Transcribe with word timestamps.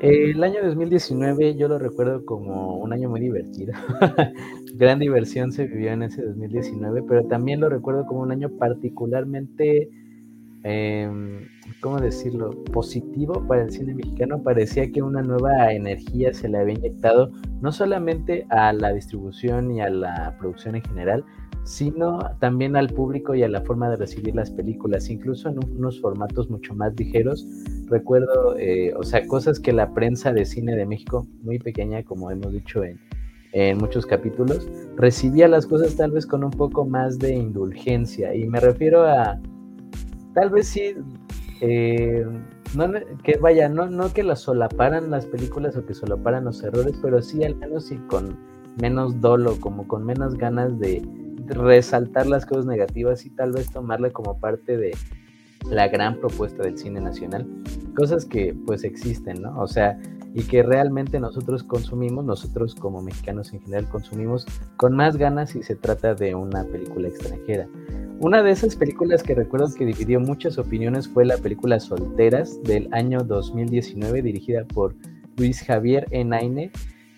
El 0.00 0.44
año 0.44 0.62
2019 0.62 1.56
yo 1.56 1.68
lo 1.68 1.78
recuerdo 1.78 2.26
como 2.26 2.76
un 2.76 2.92
año 2.92 3.08
muy 3.08 3.20
divertido. 3.20 3.72
Gran 4.74 4.98
diversión 4.98 5.52
se 5.52 5.66
vivió 5.66 5.92
en 5.92 6.02
ese 6.02 6.22
2019, 6.22 7.02
pero 7.08 7.24
también 7.24 7.60
lo 7.60 7.70
recuerdo 7.70 8.04
como 8.04 8.20
un 8.20 8.30
año 8.30 8.50
particularmente, 8.58 9.88
em, 10.64 11.48
¿cómo 11.80 11.98
decirlo?, 11.98 12.50
positivo 12.72 13.46
para 13.48 13.62
el 13.62 13.70
cine 13.70 13.94
mexicano. 13.94 14.42
Parecía 14.42 14.92
que 14.92 15.00
una 15.00 15.22
nueva 15.22 15.72
energía 15.72 16.34
se 16.34 16.50
le 16.50 16.58
había 16.58 16.74
inyectado 16.74 17.30
no 17.62 17.72
solamente 17.72 18.46
a 18.50 18.74
la 18.74 18.92
distribución 18.92 19.72
y 19.72 19.80
a 19.80 19.88
la 19.88 20.36
producción 20.38 20.74
en 20.76 20.82
general, 20.82 21.24
sino 21.66 22.20
también 22.38 22.76
al 22.76 22.88
público 22.88 23.34
y 23.34 23.42
a 23.42 23.48
la 23.48 23.60
forma 23.60 23.90
de 23.90 23.96
recibir 23.96 24.36
las 24.36 24.52
películas, 24.52 25.10
incluso 25.10 25.48
en 25.48 25.58
unos 25.76 26.00
formatos 26.00 26.48
mucho 26.48 26.74
más 26.76 26.94
ligeros. 26.96 27.44
Recuerdo, 27.86 28.56
eh, 28.56 28.94
o 28.94 29.02
sea, 29.02 29.26
cosas 29.26 29.58
que 29.58 29.72
la 29.72 29.92
prensa 29.92 30.32
de 30.32 30.44
cine 30.44 30.76
de 30.76 30.86
México, 30.86 31.26
muy 31.42 31.58
pequeña, 31.58 32.04
como 32.04 32.30
hemos 32.30 32.52
dicho 32.52 32.82
en, 32.84 32.98
muchos 33.78 34.04
capítulos, 34.04 34.68
recibía 34.96 35.48
las 35.48 35.66
cosas 35.66 35.96
tal 35.96 36.10
vez 36.10 36.26
con 36.26 36.44
un 36.44 36.50
poco 36.50 36.84
más 36.84 37.18
de 37.18 37.34
indulgencia. 37.34 38.34
Y 38.34 38.46
me 38.46 38.60
refiero 38.60 39.04
a, 39.04 39.40
tal 40.34 40.50
vez 40.50 40.68
sí, 40.68 40.94
eh, 41.62 42.26
que 43.24 43.38
vaya, 43.38 43.68
no, 43.70 43.86
no 43.86 44.12
que 44.12 44.22
las 44.22 44.40
solaparan 44.40 45.10
las 45.10 45.24
películas 45.24 45.74
o 45.74 45.86
que 45.86 45.94
solaparan 45.94 46.44
los 46.44 46.62
errores, 46.62 46.98
pero 47.00 47.22
sí 47.22 47.42
al 47.44 47.56
menos 47.56 47.86
sí 47.86 47.96
con 48.08 48.36
menos 48.80 49.20
dolo, 49.22 49.58
como 49.58 49.88
con 49.88 50.04
menos 50.04 50.34
ganas 50.34 50.78
de 50.78 51.02
resaltar 51.48 52.26
las 52.26 52.46
cosas 52.46 52.66
negativas 52.66 53.24
y 53.26 53.30
tal 53.30 53.52
vez 53.52 53.70
tomarla 53.70 54.10
como 54.10 54.38
parte 54.38 54.76
de 54.76 54.94
la 55.70 55.88
gran 55.88 56.20
propuesta 56.20 56.62
del 56.62 56.78
cine 56.78 57.00
nacional, 57.00 57.46
cosas 57.96 58.24
que 58.24 58.54
pues 58.66 58.84
existen, 58.84 59.42
¿no? 59.42 59.60
O 59.60 59.66
sea, 59.66 59.98
y 60.34 60.42
que 60.42 60.62
realmente 60.62 61.18
nosotros 61.18 61.62
consumimos, 61.62 62.24
nosotros 62.24 62.74
como 62.74 63.02
mexicanos 63.02 63.52
en 63.52 63.62
general 63.62 63.88
consumimos 63.88 64.46
con 64.76 64.94
más 64.94 65.16
ganas 65.16 65.50
si 65.50 65.62
se 65.62 65.74
trata 65.74 66.14
de 66.14 66.34
una 66.34 66.64
película 66.64 67.08
extranjera. 67.08 67.66
Una 68.20 68.42
de 68.42 68.50
esas 68.50 68.76
películas 68.76 69.22
que 69.22 69.34
recuerdo 69.34 69.72
que 69.74 69.84
dividió 69.84 70.20
muchas 70.20 70.58
opiniones 70.58 71.08
fue 71.08 71.24
la 71.24 71.36
película 71.38 71.80
Solteras 71.80 72.62
del 72.62 72.88
año 72.92 73.20
2019 73.20 74.22
dirigida 74.22 74.64
por 74.64 74.94
Luis 75.36 75.62
Javier 75.62 76.06
Enaine, 76.10 76.70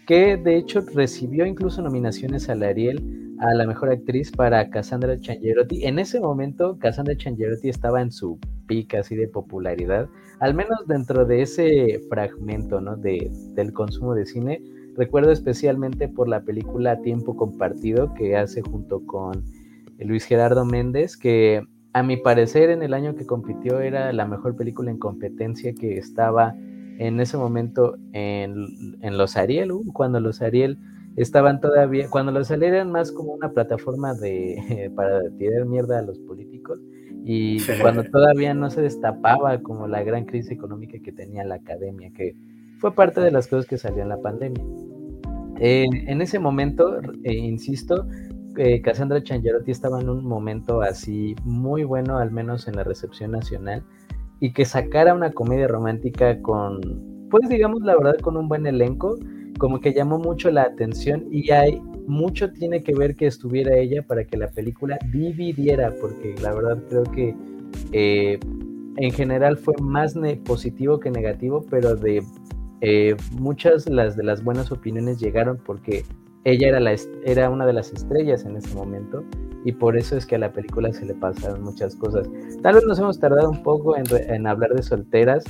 que 0.08 0.38
de 0.38 0.56
hecho 0.56 0.80
recibió 0.94 1.44
incluso 1.44 1.82
nominaciones 1.82 2.48
al 2.48 2.62
Ariel 2.62 3.36
a 3.40 3.52
la 3.52 3.66
mejor 3.66 3.90
actriz 3.90 4.32
para 4.32 4.70
Cassandra 4.70 5.20
Changerotti. 5.20 5.84
En 5.84 5.98
ese 5.98 6.18
momento, 6.18 6.78
Cassandra 6.78 7.14
Changerotti 7.14 7.68
estaba 7.68 8.00
en 8.00 8.10
su 8.10 8.38
pica 8.66 9.00
así 9.00 9.16
de 9.16 9.28
popularidad, 9.28 10.08
al 10.40 10.54
menos 10.54 10.86
dentro 10.86 11.26
de 11.26 11.42
ese 11.42 12.00
fragmento 12.08 12.80
¿no? 12.80 12.96
de, 12.96 13.30
del 13.54 13.74
consumo 13.74 14.14
de 14.14 14.24
cine. 14.24 14.62
Recuerdo 14.96 15.30
especialmente 15.30 16.08
por 16.08 16.26
la 16.26 16.40
película 16.40 17.02
Tiempo 17.02 17.36
Compartido 17.36 18.14
que 18.14 18.34
hace 18.34 18.62
junto 18.62 19.04
con 19.04 19.44
Luis 19.98 20.24
Gerardo 20.24 20.64
Méndez, 20.64 21.18
que 21.18 21.62
a 21.92 22.02
mi 22.02 22.16
parecer 22.16 22.70
en 22.70 22.82
el 22.82 22.94
año 22.94 23.14
que 23.14 23.26
compitió 23.26 23.80
era 23.80 24.10
la 24.14 24.26
mejor 24.26 24.56
película 24.56 24.90
en 24.90 24.98
competencia 24.98 25.74
que 25.74 25.98
estaba 25.98 26.54
en 26.98 27.20
ese 27.20 27.36
momento 27.36 27.96
en, 28.12 28.98
en 29.00 29.16
los 29.16 29.36
Ariel, 29.36 29.72
uh, 29.72 29.92
cuando 29.92 30.20
los 30.20 30.42
Ariel 30.42 30.78
estaban 31.16 31.60
todavía, 31.60 32.08
cuando 32.10 32.32
los 32.32 32.48
salieron 32.48 32.92
más 32.92 33.10
como 33.10 33.32
una 33.32 33.50
plataforma 33.50 34.14
de 34.14 34.90
para 34.96 35.28
tirar 35.38 35.64
mierda 35.64 35.98
a 35.98 36.02
los 36.02 36.18
políticos 36.20 36.80
y 37.24 37.58
cuando 37.82 38.04
todavía 38.04 38.54
no 38.54 38.70
se 38.70 38.82
destapaba 38.82 39.58
como 39.62 39.86
la 39.86 40.02
gran 40.02 40.24
crisis 40.24 40.50
económica 40.50 40.98
que 41.02 41.12
tenía 41.12 41.44
la 41.44 41.56
academia, 41.56 42.10
que 42.12 42.36
fue 42.78 42.94
parte 42.94 43.20
de 43.20 43.30
las 43.30 43.48
cosas 43.48 43.66
que 43.66 43.78
salió 43.78 44.02
en 44.02 44.08
la 44.08 44.20
pandemia. 44.20 44.64
en 45.60 46.22
ese 46.22 46.38
momento, 46.38 47.00
eh, 47.24 47.32
insisto, 47.32 48.06
eh, 48.56 48.80
Cassandra 48.82 49.22
Changerotti 49.22 49.70
estaba 49.70 50.00
en 50.00 50.08
un 50.08 50.24
momento 50.24 50.82
así 50.82 51.36
muy 51.44 51.84
bueno, 51.84 52.18
al 52.18 52.32
menos 52.32 52.66
en 52.66 52.74
la 52.74 52.82
recepción 52.82 53.30
nacional, 53.30 53.84
y 54.40 54.52
que 54.52 54.64
sacara 54.64 55.14
una 55.14 55.32
comedia 55.32 55.68
romántica 55.68 56.40
con, 56.42 56.80
pues 57.30 57.48
digamos 57.48 57.82
la 57.82 57.96
verdad, 57.96 58.16
con 58.18 58.36
un 58.36 58.48
buen 58.48 58.66
elenco, 58.66 59.16
como 59.58 59.80
que 59.80 59.92
llamó 59.92 60.18
mucho 60.18 60.50
la 60.50 60.62
atención 60.62 61.26
y 61.30 61.50
hay 61.50 61.80
mucho 62.06 62.50
tiene 62.52 62.82
que 62.82 62.94
ver 62.94 63.16
que 63.16 63.26
estuviera 63.26 63.76
ella 63.76 64.02
para 64.02 64.24
que 64.24 64.36
la 64.36 64.48
película 64.48 64.98
dividiera, 65.12 65.92
porque 66.00 66.34
la 66.42 66.54
verdad 66.54 66.82
creo 66.88 67.02
que 67.04 67.34
eh, 67.92 68.38
en 68.96 69.12
general 69.12 69.58
fue 69.58 69.74
más 69.80 70.14
positivo 70.44 70.98
que 71.00 71.10
negativo, 71.10 71.64
pero 71.70 71.96
de 71.96 72.22
eh, 72.80 73.16
muchas 73.38 73.88
las 73.88 74.16
de 74.16 74.22
las 74.22 74.42
buenas 74.42 74.70
opiniones 74.72 75.20
llegaron 75.20 75.58
porque 75.64 76.04
ella 76.44 76.68
era, 76.68 76.80
la, 76.80 76.94
era 77.24 77.50
una 77.50 77.66
de 77.66 77.72
las 77.72 77.92
estrellas 77.92 78.44
en 78.44 78.56
ese 78.56 78.74
momento 78.74 79.24
y 79.64 79.72
por 79.72 79.96
eso 79.96 80.16
es 80.16 80.26
que 80.26 80.36
a 80.36 80.38
la 80.38 80.52
película 80.52 80.92
se 80.92 81.04
le 81.04 81.14
pasaron 81.14 81.62
muchas 81.62 81.96
cosas. 81.96 82.28
Tal 82.62 82.74
vez 82.74 82.84
nos 82.84 82.98
hemos 82.98 83.18
tardado 83.18 83.50
un 83.50 83.62
poco 83.62 83.96
en, 83.96 84.04
en 84.28 84.46
hablar 84.46 84.74
de 84.74 84.82
solteras, 84.82 85.44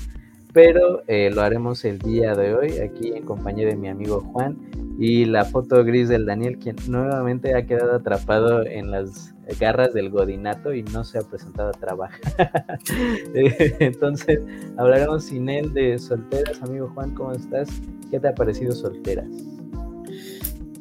pero 0.53 1.03
eh, 1.07 1.31
lo 1.33 1.43
haremos 1.43 1.85
el 1.85 1.99
día 1.99 2.35
de 2.35 2.55
hoy 2.55 2.79
aquí 2.79 3.13
en 3.13 3.25
compañía 3.25 3.67
de 3.67 3.77
mi 3.77 3.89
amigo 3.89 4.21
Juan 4.33 4.57
y 4.99 5.25
la 5.27 5.45
foto 5.45 5.85
gris 5.85 6.09
del 6.09 6.27
Daniel, 6.27 6.59
quien 6.59 6.77
nuevamente 6.89 7.55
ha 7.55 7.67
quedado 7.67 7.95
atrapado 7.95 8.67
en 8.67 8.91
las 8.91 9.35
garras 9.61 9.95
del 9.95 10.11
godinato 10.11 10.75
y 10.75 10.83
no 10.83 11.05
se 11.05 11.19
ha 11.19 11.23
presentado 11.23 11.69
a 11.69 11.73
trabajar. 11.73 12.21
Entonces, 13.35 14.41
hablaremos 14.77 15.25
sin 15.25 15.49
él 15.49 15.73
de 15.73 15.99
solteras. 15.99 16.61
Amigo 16.63 16.91
Juan, 16.95 17.15
¿cómo 17.15 17.33
estás? 17.33 17.69
¿Qué 18.11 18.19
te 18.19 18.29
ha 18.29 18.35
parecido 18.35 18.73
solteras? 18.73 19.29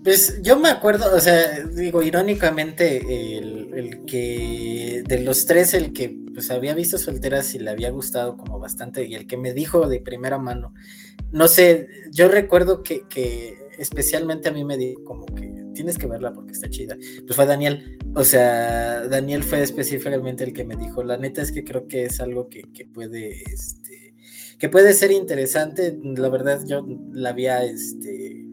Pues 0.08 0.42
yo 0.42 0.58
me 0.58 0.70
acuerdo, 0.70 1.14
o 1.14 1.20
sea, 1.20 1.66
digo, 1.66 2.02
irónicamente, 2.02 3.38
el, 3.38 4.06
que 4.06 5.04
de 5.06 5.20
los 5.20 5.46
tres, 5.46 5.74
el 5.74 5.92
que 5.92 6.18
pues 6.34 6.50
había 6.50 6.74
visto 6.74 6.98
solteras 6.98 7.54
y 7.56 7.60
le 7.60 7.72
había 7.72 7.90
gustado 7.90 8.38
como 8.38 8.58
bastante, 8.58 9.04
y 9.04 9.16
el 9.16 9.28
que 9.28 9.36
me 9.36 9.52
dijo 9.52 9.90
de 9.90 10.00
primera 10.00 10.38
mano, 10.38 10.74
no 11.34 11.50
sé, 11.50 11.90
yo 12.10 12.30
recuerdo 12.30 12.84
que, 12.84 13.06
que 13.10 13.58
especialmente 13.78 14.48
a 14.48 14.54
mí 14.54 14.64
me 14.64 14.78
dijo 14.78 15.04
como 15.04 15.26
que 15.26 15.66
tienes 15.74 15.98
que 15.98 16.08
verla 16.08 16.32
porque 16.32 16.54
está 16.54 16.70
chida. 16.70 16.96
Pues 17.26 17.36
fue 17.36 17.46
Daniel, 17.46 17.98
o 18.16 18.24
sea, 18.24 19.06
Daniel 19.10 19.44
fue 19.44 19.62
específicamente 19.62 20.46
el 20.46 20.54
que 20.54 20.64
me 20.64 20.78
dijo, 20.78 21.04
la 21.04 21.18
neta 21.18 21.42
es 21.42 21.52
que 21.52 21.66
creo 21.66 21.86
que 21.86 22.06
es 22.06 22.22
algo 22.22 22.48
que, 22.48 22.62
que 22.74 22.86
puede, 22.86 23.42
este, 23.42 24.14
que 24.58 24.70
puede 24.70 24.94
ser 24.94 25.12
interesante, 25.12 26.00
la 26.02 26.30
verdad 26.30 26.62
yo 26.66 26.88
la 27.12 27.32
había, 27.32 27.66
este, 27.66 28.47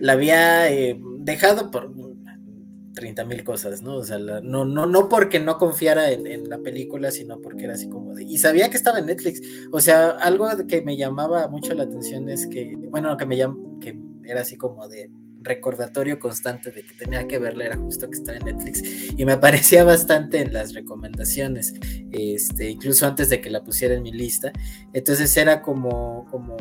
la 0.00 0.12
había 0.12 0.70
eh, 0.70 1.00
dejado 1.18 1.70
por 1.70 1.92
30 2.98 3.24
mil 3.26 3.44
cosas, 3.44 3.82
¿no? 3.82 3.96
O 3.96 4.04
sea, 4.04 4.18
no, 4.18 4.64
no, 4.64 4.86
no 4.86 5.08
porque 5.08 5.38
no 5.38 5.56
confiara 5.56 6.10
en, 6.10 6.48
la 6.48 6.58
película, 6.58 7.12
sino 7.12 7.40
porque 7.40 7.64
era 7.64 7.74
así 7.74 7.88
como 7.88 8.14
de... 8.14 8.24
Y 8.24 8.38
sabía 8.38 8.70
que 8.70 8.76
estaba 8.76 8.98
en 8.98 9.06
Netflix. 9.06 9.40
O 9.70 9.80
sea, 9.80 10.10
algo 10.10 10.48
que 10.66 10.82
me 10.82 10.96
llamaba 10.96 11.48
mucho 11.48 11.74
la 11.74 11.84
atención 11.84 12.28
es 12.28 12.48
que, 12.48 12.76
bueno, 12.76 13.16
que 13.16 13.26
me 13.26 13.36
llam, 13.36 13.78
que 13.78 13.96
era 14.24 14.40
así 14.40 14.56
como 14.56 14.88
de 14.88 15.10
recordatorio 15.40 16.18
constante 16.18 16.72
de 16.72 16.82
que 16.82 16.94
tenía 16.94 17.26
que 17.28 17.38
verla 17.38 17.66
era 17.66 17.76
justo 17.76 18.10
que 18.10 18.16
estaba 18.16 18.38
en 18.38 18.44
Netflix 18.46 18.82
y 19.16 19.24
me 19.24 19.32
aparecía 19.34 19.84
bastante 19.84 20.40
en 20.40 20.52
las 20.52 20.74
recomendaciones 20.74 21.74
este 22.10 22.68
incluso 22.68 23.06
antes 23.06 23.28
de 23.28 23.40
que 23.40 23.48
la 23.48 23.62
pusiera 23.62 23.94
en 23.94 24.02
mi 24.02 24.12
lista 24.12 24.52
entonces 24.92 25.34
era 25.36 25.62
como 25.62 26.26
como 26.30 26.56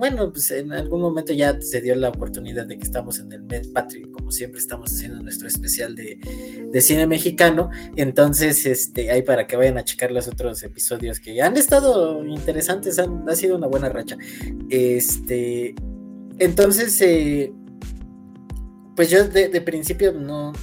bueno, 0.00 0.32
pues 0.32 0.50
en 0.50 0.72
algún 0.72 1.02
momento 1.02 1.34
ya 1.34 1.60
se 1.60 1.82
dio 1.82 1.94
la 1.94 2.08
oportunidad 2.08 2.64
de 2.64 2.78
que 2.78 2.84
estamos 2.84 3.18
en 3.18 3.30
el 3.32 3.42
Med 3.42 3.70
Patri, 3.74 4.10
como 4.10 4.30
siempre 4.32 4.58
estamos 4.58 4.90
haciendo 4.90 5.22
nuestro 5.22 5.46
especial 5.46 5.94
de, 5.94 6.80
cine 6.80 7.06
mexicano. 7.06 7.68
Entonces, 7.96 8.64
este, 8.64 9.10
ahí 9.10 9.20
para 9.20 9.46
que 9.46 9.56
vayan 9.56 9.76
a 9.76 9.84
checar 9.84 10.10
los 10.10 10.26
otros 10.26 10.62
episodios 10.62 11.20
que 11.20 11.42
han 11.42 11.58
estado 11.58 12.24
interesantes, 12.24 12.98
ha 12.98 13.36
sido 13.36 13.56
una 13.56 13.66
buena 13.66 13.90
racha. 13.90 14.16
Este, 14.70 15.74
entonces, 16.38 16.98
eh, 17.02 17.52
pues 18.96 19.10
yo 19.10 19.28
de, 19.28 19.60
principio 19.60 20.14
no 20.14 20.54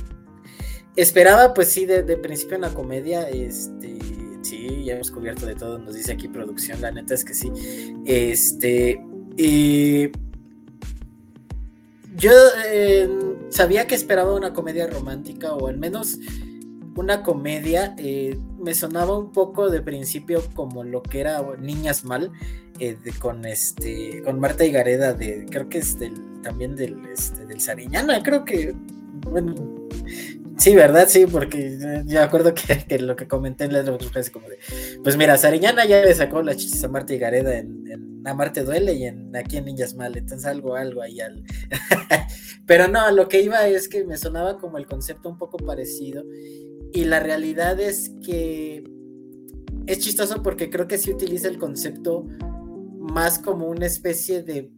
esperaba, 0.95 1.54
pues 1.54 1.68
sí, 1.68 1.86
de, 1.86 2.01
de 2.01 2.18
principio 2.18 2.57
una 2.57 2.74
comedia, 2.74 3.30
este 3.30 4.00
sí, 4.42 4.86
ya 4.86 4.95
hemos 4.95 5.12
cubierto 5.12 5.45
de 5.45 5.54
todo, 5.54 5.78
nos 5.78 5.94
dice 5.94 6.13
aquí 6.13 6.28
producción, 6.28 6.81
la 6.81 6.89
neta 6.89 7.13
es 7.13 7.24
que 7.24 7.36
sí. 7.36 7.51
Este, 8.06 9.00
y 9.38 10.12
yo 12.18 12.31
eh, 12.66 13.07
sabía 13.50 13.86
que 13.86 13.95
esperaba 13.95 14.34
una 14.34 14.51
comedia 14.51 14.88
romántica 14.88 15.54
o 15.54 15.68
al 15.68 15.78
menos 15.78 16.18
una 16.95 17.22
comedia. 17.22 17.95
Eh, 18.00 18.38
me 18.60 18.74
sonaba 18.74 19.18
un 19.18 19.31
poco 19.31 19.69
de 19.69 19.81
principio 19.81 20.44
como 20.56 20.84
lo 20.84 21.04
que 21.04 21.19
era 21.19 21.44
Niñas 21.60 22.04
Mal 22.04 22.31
eh, 22.80 22.98
con 23.19 23.45
este 23.45 24.24
con 24.24 24.39
Marta 24.39 24.66
y 24.66 24.72
Gareda 24.72 25.13
de 25.13 25.45
creo 25.45 25.69
que 25.69 25.78
es 25.78 26.00
del, 26.00 26.42
también 26.42 26.75
del 26.75 27.06
este, 27.06 27.45
del 27.45 27.62
Sariñana 27.62 28.22
creo 28.24 28.44
que 28.44 28.74
bueno 29.30 29.56
Sí, 30.57 30.74
¿verdad? 30.74 31.07
Sí, 31.07 31.28
porque 31.28 31.78
yo 32.07 32.24
acuerdo 32.24 32.51
que, 32.56 32.98
lo 32.98 33.16
que 33.16 33.28
comenté 33.28 33.66
en 33.66 33.74
las 33.74 33.88
otras 33.88 34.31
como 34.31 34.50
de, 34.50 34.57
pues 35.04 35.16
mira, 35.16 35.38
Sariñana 35.38 35.86
ya 35.86 36.01
le 36.04 36.16
sacó 36.16 36.42
la 36.42 36.56
chichis 36.56 36.84
a 36.84 36.88
Marta 36.88 37.13
y 37.13 37.19
Gareda 37.19 37.60
en 37.60 38.06
Amarte 38.27 38.63
duele 38.63 38.94
y 38.94 39.06
en 39.06 39.35
aquí 39.35 39.57
en 39.57 39.65
Ninjas 39.65 39.95
Mal, 39.95 40.18
entonces 40.18 40.45
algo, 40.45 40.75
algo 40.75 41.01
ahí 41.01 41.19
al... 41.19 41.44
Pero 42.65 42.88
no, 42.88 43.09
lo 43.12 43.27
que 43.27 43.41
iba 43.41 43.68
es 43.68 43.88
que 43.88 44.03
me 44.06 44.18
sonaba 44.18 44.57
como 44.57 44.77
el 44.77 44.85
concepto 44.85 45.29
un 45.29 45.38
poco 45.38 45.57
parecido 45.57 46.25
y 46.94 47.06
la 47.06 47.19
realidad 47.19 47.79
es 47.79 48.12
que 48.25 48.83
es 49.85 50.00
chistoso 50.00 50.44
porque 50.44 50.69
creo 50.69 50.88
que 50.88 50.97
sí 50.97 51.12
utiliza 51.12 51.47
el 51.47 51.57
concepto 51.57 52.25
más 53.00 53.39
como 53.39 53.68
una 53.68 53.85
especie 53.85 54.44
de... 54.44 54.71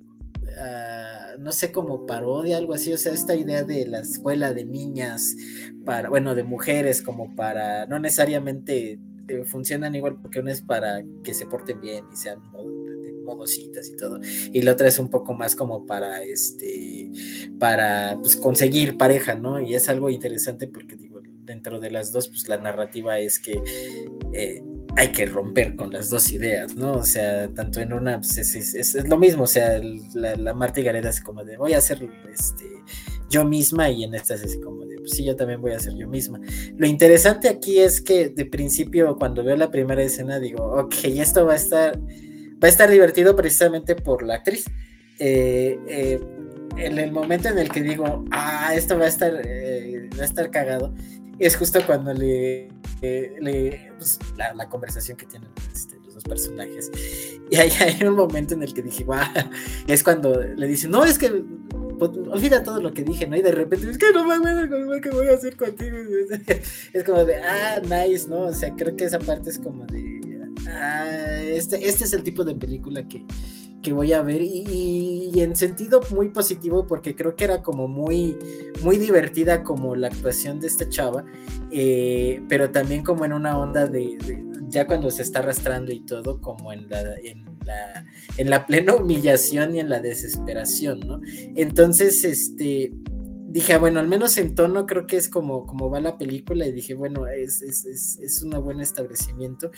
Ah, 0.58 1.36
no 1.40 1.52
sé, 1.52 1.72
como 1.72 2.06
parodia, 2.06 2.58
algo 2.58 2.74
así, 2.74 2.92
o 2.92 2.98
sea, 2.98 3.14
esta 3.14 3.36
idea 3.36 3.64
de 3.64 3.88
la 3.88 4.00
escuela 4.00 4.54
de 4.54 4.66
niñas, 4.66 5.36
para, 5.86 6.10
bueno, 6.10 6.36
de 6.36 6.44
mujeres, 6.44 7.02
como 7.02 7.34
para, 7.36 7.86
no 7.86 7.98
necesariamente 7.98 9.00
eh, 9.30 9.46
funcionan 9.46 9.96
igual 9.96 10.18
porque 10.22 10.40
una 10.40 10.52
es 10.52 10.62
para 10.62 11.04
que 11.24 11.34
se 11.34 11.46
porten 11.46 11.80
bien 11.80 12.04
y 12.12 12.16
sean 12.16 12.42
modositas 13.30 13.90
y 13.90 13.96
todo, 13.96 14.20
y 14.52 14.62
la 14.62 14.74
otra 14.74 14.88
es 14.88 15.00
un 15.00 15.10
poco 15.10 15.34
más 15.34 15.56
como 15.56 15.86
para, 15.86 16.24
este, 16.24 17.12
para, 17.60 18.18
pues, 18.22 18.36
conseguir 18.36 18.98
pareja, 18.98 19.36
¿no? 19.36 19.60
Y 19.60 19.76
es 19.76 19.90
algo 19.90 20.10
interesante 20.10 20.68
porque, 20.68 20.96
digo, 20.96 21.22
dentro 21.50 21.80
de 21.80 21.92
las 21.92 22.12
dos, 22.12 22.30
pues 22.30 22.48
la 22.48 22.58
narrativa 22.58 23.20
es 23.20 23.40
que 23.40 23.62
eh, 24.34 24.64
hay 24.96 25.12
que 25.12 25.26
romper 25.26 25.76
con 25.76 25.92
las 25.92 26.10
dos 26.10 26.32
ideas, 26.32 26.76
¿no? 26.76 26.94
O 26.94 27.04
sea, 27.04 27.52
tanto 27.54 27.82
en 27.82 27.94
una, 27.94 28.20
pues, 28.20 28.38
es, 28.38 29.08
lo 29.08 29.18
mismo, 29.18 29.44
o 29.44 29.48
sea, 29.48 29.82
la, 30.14 30.54
Marta 30.54 30.82
Gareda 30.82 31.10
es 31.10 31.22
como 31.22 31.44
de, 31.44 31.58
voy 31.58 31.74
a 31.74 31.80
hacer 31.80 32.08
este, 32.32 32.66
yo 33.30 33.46
misma 33.46 33.90
y 33.90 34.04
en 34.04 34.16
esta 34.16 34.36
es 34.36 34.60
como 34.64 34.86
de, 34.86 34.98
pues 34.98 35.12
sí, 35.12 35.24
yo 35.24 35.36
también 35.36 35.62
voy 35.62 35.72
a 35.72 35.78
hacer 35.78 35.96
yo 35.96 36.08
misma. 36.08 36.40
Lo 36.76 36.88
interesante 36.88 37.50
aquí 37.50 37.80
es 37.80 38.02
que 38.02 38.30
de 38.30 38.46
principio, 38.46 39.16
cuando 39.18 39.44
veo 39.44 39.56
la 39.56 39.72
primera 39.72 40.04
escena, 40.04 40.40
digo, 40.40 40.64
ok, 40.64 40.96
esto 41.04 41.46
va 41.46 41.54
a 41.54 41.58
estar, 41.58 42.00
va 42.62 42.68
a 42.68 42.70
estar 42.70 42.90
divertido 42.90 43.36
precisamente 43.36 43.96
por 43.96 44.24
la 44.24 44.36
actriz. 44.36 44.66
Eh, 45.20 45.80
eh, 45.88 46.20
en 46.78 46.98
el 46.98 47.12
momento 47.12 47.50
en 47.50 47.58
el 47.58 47.70
que 47.70 47.82
digo, 47.82 48.26
ah, 48.32 48.74
esto 48.74 48.98
va 48.98 49.06
a 49.06 49.10
estar, 49.10 49.34
eh, 49.44 50.10
va 50.18 50.22
a 50.22 50.26
estar 50.26 50.50
cagado, 50.50 50.94
es 51.38 51.58
justo 51.58 51.80
cuando 51.86 52.14
le, 52.14 52.70
le 53.02 53.92
pues, 53.98 54.18
la, 54.38 54.70
conversación 54.70 55.18
que 55.18 55.26
tienen 55.26 55.50
este, 55.74 55.98
los 55.98 56.14
dos 56.14 56.24
personajes. 56.24 56.90
Y 57.50 57.56
hay, 57.58 57.70
hay, 57.82 58.08
un 58.08 58.16
momento 58.16 58.54
en 58.54 58.64
el 58.64 58.74
que 58.74 58.82
dije, 58.82 59.04
guau, 59.04 59.26
es 59.88 60.04
cuando 60.04 60.42
le 60.42 60.68
dicen, 60.68 60.92
no, 60.92 61.04
es 61.04 61.18
que 61.18 61.44
pues, 62.00 62.12
olvida 62.32 62.64
todo 62.64 62.82
lo 62.82 62.94
que 62.94 63.04
dije, 63.04 63.28
¿no? 63.28 63.36
Y 63.36 63.42
de 63.42 63.52
repente, 63.52 63.90
es 63.92 63.98
que 63.98 64.12
no 64.14 64.26
me 64.26 64.36
acuerdo 64.36 65.02
qué 65.02 65.10
voy 65.10 65.28
a 65.28 65.34
hacer 65.34 65.58
contigo. 65.58 65.98
Es 66.94 67.04
como 67.04 67.26
de, 67.26 67.36
ah, 67.36 67.82
nice, 67.84 68.28
¿no? 68.30 68.44
O 68.44 68.54
sea, 68.54 68.74
creo 68.76 68.96
que 68.96 69.04
esa 69.04 69.20
parte 69.20 69.50
es 69.50 69.60
como 69.60 69.86
de, 69.86 70.19
ah, 70.80 71.42
este, 71.44 71.88
este 71.88 72.06
es 72.06 72.14
el 72.14 72.24
tipo 72.24 72.44
de 72.44 72.56
película 72.56 73.08
que, 73.08 73.26
que 73.82 73.94
voy 73.94 74.14
a 74.14 74.22
ver. 74.22 74.42
Y, 74.42 75.32
en 75.36 75.56
sentido 75.56 76.02
muy 76.12 76.30
positivo 76.30 76.86
porque 76.86 77.16
creo 77.16 77.36
que 77.36 77.46
era 77.46 77.62
como 77.62 77.88
muy 77.88 78.36
muy 78.82 78.98
divertida 78.98 79.64
como 79.64 79.96
la 79.96 80.08
actuación 80.08 80.60
de 80.60 80.68
esta 80.68 80.90
chava 80.90 81.24
eh, 81.72 82.42
pero 82.50 82.72
también 82.72 83.04
como 83.04 83.24
en 83.24 83.32
una 83.32 83.58
onda 83.58 83.88
de, 83.88 84.18
ya 84.68 84.86
cuando 84.86 85.12
se 85.12 85.22
está 85.22 85.40
arrastrando 85.40 85.94
y 85.94 86.02
todo 86.02 86.42
como 86.42 86.74
en 86.74 86.90
la 86.90 87.16
en 87.24 87.46
la 87.66 88.06
en 88.38 88.50
la 88.50 88.66
plena 88.66 88.96
humillación 88.96 89.76
y 89.76 89.80
en 89.80 89.88
la 89.88 90.02
desesperación 90.02 91.00
no 91.02 91.22
entonces 91.56 92.24
este 92.26 92.92
dije, 93.52 93.78
bueno, 93.78 94.00
al 94.00 94.08
menos 94.08 94.38
en 94.38 94.54
tono 94.56 94.86
creo 94.86 95.08
que 95.08 95.18
es 95.18 95.30
como, 95.30 95.66
como 95.66 95.90
va 95.90 96.00
la 96.00 96.18
película 96.18 96.68
y 96.68 96.72
dije, 96.72 96.94
bueno, 96.94 97.28
es, 97.28 97.62
es, 97.62 97.86
es, 98.20 98.44
un 98.44 98.52
buen 98.64 98.80
establecimiento. 98.80 99.72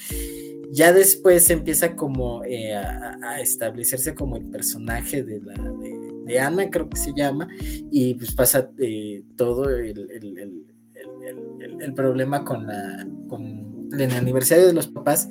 Ya 0.71 0.91
después 0.93 1.49
empieza 1.49 1.95
como 1.95 2.43
eh, 2.43 2.75
a, 2.75 3.39
establecerse 3.41 4.13
como 4.13 4.37
el 4.37 4.45
personaje 4.45 5.23
de, 5.23 5.39
la, 5.41 5.53
de, 6.25 6.39
Ana, 6.39 6.69
creo 6.69 6.89
que 6.89 6.97
se 6.97 7.13
llama, 7.15 7.47
y 7.91 8.13
pues 8.15 8.33
pasa 8.33 8.69
eh, 8.77 9.23
todo 9.35 9.69
el, 9.69 10.09
el, 10.11 10.65
el, 11.79 11.93
problema 11.93 12.43
con, 12.43 12.67
la, 12.67 13.07
con 13.27 13.89
el 13.97 14.11
aniversario 14.11 14.67
de 14.67 14.73
los 14.73 14.87
papás 14.87 15.29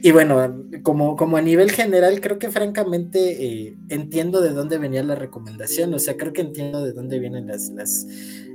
y 0.00 0.12
bueno, 0.12 0.64
como, 0.82 1.16
como 1.16 1.36
a 1.36 1.42
nivel 1.42 1.70
general, 1.70 2.20
creo 2.20 2.38
que 2.38 2.50
francamente 2.50 3.44
eh, 3.44 3.76
entiendo 3.88 4.40
de 4.40 4.50
dónde 4.50 4.78
venía 4.78 5.02
la 5.02 5.14
recomendación, 5.14 5.92
o 5.94 5.98
sea, 5.98 6.16
creo 6.16 6.32
que 6.32 6.42
entiendo 6.42 6.84
de 6.84 6.92
dónde 6.92 7.18
vienen 7.18 7.48
las, 7.48 7.70
las, 7.70 8.06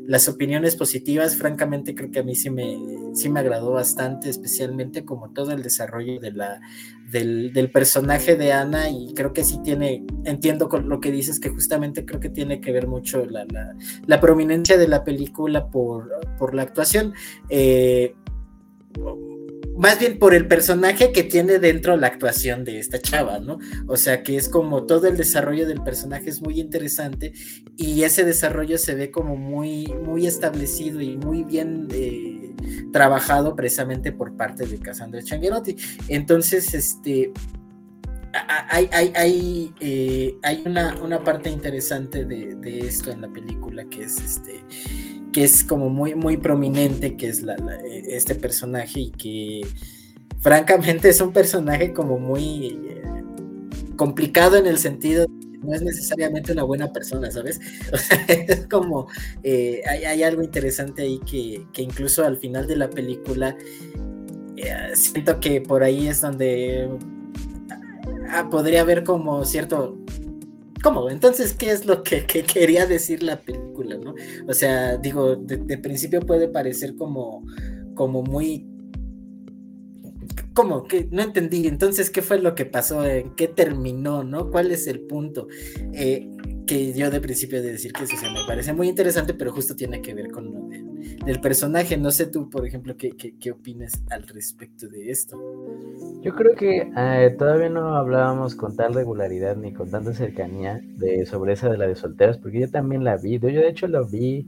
las 0.05 0.29
opiniones 0.29 0.75
positivas, 0.75 1.35
francamente 1.35 1.95
creo 1.95 2.11
que 2.11 2.19
a 2.19 2.23
mí 2.23 2.35
sí 2.35 2.49
me, 2.49 2.77
sí 3.13 3.29
me 3.29 3.41
agradó 3.41 3.71
bastante, 3.71 4.29
especialmente 4.29 5.03
como 5.03 5.31
todo 5.31 5.51
el 5.51 5.63
desarrollo 5.63 6.19
de 6.19 6.31
la, 6.31 6.61
del, 7.11 7.51
del 7.51 7.69
personaje 7.71 8.35
de 8.35 8.53
Ana 8.53 8.89
y 8.89 9.13
creo 9.13 9.33
que 9.33 9.43
sí 9.43 9.59
tiene, 9.63 10.05
entiendo 10.23 10.69
con 10.69 10.87
lo 10.87 10.99
que 10.99 11.11
dices, 11.11 11.39
que 11.39 11.49
justamente 11.49 12.05
creo 12.05 12.21
que 12.21 12.29
tiene 12.29 12.61
que 12.61 12.71
ver 12.71 12.87
mucho 12.87 13.25
la, 13.25 13.45
la, 13.45 13.75
la 14.05 14.19
prominencia 14.21 14.77
de 14.77 14.87
la 14.87 15.03
película 15.03 15.67
por, 15.69 16.09
por 16.37 16.55
la 16.55 16.61
actuación. 16.61 17.13
Eh, 17.49 18.15
más 19.77 19.99
bien 19.99 20.19
por 20.19 20.33
el 20.33 20.47
personaje 20.47 21.11
que 21.11 21.23
tiene 21.23 21.59
dentro 21.59 21.97
la 21.97 22.07
actuación 22.07 22.63
de 22.63 22.79
esta 22.79 23.01
chava, 23.01 23.39
¿no? 23.39 23.59
O 23.87 23.97
sea 23.97 24.23
que 24.23 24.37
es 24.37 24.49
como 24.49 24.85
todo 24.85 25.07
el 25.07 25.17
desarrollo 25.17 25.67
del 25.67 25.81
personaje 25.81 26.29
es 26.29 26.41
muy 26.41 26.59
interesante 26.59 27.33
y 27.75 28.03
ese 28.03 28.23
desarrollo 28.23 28.77
se 28.77 28.95
ve 28.95 29.11
como 29.11 29.35
muy, 29.35 29.87
muy 29.87 30.27
establecido 30.27 31.01
y 31.01 31.17
muy 31.17 31.43
bien 31.43 31.87
eh, 31.91 32.53
trabajado 32.91 33.55
precisamente 33.55 34.11
por 34.11 34.35
parte 34.35 34.65
de 34.65 34.77
Cassandra 34.79 35.23
Changuerotti. 35.23 35.75
Entonces, 36.07 36.73
este, 36.73 37.31
hay, 38.69 38.89
hay, 38.91 39.13
hay, 39.15 39.73
eh, 39.79 40.37
hay 40.43 40.63
una, 40.65 41.01
una, 41.01 41.23
parte 41.23 41.49
interesante 41.49 42.25
de, 42.25 42.55
de, 42.55 42.79
esto 42.79 43.11
en 43.11 43.21
la 43.21 43.27
película 43.29 43.85
que 43.85 44.03
es 44.03 44.19
este 44.19 44.63
que 45.33 45.43
es 45.43 45.63
como 45.63 45.89
muy, 45.89 46.15
muy 46.15 46.37
prominente, 46.37 47.17
que 47.17 47.27
es 47.27 47.41
la, 47.41 47.57
este 48.07 48.35
personaje 48.35 49.01
y 49.01 49.11
que 49.11 49.67
francamente 50.39 51.09
es 51.09 51.19
un 51.19 51.33
personaje 51.33 51.91
como 51.91 52.19
muy 52.19 52.79
eh, 52.87 53.01
complicado 53.95 54.57
en 54.57 54.67
el 54.67 54.77
sentido 54.77 55.25
de 55.25 55.39
que 55.39 55.57
no 55.57 55.73
es 55.73 55.81
necesariamente 55.81 56.51
una 56.51 56.63
buena 56.63 56.93
persona, 56.93 57.31
¿sabes? 57.31 57.59
es 58.27 58.67
como, 58.67 59.07
eh, 59.43 59.81
hay, 59.89 60.23
algo 60.23 60.43
interesante 60.43 61.01
ahí 61.01 61.19
que, 61.19 61.65
que, 61.73 61.81
incluso 61.81 62.25
al 62.25 62.37
final 62.37 62.67
de 62.67 62.75
la 62.75 62.89
película 62.89 63.57
eh, 64.57 64.91
siento 64.93 65.39
que 65.39 65.61
por 65.61 65.83
ahí 65.83 66.07
es 66.07 66.21
donde 66.21 66.89
ah, 68.29 68.49
podría 68.49 68.81
haber 68.81 69.03
como 69.03 69.43
cierto 69.45 69.97
¿Cómo? 70.83 71.09
Entonces, 71.09 71.53
¿qué 71.53 71.71
es 71.71 71.85
lo 71.85 72.03
que, 72.03 72.25
quería 72.25 72.85
decir 72.85 73.23
la 73.23 73.41
película, 73.41 73.97
no? 73.97 74.15
O 74.47 74.53
sea, 74.53 74.97
digo, 74.97 75.37
de, 75.37 75.77
principio 75.77 76.19
puede 76.19 76.49
parecer 76.49 76.95
como, 76.95 77.45
como 77.95 78.21
muy... 78.21 78.67
¿Cómo? 80.53 80.83
Que 80.83 81.07
no 81.09 81.21
entendí. 81.21 81.67
Entonces, 81.67 82.09
¿qué 82.09 82.21
fue 82.21 82.39
lo 82.39 82.53
que 82.53 82.65
pasó? 82.65 83.05
¿En 83.05 83.33
qué 83.35 83.47
terminó, 83.47 84.25
no? 84.25 84.51
¿Cuál 84.51 84.71
es 84.71 84.85
el 84.87 84.99
punto? 85.01 85.47
Eh, 85.93 86.29
que 86.67 86.93
yo 86.93 87.09
de 87.09 87.21
principio 87.21 87.61
de 87.61 87.71
decir 87.71 87.93
que 87.93 88.03
eso 88.03 88.17
se 88.17 88.29
me 88.29 88.43
parece 88.45 88.73
muy 88.73 88.89
interesante, 88.89 89.33
pero 89.33 89.53
justo 89.53 89.75
tiene 89.75 90.01
que 90.01 90.13
ver 90.13 90.31
con 90.31 90.53
lo 90.53 90.67
del 91.25 91.39
personaje. 91.39 91.97
No 91.97 92.11
sé 92.11 92.27
tú, 92.27 92.49
por 92.49 92.65
ejemplo, 92.65 92.95
qué, 92.97 93.11
qué, 93.11 93.37
qué 93.37 93.51
opinas 93.51 94.03
al 94.09 94.27
respecto 94.27 94.87
de 94.87 95.09
esto. 95.09 95.37
Yo 96.21 96.33
creo 96.35 96.55
que 96.55 96.91
eh, 96.95 97.35
todavía 97.37 97.69
no 97.69 97.95
hablábamos 97.95 98.55
con 98.55 98.75
tal 98.75 98.93
regularidad 98.93 99.55
ni 99.55 99.73
con 99.73 99.89
tanta 99.89 100.13
cercanía 100.13 100.81
de 100.97 101.25
sobre 101.25 101.53
esa 101.53 101.69
de 101.69 101.77
la 101.77 101.87
de 101.87 101.95
solteras, 101.95 102.37
porque 102.37 102.61
yo 102.61 102.69
también 102.69 103.03
la 103.03 103.17
vi. 103.17 103.39
Yo, 103.39 103.47
de 103.47 103.69
hecho 103.69 103.87
lo 103.87 104.05
vi 104.05 104.47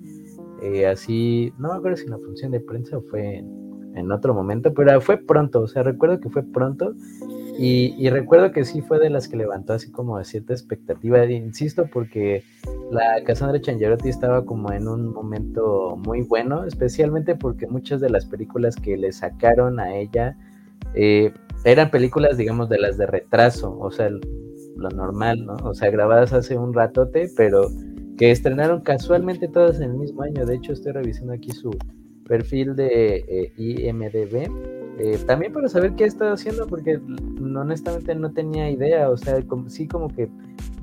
eh, 0.62 0.88
así, 0.88 1.54
no 1.58 1.70
me 1.70 1.76
acuerdo 1.76 1.98
si 1.98 2.06
en 2.06 2.12
la 2.12 2.18
función 2.18 2.52
de 2.52 2.60
prensa 2.60 3.00
fue 3.10 3.44
en 3.96 4.12
otro 4.12 4.34
momento, 4.34 4.74
pero 4.74 5.00
fue 5.00 5.18
pronto, 5.18 5.62
o 5.62 5.68
sea, 5.68 5.84
recuerdo 5.84 6.20
que 6.20 6.30
fue 6.30 6.44
pronto 6.44 6.94
y, 7.58 8.10
recuerdo 8.10 8.52
que 8.52 8.66
sí 8.66 8.82
fue 8.82 9.00
de 9.00 9.10
las 9.10 9.30
que 9.30 9.38
levantó 9.38 9.74
así 9.74 9.90
como 9.90 10.22
cierta 10.24 10.54
expectativa, 10.54 11.26
insisto, 11.26 11.88
porque 11.92 12.44
la 12.92 13.24
Cassandra 13.24 13.60
Changerotti 13.60 14.10
estaba 14.10 14.46
como 14.46 14.72
en 14.72 14.88
un 14.88 15.14
momento 15.14 15.96
muy 16.06 16.22
bueno, 16.22 16.66
especialmente 16.66 17.36
porque 17.36 17.68
muchas 17.68 18.02
de 18.02 18.10
las 18.10 18.26
películas 18.26 18.76
que 18.76 18.98
le 18.98 19.12
sacaron 19.12 19.80
a 19.80 19.96
ella 19.96 20.38
eh, 20.94 21.34
eran 21.64 21.90
películas, 21.90 22.38
digamos, 22.38 22.70
de 22.70 22.80
las 22.80 22.98
de 22.98 23.08
retraso, 23.08 23.78
o 23.80 23.92
sea, 23.92 24.10
lo 24.10 24.90
normal, 24.90 25.46
¿no? 25.46 25.56
O 25.64 25.74
sea, 25.74 25.90
grabadas 25.90 26.34
hace 26.34 26.58
un 26.58 26.74
ratote, 26.74 27.30
pero 27.36 27.68
que 28.18 28.32
estrenaron 28.32 28.82
casualmente 28.82 29.48
todas 29.48 29.78
en 29.78 29.92
el 29.92 29.98
mismo 29.98 30.22
año. 30.22 30.46
De 30.46 30.56
hecho, 30.56 30.74
estoy 30.74 30.92
revisando 30.92 31.34
aquí 31.34 31.52
su 31.52 31.72
perfil 32.28 32.76
de 32.76 33.24
eh, 33.28 33.54
IMDB 33.58 34.48
eh, 34.98 35.20
también 35.28 35.52
para 35.52 35.68
saber 35.68 35.94
qué 35.96 36.06
estado 36.06 36.34
haciendo, 36.34 36.68
porque 36.68 37.00
honestamente 37.40 38.16
no 38.16 38.32
tenía 38.32 38.70
idea, 38.70 39.10
o 39.10 39.18
sea, 39.18 39.44
sí 39.68 39.88
como 39.88 40.08
que 40.08 40.30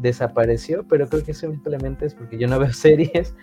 desapareció, 0.00 0.84
pero 0.86 1.08
creo 1.08 1.24
que 1.24 1.32
simplemente 1.32 2.06
es 2.06 2.14
porque 2.14 2.38
yo 2.38 2.46
no 2.46 2.58
veo 2.60 2.72
series. 2.72 3.34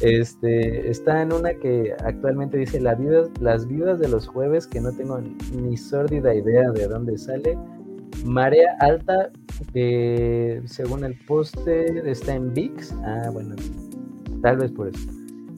Este, 0.00 0.90
está 0.90 1.22
en 1.22 1.32
una 1.32 1.54
que 1.54 1.94
actualmente 2.04 2.56
dice 2.56 2.80
La 2.80 2.94
vida, 2.94 3.24
Las 3.40 3.66
vidas 3.66 3.98
de 4.00 4.08
los 4.08 4.26
jueves, 4.26 4.66
que 4.66 4.80
no 4.80 4.92
tengo 4.92 5.20
ni 5.20 5.76
sórdida 5.76 6.34
idea 6.34 6.70
de 6.70 6.88
dónde 6.88 7.18
sale. 7.18 7.58
Marea 8.24 8.76
alta, 8.80 9.30
que 9.72 10.62
según 10.66 11.04
el 11.04 11.14
póster 11.26 12.06
está 12.06 12.34
en 12.34 12.52
VIX. 12.52 12.92
Ah, 13.04 13.30
bueno, 13.32 13.56
tal 14.42 14.58
vez 14.58 14.70
por 14.70 14.88
eso. 14.88 15.08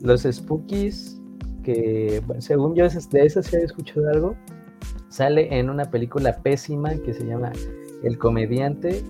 Los 0.02 0.22
Spookies, 0.22 1.20
que 1.62 2.22
según 2.38 2.74
yo 2.74 2.88
de 2.88 3.26
esas 3.26 3.46
sí 3.46 3.56
he 3.56 3.64
escuchado 3.64 4.08
algo, 4.10 4.36
sale 5.14 5.56
en 5.56 5.70
una 5.70 5.84
película 5.84 6.36
pésima 6.42 6.90
que 7.04 7.14
se 7.14 7.24
llama 7.24 7.52
El 8.02 8.18
Comediante 8.18 9.04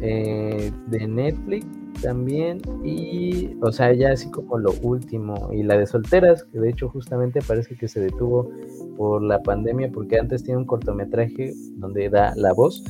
eh, 0.00 0.72
de 0.88 1.06
Netflix 1.06 1.66
también 2.02 2.60
y 2.84 3.56
o 3.62 3.70
sea 3.70 3.92
ya 3.92 4.10
así 4.10 4.28
como 4.30 4.58
lo 4.58 4.72
último 4.82 5.50
y 5.52 5.62
la 5.62 5.78
de 5.78 5.86
solteras 5.86 6.42
que 6.44 6.58
de 6.58 6.70
hecho 6.70 6.88
justamente 6.88 7.40
parece 7.46 7.76
que 7.76 7.86
se 7.86 8.00
detuvo 8.00 8.50
por 8.96 9.22
la 9.22 9.40
pandemia 9.40 9.90
porque 9.92 10.18
antes 10.18 10.42
tiene 10.42 10.58
un 10.58 10.66
cortometraje 10.66 11.52
donde 11.76 12.10
da 12.10 12.34
la 12.34 12.52
voz. 12.52 12.82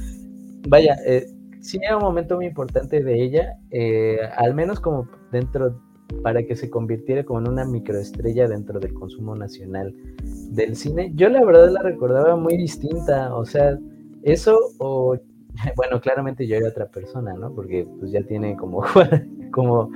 Vaya 0.66 0.96
eh, 1.06 1.26
sí 1.60 1.78
era 1.82 1.98
un 1.98 2.04
momento 2.04 2.36
muy 2.36 2.46
importante 2.46 3.04
de 3.04 3.22
ella 3.22 3.58
eh, 3.70 4.18
al 4.34 4.54
menos 4.54 4.80
como 4.80 5.06
dentro 5.30 5.78
para 6.22 6.42
que 6.44 6.56
se 6.56 6.70
convirtiera 6.70 7.24
como 7.24 7.40
en 7.40 7.48
una 7.48 7.64
microestrella 7.64 8.48
dentro 8.48 8.80
del 8.80 8.94
consumo 8.94 9.34
nacional 9.34 9.94
del 10.50 10.76
cine 10.76 11.12
yo 11.14 11.28
la 11.28 11.44
verdad 11.44 11.70
la 11.70 11.82
recordaba 11.82 12.36
muy 12.36 12.56
distinta 12.56 13.34
o 13.34 13.44
sea 13.44 13.78
eso 14.22 14.58
o 14.78 15.18
bueno, 15.76 16.00
claramente 16.00 16.46
yo 16.46 16.56
era 16.56 16.68
otra 16.68 16.86
persona, 16.86 17.34
¿no? 17.34 17.54
Porque 17.54 17.86
pues 17.98 18.10
ya 18.12 18.22
tiene 18.22 18.56
como, 18.56 18.82
como 19.52 19.90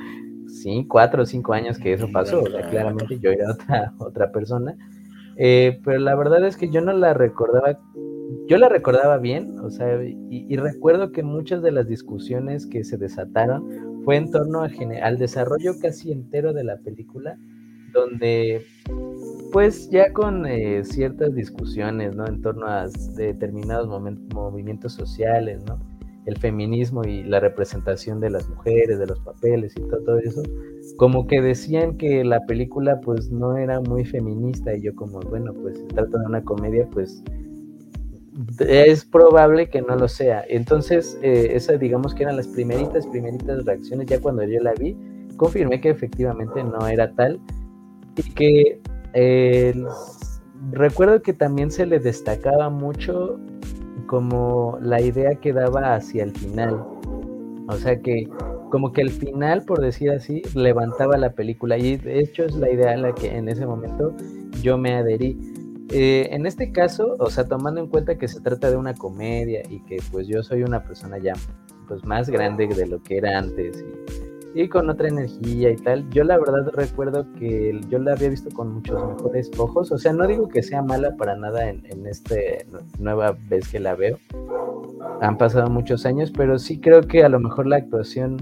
cinco, 0.47 0.89
cuatro 0.91 1.23
o 1.23 1.27
cinco 1.27 1.53
años 1.53 1.79
que 1.79 1.93
eso 1.93 2.09
pasó, 2.13 2.43
o 2.43 2.51
sea, 2.51 2.69
claramente 2.69 3.19
yo 3.19 3.31
era 3.31 3.53
otra, 3.53 3.93
otra 3.99 4.33
persona. 4.33 4.77
Eh, 5.37 5.81
pero 5.85 5.99
la 5.99 6.15
verdad 6.15 6.45
es 6.47 6.57
que 6.57 6.71
yo 6.71 6.81
no 6.81 6.93
la 6.93 7.15
recordaba, 7.15 7.79
yo 8.47 8.59
la 8.59 8.69
recordaba 8.69 9.19
bien, 9.19 9.59
o 9.61 9.71
sea, 9.71 10.03
y, 10.05 10.55
recuerdo 10.57 11.13
que 11.13 11.23
muchas 11.23 11.63
de 11.63 11.71
las 11.71 11.89
discusiones 11.89 12.67
que 12.67 12.85
se 12.85 12.99
desataron 12.99 13.90
fue 14.05 14.17
en 14.17 14.31
torno 14.31 14.63
al 14.63 15.19
desarrollo 15.19 15.79
casi 15.81 16.13
entero 16.13 16.53
de 16.53 16.65
la 16.65 16.79
película, 16.79 17.39
donde 17.93 18.65
pues 19.53 19.91
ya 19.91 20.13
con 20.13 20.47
eh, 20.47 20.85
ciertas 20.85 21.35
discusiones, 21.35 22.15
¿no? 22.15 22.27
En 22.27 22.41
torno 22.41 22.67
a 22.67 22.87
determinados 23.17 23.89
movimientos 24.33 24.93
sociales, 24.93 25.63
¿no? 25.67 25.79
El 26.27 26.37
feminismo 26.37 27.03
y 27.05 27.25
la 27.25 27.41
representación 27.41 28.21
de 28.21 28.31
las 28.31 28.49
mujeres, 28.49 28.99
de 28.99 29.07
los 29.07 29.19
papeles 29.21 29.75
y 29.77 29.81
todo, 29.81 30.19
eso, 30.19 30.43
como 30.97 31.27
que 31.27 31.41
decían 31.41 31.97
que 31.97 32.23
la 32.25 32.45
película 32.47 33.01
pues 33.01 33.31
no 33.31 33.57
era 33.57 33.81
muy 33.81 34.05
feminista 34.05 34.75
y 34.75 34.83
yo 34.83 34.95
como, 34.95 35.19
bueno, 35.21 35.53
pues 35.55 35.79
se 35.79 35.87
trata 35.87 36.19
de 36.19 36.27
una 36.27 36.45
comedia, 36.45 36.87
pues 36.93 37.25
es 38.61 39.05
probable 39.05 39.69
que 39.69 39.83
no 39.83 39.97
lo 39.97 40.09
sea. 40.09 40.45
Entonces, 40.49 41.19
eh, 41.23 41.53
esas 41.55 41.81
digamos 41.81 42.15
que 42.15 42.23
eran 42.25 42.37
las 42.37 42.49
primeritas, 42.49 43.07
primeritas 43.07 43.65
reacciones, 43.65 44.07
ya 44.07 44.21
cuando 44.21 44.43
yo 44.45 44.61
la 44.61 44.75
vi, 44.75 44.97
confirmé 45.37 45.81
que 45.81 45.91
efectivamente 45.91 46.63
no 46.63 46.87
era 46.87 47.13
tal 47.13 47.41
y 48.17 48.23
que 48.33 48.81
recuerdo 50.73 51.23
que 51.23 51.33
también 51.33 51.71
se 51.71 51.87
le 51.87 51.99
destacaba 51.99 52.71
mucho 52.71 53.39
como 54.07 54.79
la 54.83 55.01
idea 55.01 55.35
que 55.37 55.53
daba 55.53 55.95
hacia 55.95 56.25
el 56.25 56.33
final. 56.33 56.85
O 57.69 57.77
sea 57.77 58.01
que 58.01 58.29
como 58.71 58.93
que 58.93 59.03
el 59.03 59.11
final, 59.11 59.65
por 59.65 59.81
decir 59.81 60.11
así, 60.11 60.43
levantaba 60.55 61.17
la 61.17 61.33
película. 61.33 61.77
Y 61.77 61.97
de 61.97 62.21
hecho 62.21 62.45
es 62.45 62.55
la 62.55 62.71
idea 62.71 62.93
a 62.93 62.97
la 62.97 63.15
que 63.15 63.37
en 63.37 63.49
ese 63.49 63.67
momento 63.67 64.15
yo 64.63 64.79
me 64.79 64.95
adherí. 64.95 65.39
Eh, 65.91 66.29
en 66.31 66.47
este 66.47 66.71
caso, 66.71 67.17
o 67.19 67.31
sea, 67.31 67.49
tomando 67.49 67.81
en 67.81 67.89
cuenta 67.89 68.17
que 68.17 68.29
se 68.29 68.41
trata 68.41 68.71
de 68.71 68.77
una 68.77 68.95
comedia 68.95 69.63
y 69.69 69.81
que 69.81 69.99
pues 70.11 70.27
yo 70.29 70.43
soy 70.43 70.63
una 70.63 70.85
persona 70.85 71.19
ya 71.19 71.33
pues 71.89 72.05
más 72.05 72.31
grande 72.31 72.69
de 72.69 72.87
lo 72.87 73.03
que 73.03 73.19
era 73.19 73.39
antes 73.39 73.85
y 74.55 74.69
con 74.69 74.91
otra 74.91 75.09
energía 75.09 75.71
y 75.71 75.77
tal. 75.77 76.09
Yo 76.11 76.25
la 76.25 76.39
verdad 76.39 76.71
recuerdo 76.73 77.27
que 77.39 77.81
yo 77.89 77.99
la 77.99 78.13
había 78.13 78.29
visto 78.29 78.51
con 78.51 78.75
muchos 78.75 79.03
mejores 79.05 79.51
ojos. 79.59 79.93
O 79.93 79.99
sea, 79.99 80.13
no 80.13 80.27
digo 80.27 80.49
que 80.49 80.63
sea 80.63 80.83
mala 80.83 81.17
para 81.17 81.37
nada 81.37 81.69
en, 81.69 81.85
en 81.87 82.07
esta 82.07 82.35
nueva 82.99 83.37
vez 83.49 83.69
que 83.69 83.81
la 83.81 83.95
veo. 83.95 84.19
Han 85.21 85.39
pasado 85.39 85.71
muchos 85.71 86.05
años, 86.07 86.33
pero 86.37 86.59
sí 86.59 86.81
creo 86.81 87.03
que 87.03 87.25
a 87.25 87.29
lo 87.29 87.39
mejor 87.41 87.67
la 87.67 87.77
actuación 87.77 88.39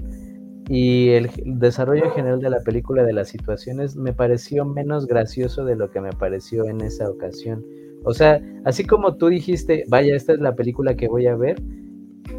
y 0.69 1.09
el 1.09 1.29
desarrollo 1.45 2.11
general 2.11 2.39
de 2.39 2.49
la 2.49 2.61
película, 2.61 3.03
de 3.03 3.11
las 3.11 3.27
situaciones, 3.27 3.95
me 3.95 4.13
pareció 4.13 4.63
menos 4.63 5.07
gracioso 5.07 5.65
de 5.65 5.75
lo 5.75 5.89
que 5.89 5.99
me 5.99 6.13
pareció 6.13 6.65
en 6.65 6.81
esa 6.81 7.09
ocasión. 7.09 7.65
O 8.05 8.13
sea, 8.13 8.41
así 8.63 8.85
como 8.85 9.17
tú 9.17 9.27
dijiste, 9.27 9.83
vaya, 9.89 10.15
esta 10.15 10.33
es 10.33 10.39
la 10.39 10.55
película 10.55 10.95
que 10.95 11.07
voy 11.07 11.27
a 11.27 11.35
ver, 11.35 11.61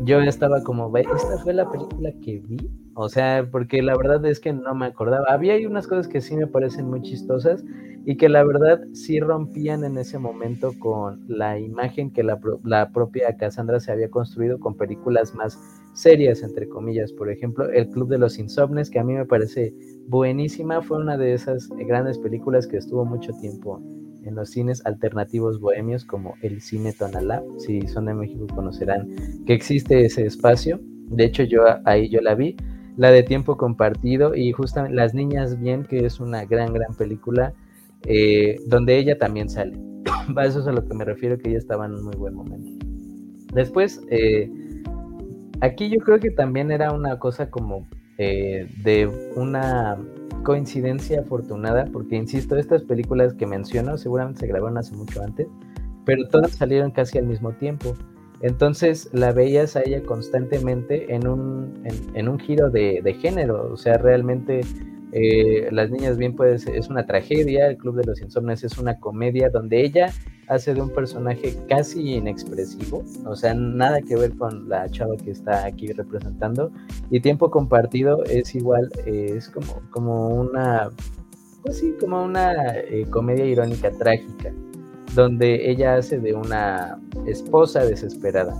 yo 0.04 0.20
estaba 0.20 0.62
como, 0.62 0.96
esta 0.96 1.38
fue 1.42 1.52
la 1.52 1.68
película 1.68 2.12
que 2.22 2.40
vi 2.46 2.70
o 3.02 3.08
sea, 3.08 3.48
porque 3.50 3.82
la 3.82 3.96
verdad 3.96 4.24
es 4.26 4.40
que 4.40 4.52
no 4.52 4.74
me 4.74 4.84
acordaba. 4.86 5.24
Había 5.28 5.54
hay 5.54 5.64
unas 5.64 5.86
cosas 5.86 6.08
que 6.08 6.20
sí 6.20 6.36
me 6.36 6.46
parecen 6.46 6.90
muy 6.90 7.00
chistosas 7.00 7.64
y 8.04 8.16
que 8.16 8.28
la 8.28 8.44
verdad 8.44 8.80
sí 8.92 9.20
rompían 9.20 9.84
en 9.84 9.96
ese 9.96 10.18
momento 10.18 10.74
con 10.78 11.24
la 11.26 11.58
imagen 11.58 12.10
que 12.10 12.22
la, 12.22 12.38
la 12.64 12.90
propia 12.90 13.36
Cassandra 13.38 13.80
se 13.80 13.92
había 13.92 14.10
construido 14.10 14.58
con 14.58 14.76
películas 14.76 15.34
más 15.34 15.79
serias, 15.92 16.42
entre 16.42 16.68
comillas. 16.68 17.12
Por 17.12 17.30
ejemplo, 17.30 17.68
El 17.70 17.88
Club 17.88 18.08
de 18.08 18.18
los 18.18 18.38
Insomnes, 18.38 18.90
que 18.90 18.98
a 18.98 19.04
mí 19.04 19.14
me 19.14 19.26
parece 19.26 19.74
buenísima, 20.06 20.82
fue 20.82 20.98
una 20.98 21.16
de 21.16 21.34
esas 21.34 21.68
grandes 21.68 22.18
películas 22.18 22.66
que 22.66 22.76
estuvo 22.76 23.04
mucho 23.04 23.32
tiempo 23.40 23.82
en 24.22 24.34
los 24.34 24.50
cines 24.50 24.84
alternativos 24.84 25.60
bohemios 25.60 26.04
como 26.04 26.34
el 26.42 26.60
Cine 26.60 26.92
Tonalá. 26.92 27.42
Si 27.58 27.80
son 27.82 28.06
de 28.06 28.14
México 28.14 28.46
conocerán 28.54 29.08
que 29.46 29.54
existe 29.54 30.04
ese 30.04 30.26
espacio. 30.26 30.80
De 31.08 31.24
hecho, 31.24 31.42
yo 31.42 31.62
ahí 31.84 32.08
yo 32.08 32.20
la 32.20 32.34
vi 32.34 32.56
la 32.96 33.10
de 33.10 33.22
Tiempo 33.22 33.56
Compartido 33.56 34.34
y 34.34 34.52
justamente 34.52 34.94
Las 34.94 35.14
Niñas 35.14 35.58
Bien, 35.58 35.84
que 35.84 36.04
es 36.04 36.20
una 36.20 36.44
gran, 36.44 36.72
gran 36.74 36.94
película, 36.94 37.54
eh, 38.06 38.58
donde 38.66 38.98
ella 38.98 39.16
también 39.16 39.48
sale. 39.48 39.78
Eso 40.44 40.60
es 40.60 40.66
a 40.66 40.72
lo 40.72 40.84
que 40.86 40.94
me 40.94 41.04
refiero, 41.04 41.38
que 41.38 41.48
ella 41.48 41.58
estaba 41.58 41.86
en 41.86 41.94
un 41.94 42.04
muy 42.04 42.16
buen 42.16 42.34
momento. 42.34 42.86
Después, 43.54 44.02
eh, 44.10 44.50
aquí 45.60 45.88
yo 45.90 45.98
creo 46.00 46.18
que 46.20 46.30
también 46.30 46.70
era 46.70 46.92
una 46.92 47.18
cosa 47.18 47.50
como 47.50 47.86
eh, 48.18 48.68
de 48.82 49.06
una 49.36 49.98
coincidencia 50.42 51.20
afortunada, 51.20 51.86
porque 51.92 52.16
insisto, 52.16 52.56
estas 52.56 52.82
películas 52.82 53.34
que 53.34 53.46
menciono 53.46 53.98
seguramente 53.98 54.40
se 54.40 54.46
grabaron 54.46 54.78
hace 54.78 54.94
mucho 54.94 55.22
antes, 55.22 55.46
pero 56.04 56.26
todas 56.28 56.52
salieron 56.52 56.90
casi 56.90 57.18
al 57.18 57.26
mismo 57.26 57.52
tiempo. 57.52 57.94
Entonces 58.42 59.10
la 59.12 59.32
veías 59.32 59.76
a 59.76 59.82
ella 59.82 60.02
constantemente 60.02 61.14
en 61.14 61.28
un, 61.28 61.82
en, 62.14 62.28
un 62.28 62.38
giro 62.38 62.70
de, 62.70 63.16
género, 63.20 63.70
o 63.70 63.76
sea, 63.76 63.98
realmente 63.98 64.62
eh, 65.12 65.68
Las 65.70 65.90
Niñas 65.90 66.16
Bien 66.16 66.34
pues, 66.34 66.66
es 66.66 66.88
una 66.88 67.06
tragedia, 67.06 67.68
El 67.68 67.76
Club 67.76 67.96
de 67.96 68.04
los 68.04 68.20
Insomnes 68.20 68.62
es 68.64 68.78
una 68.78 68.98
comedia 68.98 69.50
donde 69.50 69.84
ella 69.84 70.12
hace 70.48 70.74
de 70.74 70.82
un 70.82 70.90
personaje 70.90 71.56
casi 71.68 72.14
inexpresivo, 72.14 73.04
o 73.24 73.36
sea, 73.36 73.54
nada 73.54 74.00
que 74.02 74.16
ver 74.16 74.36
con 74.36 74.68
la 74.68 74.88
chava 74.88 75.16
que 75.16 75.30
está 75.30 75.64
aquí 75.64 75.92
representando, 75.92 76.72
y 77.10 77.20
Tiempo 77.20 77.50
Compartido 77.50 78.24
es 78.24 78.54
igual, 78.54 78.90
eh, 79.06 79.34
es 79.36 79.48
como, 79.48 79.80
como 79.90 80.28
una, 80.28 80.90
pues 81.62 81.78
sí, 81.78 81.94
como 82.00 82.24
una 82.24 82.74
eh, 82.76 83.06
comedia 83.10 83.44
irónica 83.44 83.90
trágica 83.92 84.52
donde 85.14 85.70
ella 85.70 85.96
hace 85.96 86.18
de 86.18 86.34
una 86.34 87.00
esposa 87.26 87.84
desesperada. 87.84 88.54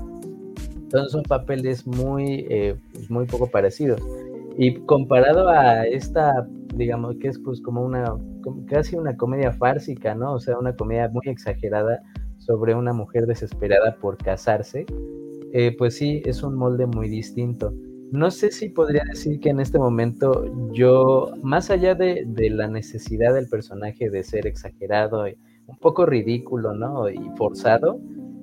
Entonces 0.82 1.12
son 1.12 1.22
papeles 1.22 1.86
muy, 1.86 2.44
pues, 2.92 3.08
muy 3.08 3.24
poco 3.26 3.46
parecidos. 3.46 4.02
Y 4.56 4.74
comparado 4.86 5.48
a 5.48 5.86
esta, 5.86 6.46
digamos 6.74 7.16
que 7.20 7.28
es 7.28 7.38
pues 7.38 7.60
como 7.60 7.82
una, 7.82 8.16
casi 8.66 8.96
una 8.96 9.16
comedia 9.16 9.52
fársica, 9.52 10.14
¿no? 10.14 10.34
O 10.34 10.40
sea, 10.40 10.58
una 10.58 10.74
comedia 10.74 11.08
muy 11.08 11.22
exagerada 11.26 12.00
sobre 12.38 12.74
una 12.74 12.92
mujer 12.92 13.26
desesperada 13.26 13.96
por 14.00 14.16
casarse, 14.18 14.86
eh, 15.52 15.74
pues 15.76 15.96
sí, 15.96 16.22
es 16.24 16.42
un 16.42 16.54
molde 16.54 16.86
muy 16.86 17.08
distinto. 17.08 17.72
No 18.12 18.30
sé 18.30 18.50
si 18.50 18.68
podría 18.68 19.04
decir 19.04 19.38
que 19.38 19.50
en 19.50 19.60
este 19.60 19.78
momento 19.78 20.44
yo, 20.72 21.32
más 21.42 21.70
allá 21.70 21.94
de, 21.94 22.24
de 22.26 22.50
la 22.50 22.66
necesidad 22.66 23.34
del 23.34 23.48
personaje 23.48 24.10
de 24.10 24.24
ser 24.24 24.46
exagerado, 24.46 25.26
un 25.70 25.76
poco 25.78 26.06
ridículo, 26.06 26.74
¿no? 26.74 27.08
Y 27.08 27.20
forzado. 27.36 28.00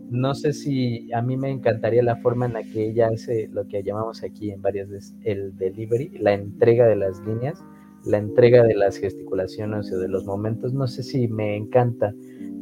No 0.10 0.34
sé 0.34 0.54
si 0.54 1.12
a 1.14 1.22
mí 1.22 1.36
me 1.36 1.50
encantaría 1.50 2.02
la 2.02 2.16
forma 2.18 2.46
en 2.46 2.54
la 2.54 2.64
que 2.64 2.90
ella 2.90 3.10
hace 3.14 3.50
lo 3.52 3.68
que 3.68 3.84
llamamos 3.84 4.24
aquí 4.24 4.52
en 4.52 4.62
varias 4.62 4.90
veces 4.90 5.16
el 5.24 5.58
delivery, 5.58 6.18
la 6.20 6.34
entrega 6.34 6.88
de 6.88 6.96
las 6.96 7.20
líneas, 7.26 7.62
la 8.06 8.18
entrega 8.18 8.64
de 8.64 8.76
las 8.76 8.98
gesticulaciones 8.98 9.92
o 9.92 10.00
de 10.00 10.08
los 10.08 10.26
momentos. 10.26 10.74
No 10.74 10.88
sé 10.88 11.04
si 11.04 11.28
me 11.28 11.56
encanta. 11.58 12.14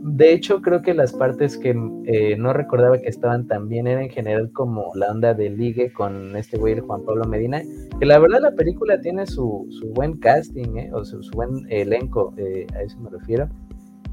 De 0.08 0.34
hecho, 0.34 0.62
creo 0.62 0.82
que 0.82 0.94
las 0.94 1.14
partes 1.14 1.58
que 1.58 1.76
eh, 2.06 2.36
no 2.38 2.54
recordaba 2.54 3.00
que 3.00 3.10
estaban 3.10 3.48
tan 3.48 3.68
bien 3.68 3.88
eran 3.88 4.04
en 4.04 4.10
general 4.10 4.52
como 4.52 4.92
la 4.96 5.12
onda 5.12 5.34
de 5.34 5.50
ligue 5.50 5.92
con 5.92 6.36
este 6.36 6.58
güey, 6.58 6.80
Juan 6.80 7.04
Pablo 7.04 7.26
Medina, 7.26 7.62
que 8.00 8.06
la 8.06 8.20
verdad 8.20 8.40
la 8.42 8.52
película 8.52 9.02
tiene 9.02 9.26
su, 9.26 9.68
su 9.72 9.88
buen 9.94 10.18
casting, 10.18 10.78
¿eh? 10.78 10.92
o 10.94 11.04
su, 11.04 11.20
buen 11.32 11.66
elenco, 11.70 12.34
eh, 12.38 12.68
a 12.76 12.84
eso 12.84 13.00
me 13.00 13.10
refiero. 13.10 13.50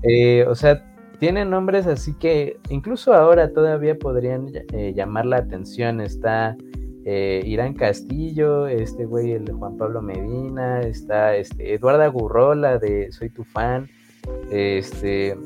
Eh, 0.03 0.45
o 0.49 0.55
sea, 0.55 0.83
tienen 1.23 1.51
nombres 1.51 1.87
así 1.87 2.15
que 2.15 2.59
incluso 2.69 3.15
ahora 3.15 3.53
todavía 3.53 3.97
podrían 3.97 4.49
eh, 4.73 4.93
llamar 4.93 5.25
la 5.25 5.37
atención. 5.37 6.01
Está 6.01 6.57
eh, 7.05 7.45
Irán 7.47 7.75
Castillo, 7.75 8.67
este 8.67 9.07
güey, 9.07 9.31
el 9.31 9.53
Juan 9.53 9.77
Pablo 9.77 10.03
Medina, 10.03 10.81
está 10.81 11.37
este, 11.37 11.75
Eduarda 11.75 12.09
Gurrola 12.09 12.77
de 12.79 13.13
Soy 13.13 13.31
tu 13.31 13.45
fan, 13.45 13.89
este, 14.51 15.39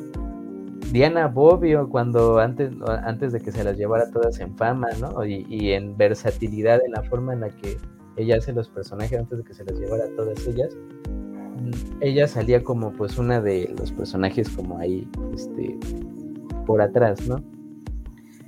Diana 0.92 1.28
Bobbio 1.28 1.90
cuando 1.90 2.38
antes, 2.38 2.70
antes 3.04 3.34
de 3.34 3.40
que 3.42 3.52
se 3.52 3.62
las 3.62 3.76
llevara 3.76 4.10
todas 4.10 4.40
en 4.40 4.56
fama, 4.56 4.88
¿no? 4.98 5.26
Y, 5.26 5.72
en 5.72 5.94
versatilidad 5.98 6.80
en 6.86 6.92
la 6.92 7.02
forma 7.02 7.34
en 7.34 7.40
la 7.40 7.50
que 7.50 7.76
ella 8.16 8.38
hace 8.38 8.54
los 8.54 8.70
personajes 8.70 9.18
antes 9.18 9.36
de 9.36 9.44
que 9.44 9.52
se 9.52 9.62
las 9.62 9.78
llevara 9.78 10.06
todas 10.16 10.46
ellas. 10.46 10.74
Ella 12.00 12.26
salía 12.26 12.62
como 12.62 12.92
pues 12.92 13.18
una 13.18 13.40
de 13.40 13.72
los 13.78 13.92
personajes 13.92 14.48
como 14.50 14.78
ahí, 14.78 15.08
este, 15.34 15.78
por 16.66 16.82
atrás, 16.82 17.26
¿no? 17.26 17.42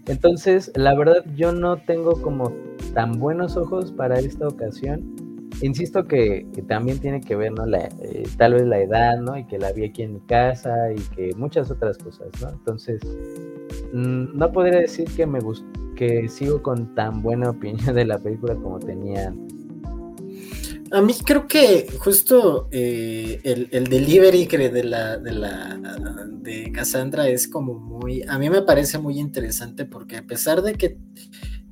Entonces, 0.07 0.73
la 0.75 0.95
verdad, 0.95 1.25
yo 1.37 1.53
no 1.53 1.77
tengo 1.77 2.21
como 2.23 2.53
tan 2.95 3.19
buenos 3.19 3.57
ojos 3.57 3.93
para 3.93 4.19
esta 4.19 4.49
ocasión. 4.49 5.15
Insisto 5.61 6.05
que, 6.05 6.47
también 6.67 6.99
tiene 6.99 7.21
que 7.21 7.37
ver, 7.37 7.53
¿no? 7.53 7.67
La, 7.67 7.89
eh, 8.01 8.23
tal 8.39 8.55
vez 8.55 8.67
la 8.67 8.81
edad, 8.81 9.19
¿no? 9.21 9.37
Y 9.37 9.45
que 9.45 9.59
la 9.59 9.73
vi 9.73 9.85
aquí 9.85 10.03
en 10.03 10.15
mi 10.15 10.21
casa 10.21 10.93
y 10.93 11.01
que 11.15 11.35
muchas 11.37 11.71
otras 11.71 11.99
cosas, 11.99 12.29
¿no? 12.41 12.49
Entonces, 12.51 13.03
mm, 13.93 14.37
no 14.37 14.51
podría 14.51 14.81
decir 14.81 15.09
que 15.15 15.27
me 15.27 15.41
gustó, 15.41 15.67
que 15.95 16.29
sigo 16.29 16.63
con 16.63 16.95
tan 16.95 17.23
buena 17.23 17.51
opinión 17.51 17.95
de 17.95 18.05
la 18.05 18.19
película 18.19 18.55
como 18.55 18.79
tenía 18.79 19.35
a 20.93 21.03
mí 21.03 21.15
creo 21.25 21.47
que 21.47 21.87
justo 21.99 22.69
eh, 22.71 23.41
el, 23.45 23.69
el, 23.73 23.85
delivery 23.85 24.47
de 24.47 24.85
la, 24.85 25.19
de 25.19 25.33
la 25.33 25.79
de 26.41 26.73
Cassandra 26.73 27.29
es 27.29 27.49
como 27.49 27.75
muy, 27.75 28.23
a 28.29 28.39
mí 28.39 28.49
me 28.51 28.63
parece 28.63 28.99
muy 28.99 29.19
interesante 29.19 29.85
porque 29.85 30.17
a 30.17 30.27
pesar 30.27 30.63
de 30.63 30.75
que 30.75 30.99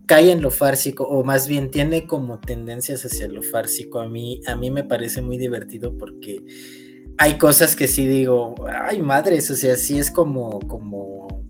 cae 0.06 0.30
en 0.30 0.40
lo 0.40 0.50
fársico, 0.50 1.04
o 1.04 1.24
más 1.24 1.48
bien 1.48 1.70
tiene 1.70 2.06
como 2.06 2.38
tendencias 2.38 3.04
hacia 3.04 3.28
lo 3.28 3.42
fársico, 3.42 4.00
a 4.00 4.08
mí, 4.08 4.40
a 4.46 4.54
mí 4.54 4.70
me 4.70 4.84
parece 4.84 5.20
muy 5.20 5.36
divertido 5.36 5.96
porque 5.98 6.44
hay 7.18 7.38
cosas 7.38 7.74
que 7.74 7.88
sí 7.88 8.06
digo, 8.06 8.54
ay 8.68 9.02
madres, 9.02 9.50
o 9.50 9.56
sea, 9.56 9.76
sí 9.76 9.98
es 9.98 10.10
como, 10.10 10.60
como, 10.60 11.44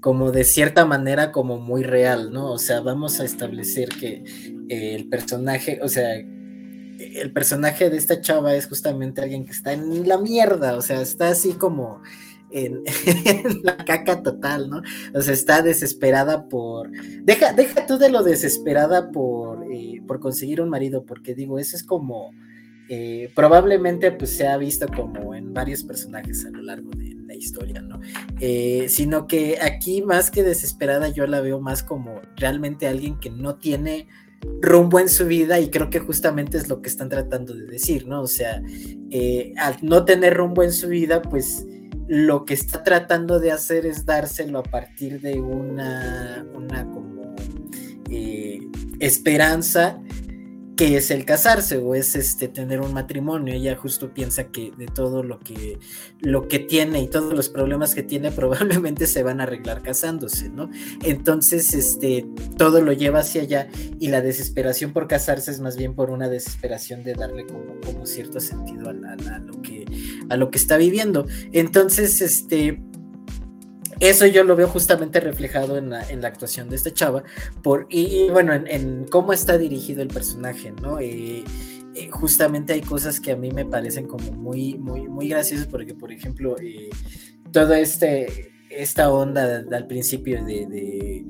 como 0.00 0.30
de 0.30 0.44
cierta 0.44 0.84
manera 0.84 1.32
como 1.32 1.58
muy 1.58 1.82
real, 1.82 2.32
¿no? 2.32 2.52
O 2.52 2.58
sea, 2.58 2.80
vamos 2.80 3.18
a 3.20 3.24
establecer 3.24 3.88
que 3.88 4.22
el 4.68 5.08
personaje, 5.08 5.80
o 5.82 5.88
sea, 5.88 6.14
el 6.98 7.32
personaje 7.32 7.90
de 7.90 7.96
esta 7.96 8.20
chava 8.20 8.54
es 8.54 8.66
justamente 8.66 9.20
alguien 9.20 9.44
que 9.44 9.52
está 9.52 9.72
en 9.72 10.08
la 10.08 10.18
mierda, 10.18 10.76
o 10.76 10.82
sea, 10.82 11.00
está 11.00 11.28
así 11.28 11.54
como 11.54 12.02
en, 12.54 12.84
la 13.64 13.76
caca 13.76 14.22
total, 14.22 14.70
¿no? 14.70 14.82
O 15.12 15.20
sea, 15.20 15.34
está 15.34 15.60
desesperada 15.60 16.48
por... 16.48 16.88
Deja, 17.22 17.52
deja 17.52 17.84
tú 17.84 17.98
de 17.98 18.10
lo 18.10 18.22
desesperada 18.22 19.10
por, 19.10 19.64
eh, 19.72 20.00
por 20.06 20.20
conseguir 20.20 20.60
un 20.60 20.68
marido, 20.68 21.04
porque 21.04 21.34
digo, 21.34 21.58
eso 21.58 21.76
es 21.76 21.82
como... 21.82 22.30
Eh, 22.90 23.32
probablemente 23.34 24.12
pues 24.12 24.36
se 24.36 24.46
ha 24.46 24.58
visto 24.58 24.86
como 24.88 25.34
en 25.34 25.54
varios 25.54 25.82
personajes 25.84 26.44
a 26.44 26.50
lo 26.50 26.60
largo 26.60 26.90
de 26.90 27.16
la 27.26 27.34
historia, 27.34 27.80
¿no? 27.80 27.98
Eh, 28.40 28.86
sino 28.90 29.26
que 29.26 29.58
aquí 29.62 30.02
más 30.02 30.30
que 30.30 30.42
desesperada 30.42 31.08
yo 31.08 31.26
la 31.26 31.40
veo 31.40 31.60
más 31.60 31.82
como 31.82 32.20
realmente 32.36 32.86
alguien 32.86 33.18
que 33.18 33.30
no 33.30 33.54
tiene 33.56 34.06
rumbo 34.60 34.98
en 34.98 35.08
su 35.08 35.26
vida 35.26 35.60
y 35.60 35.70
creo 35.70 35.90
que 35.90 36.00
justamente 36.00 36.56
es 36.56 36.68
lo 36.68 36.80
que 36.82 36.88
están 36.88 37.08
tratando 37.08 37.54
de 37.54 37.66
decir, 37.66 38.06
¿no? 38.06 38.22
O 38.22 38.26
sea, 38.26 38.62
eh, 39.10 39.52
al 39.58 39.76
no 39.82 40.04
tener 40.04 40.34
rumbo 40.34 40.62
en 40.62 40.72
su 40.72 40.88
vida, 40.88 41.22
pues 41.22 41.66
lo 42.08 42.44
que 42.44 42.54
está 42.54 42.82
tratando 42.82 43.40
de 43.40 43.52
hacer 43.52 43.86
es 43.86 44.04
dárselo 44.04 44.58
a 44.58 44.62
partir 44.62 45.20
de 45.20 45.40
una, 45.40 46.46
una 46.54 46.84
como 46.90 47.34
eh, 48.10 48.60
esperanza 49.00 49.98
que 50.76 50.96
es 50.96 51.10
el 51.10 51.24
casarse 51.24 51.78
o 51.78 51.94
es 51.94 52.16
este 52.16 52.48
tener 52.48 52.80
un 52.80 52.92
matrimonio. 52.92 53.54
Ella 53.54 53.76
justo 53.76 54.12
piensa 54.12 54.48
que 54.48 54.72
de 54.76 54.86
todo 54.86 55.22
lo 55.22 55.38
que 55.40 55.78
lo 56.20 56.48
que 56.48 56.58
tiene 56.58 57.00
y 57.00 57.08
todos 57.08 57.32
los 57.32 57.48
problemas 57.48 57.94
que 57.94 58.02
tiene 58.02 58.30
probablemente 58.32 59.06
se 59.06 59.22
van 59.22 59.40
a 59.40 59.44
arreglar 59.44 59.82
casándose, 59.82 60.48
¿no? 60.48 60.70
Entonces, 61.02 61.74
este 61.74 62.26
todo 62.56 62.80
lo 62.80 62.92
lleva 62.92 63.20
hacia 63.20 63.42
allá 63.42 63.68
y 64.00 64.08
la 64.08 64.20
desesperación 64.20 64.92
por 64.92 65.06
casarse 65.06 65.50
es 65.50 65.60
más 65.60 65.76
bien 65.76 65.94
por 65.94 66.10
una 66.10 66.28
desesperación 66.28 67.04
de 67.04 67.14
darle 67.14 67.46
como, 67.46 67.74
cierto 68.06 68.38
sentido 68.38 68.90
a, 68.90 68.92
lo 68.92 69.62
que 69.62 69.84
a 70.28 70.36
lo 70.36 70.50
que 70.50 70.58
está 70.58 70.76
viviendo. 70.76 71.26
Entonces, 71.52 72.20
este 72.20 72.80
eso 74.00 74.26
yo 74.26 74.44
lo 74.44 74.56
veo 74.56 74.68
justamente 74.68 75.20
reflejado 75.20 75.76
en 75.78 75.90
la, 75.90 76.28
actuación 76.28 76.68
de 76.70 76.76
esta 76.76 76.92
chava, 76.92 77.22
por, 77.62 77.86
y, 77.90 78.28
bueno, 78.30 78.52
en, 78.52 79.06
cómo 79.08 79.32
está 79.32 79.58
dirigido 79.58 80.02
el 80.02 80.08
personaje, 80.08 80.72
¿no? 80.72 80.98
Eh, 80.98 81.44
eh, 81.94 82.08
justamente 82.10 82.72
hay 82.72 82.80
cosas 82.80 83.20
que 83.20 83.32
a 83.32 83.36
mí 83.36 83.50
me 83.50 83.64
parecen 83.64 84.06
como 84.06 84.32
muy, 84.32 84.74
muy, 84.74 85.08
muy 85.08 85.28
graciosas, 85.28 85.66
porque, 85.66 85.94
por 85.94 86.10
ejemplo, 86.10 86.56
eh, 86.60 86.90
toda 87.52 87.78
este, 87.78 88.53
esta 88.76 89.12
onda 89.12 89.64
al 89.70 89.86
principio 89.86 90.44
de 90.44 91.24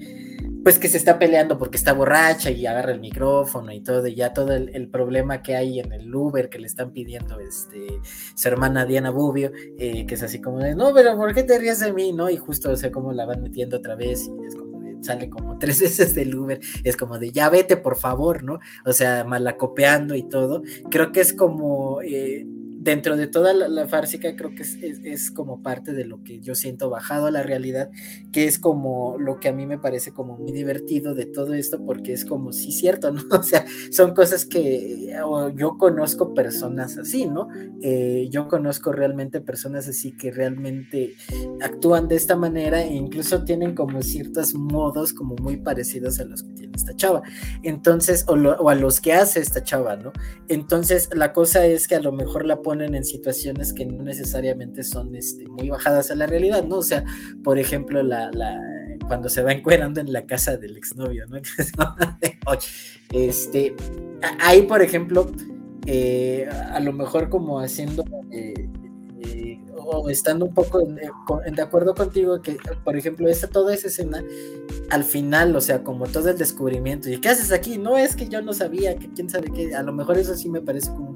pues 0.64 0.78
que 0.78 0.88
se 0.88 0.96
está 0.96 1.18
peleando 1.18 1.59
porque 1.59 1.76
está 1.76 1.92
borracha 1.92 2.50
y 2.50 2.64
agarra 2.64 2.92
el 2.92 3.00
micrófono 3.00 3.70
y 3.70 3.83
todo, 3.83 4.07
y 4.07 4.14
ya 4.14 4.33
todo 4.33 4.54
el, 4.54 4.88
problema 4.88 5.42
que 5.42 5.54
hay 5.54 5.78
en 5.78 5.92
el 5.92 6.12
Uber 6.12 6.48
que 6.48 6.59
le 6.59 6.66
están 6.66 6.90
pidiendo 6.90 7.38
este, 7.38 8.00
su 8.35 8.48
hermana 8.48 8.87
Diana 8.87 9.11
Bubio, 9.11 9.52
eh, 9.78 10.07
que 10.07 10.14
es 10.14 10.22
así 10.22 10.40
como 10.40 10.61
de, 10.61 10.74
no, 10.74 10.94
pero 10.94 11.16
¿por 11.16 11.35
qué 11.35 11.42
te 11.42 11.59
ríes 11.59 11.80
de 11.80 11.92
mí? 11.92 12.12
¿No? 12.12 12.30
Y 12.30 12.38
justo, 12.38 12.70
o 12.70 12.76
sea, 12.76 12.90
como 12.90 13.12
la 13.12 13.26
van 13.26 13.42
metiendo 13.42 13.76
otra 13.76 13.94
vez 13.94 14.30
y 14.42 14.46
es 14.46 14.54
como 14.57 14.74
sale 15.02 15.28
como 15.28 15.59
tres 15.59 15.83
veces 15.83 16.14
del 16.14 16.35
Uber, 16.35 16.59
es 16.83 16.96
como 16.96 17.18
de, 17.18 17.30
ya 17.30 17.50
vete, 17.50 17.76
por 17.76 17.96
favor, 17.96 18.42
¿no? 18.42 18.59
O 18.87 18.92
sea, 18.94 19.24
malacopeando 19.24 20.14
y 20.14 20.22
todo. 20.22 20.62
Creo 20.90 21.12
que 21.12 21.20
es 21.20 21.35
como... 21.35 22.00
Eh, 22.00 22.46
dentro 22.85 23.16
de 23.16 23.27
toda 23.27 23.55
la, 23.55 23.66
la 23.66 23.88
fársica 23.88 24.37
creo 24.37 24.55
que 24.55 24.62
es, 24.62 25.31
como 25.31 25.62
parte 25.62 25.92
de 25.94 26.05
lo 26.05 26.23
que 26.23 26.40
yo 26.40 26.55
siento 26.55 26.90
bajado 26.90 27.27
a 27.27 27.31
la 27.31 27.42
realidad, 27.42 27.90
que 28.31 28.44
es 28.44 28.59
como 28.59 29.16
lo 29.18 29.40
que 29.40 29.49
a 29.49 29.53
mí 29.53 29.66
me 29.66 29.79
parece 29.79 30.12
como 30.12 30.37
muy 30.37 30.53
divertido 30.53 31.14
de 31.14 31.25
todo 31.25 31.55
esto, 31.55 31.83
porque 31.85 32.12
es 32.12 32.27
como, 32.27 32.53
sí, 32.53 32.73
cierto, 32.73 33.11
¿no? 33.11 33.23
O 33.35 33.42
sea, 33.42 33.64
son 33.90 34.14
cosas 34.14 34.44
que 34.44 35.12
yo 35.57 35.77
conozco 35.79 36.35
personas 36.35 36.99
así, 36.99 37.27
¿no? 37.27 37.49
Eh, 37.83 38.29
yo 38.31 38.49
conozco 38.49 38.92
realmente 38.92 39.40
personas 39.40 39.88
así 39.88 40.12
que 40.12 40.31
realmente 40.31 41.14
actúan 41.61 42.07
de 42.07 42.16
esta 42.16 42.37
manera 42.37 42.83
e 42.83 42.94
incluso 42.94 43.44
tienen 43.44 43.75
como 43.75 44.03
ciertos 44.03 44.55
modos 44.55 45.12
como 45.12 45.37
muy 45.37 45.57
parecidos 45.57 46.20
a 46.20 46.25
los 46.25 46.42
que 46.42 46.53
tiene 46.53 46.73
esta 46.77 46.94
chava. 46.94 47.23
Entonces, 47.62 48.25
o, 48.29 48.35
o 48.35 48.68
a 48.68 48.75
los 48.75 49.01
que 49.01 49.14
hace 49.14 49.40
esta 49.40 49.62
chava, 49.62 49.97
¿no? 49.97 50.12
Entonces, 50.49 51.09
la 51.14 51.33
cosa 51.33 51.66
es 51.66 51.88
que 51.88 51.97
a 51.97 52.01
lo 52.01 52.12
mejor 52.12 52.44
la 52.44 52.62
en 52.83 53.05
situaciones 53.05 53.73
que 53.73 53.85
no 53.87 54.03
necesariamente 54.03 54.83
son 54.83 55.15
este, 55.15 55.47
muy 55.47 55.69
bajadas 55.69 56.11
a 56.11 56.15
la 56.15 56.27
realidad, 56.27 56.65
¿no? 56.65 56.77
O 56.77 56.83
sea, 56.83 57.05
por 57.43 57.59
ejemplo, 57.59 58.03
la, 58.03 58.31
la 58.33 58.61
cuando 59.07 59.29
se 59.29 59.43
va 59.43 59.53
encuerando 59.53 60.01
en 60.01 60.13
la 60.13 60.27
casa 60.27 60.57
del 60.57 60.77
exnovio, 60.77 61.27
¿no? 61.27 61.39
este, 63.13 63.75
ahí, 64.41 64.63
por 64.63 64.83
ejemplo, 64.83 65.31
eh, 65.87 66.49
a 66.49 66.81
lo 66.81 66.93
mejor 66.93 67.29
como 67.29 67.61
haciendo... 67.61 68.05
Eh, 68.31 68.69
eh, 69.21 69.59
o 69.87 70.09
estando 70.09 70.47
un 70.47 70.55
poco 70.55 70.81
de 70.81 71.63
acuerdo 71.63 71.95
contigo 71.95 72.41
que, 72.41 72.57
por 72.85 72.97
ejemplo, 72.97 73.29
esa, 73.29 73.49
toda 73.49 73.75
esa 73.75 73.89
escena, 73.89 74.25
al 74.91 75.05
final, 75.05 75.55
o 75.57 75.61
sea, 75.61 75.83
como 75.83 76.07
todo 76.07 76.31
el 76.31 76.39
descubrimiento, 76.39 77.11
¿y 77.11 77.19
qué 77.19 77.29
haces 77.29 77.53
aquí? 77.53 77.79
No 77.79 77.99
es 77.99 78.17
que 78.17 78.29
yo 78.29 78.41
no 78.41 78.53
sabía, 78.53 78.97
que 78.97 79.11
quién 79.11 79.29
sabe 79.29 79.51
qué, 79.53 79.75
a 79.75 79.83
lo 79.83 79.93
mejor 79.93 80.19
eso 80.19 80.35
sí 80.37 80.49
me 80.49 80.61
parece 80.61 80.91
como 80.91 81.13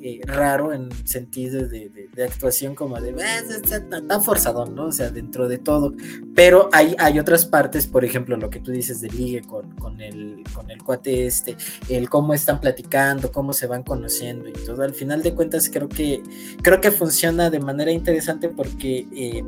eh, 0.00 0.20
raro 0.24 0.72
en 0.72 0.90
sentido 1.06 1.66
de, 1.66 1.90
actuación, 2.24 2.74
como 2.74 3.00
de, 3.00 3.14
está, 3.14 4.20
forzado, 4.20 4.66
¿no? 4.66 4.86
O 4.86 4.92
sea, 4.92 5.10
dentro 5.10 5.48
de 5.48 5.58
todo, 5.58 5.94
pero 6.34 6.68
hay, 6.72 6.94
hay 6.98 7.18
otras 7.18 7.46
partes, 7.46 7.86
por 7.86 8.04
ejemplo, 8.04 8.36
lo 8.36 8.50
que 8.50 8.60
tú 8.60 8.70
dices 8.70 9.00
de 9.00 9.08
ligue 9.10 9.42
con, 9.42 9.70
con, 9.76 10.00
el, 10.00 10.44
con 10.54 10.70
el 10.70 10.82
cuate 10.82 11.26
este, 11.26 11.56
el 11.88 12.08
cómo 12.08 12.34
están 12.34 12.60
platicando, 12.60 13.32
cómo 13.32 13.52
se 13.52 13.66
van 13.66 13.82
conociendo 13.82 14.48
y 14.48 14.52
todo, 14.52 14.82
al 14.82 14.94
final 14.94 15.22
de 15.22 15.34
cuentas 15.34 15.68
creo 15.72 15.88
que, 15.88 16.22
creo 16.62 16.80
que 16.80 16.90
funciona 16.90 17.50
de 17.50 17.60
manera 17.60 17.90
interesante 17.90 18.48
porque... 18.48 19.06
Eh, 19.14 19.44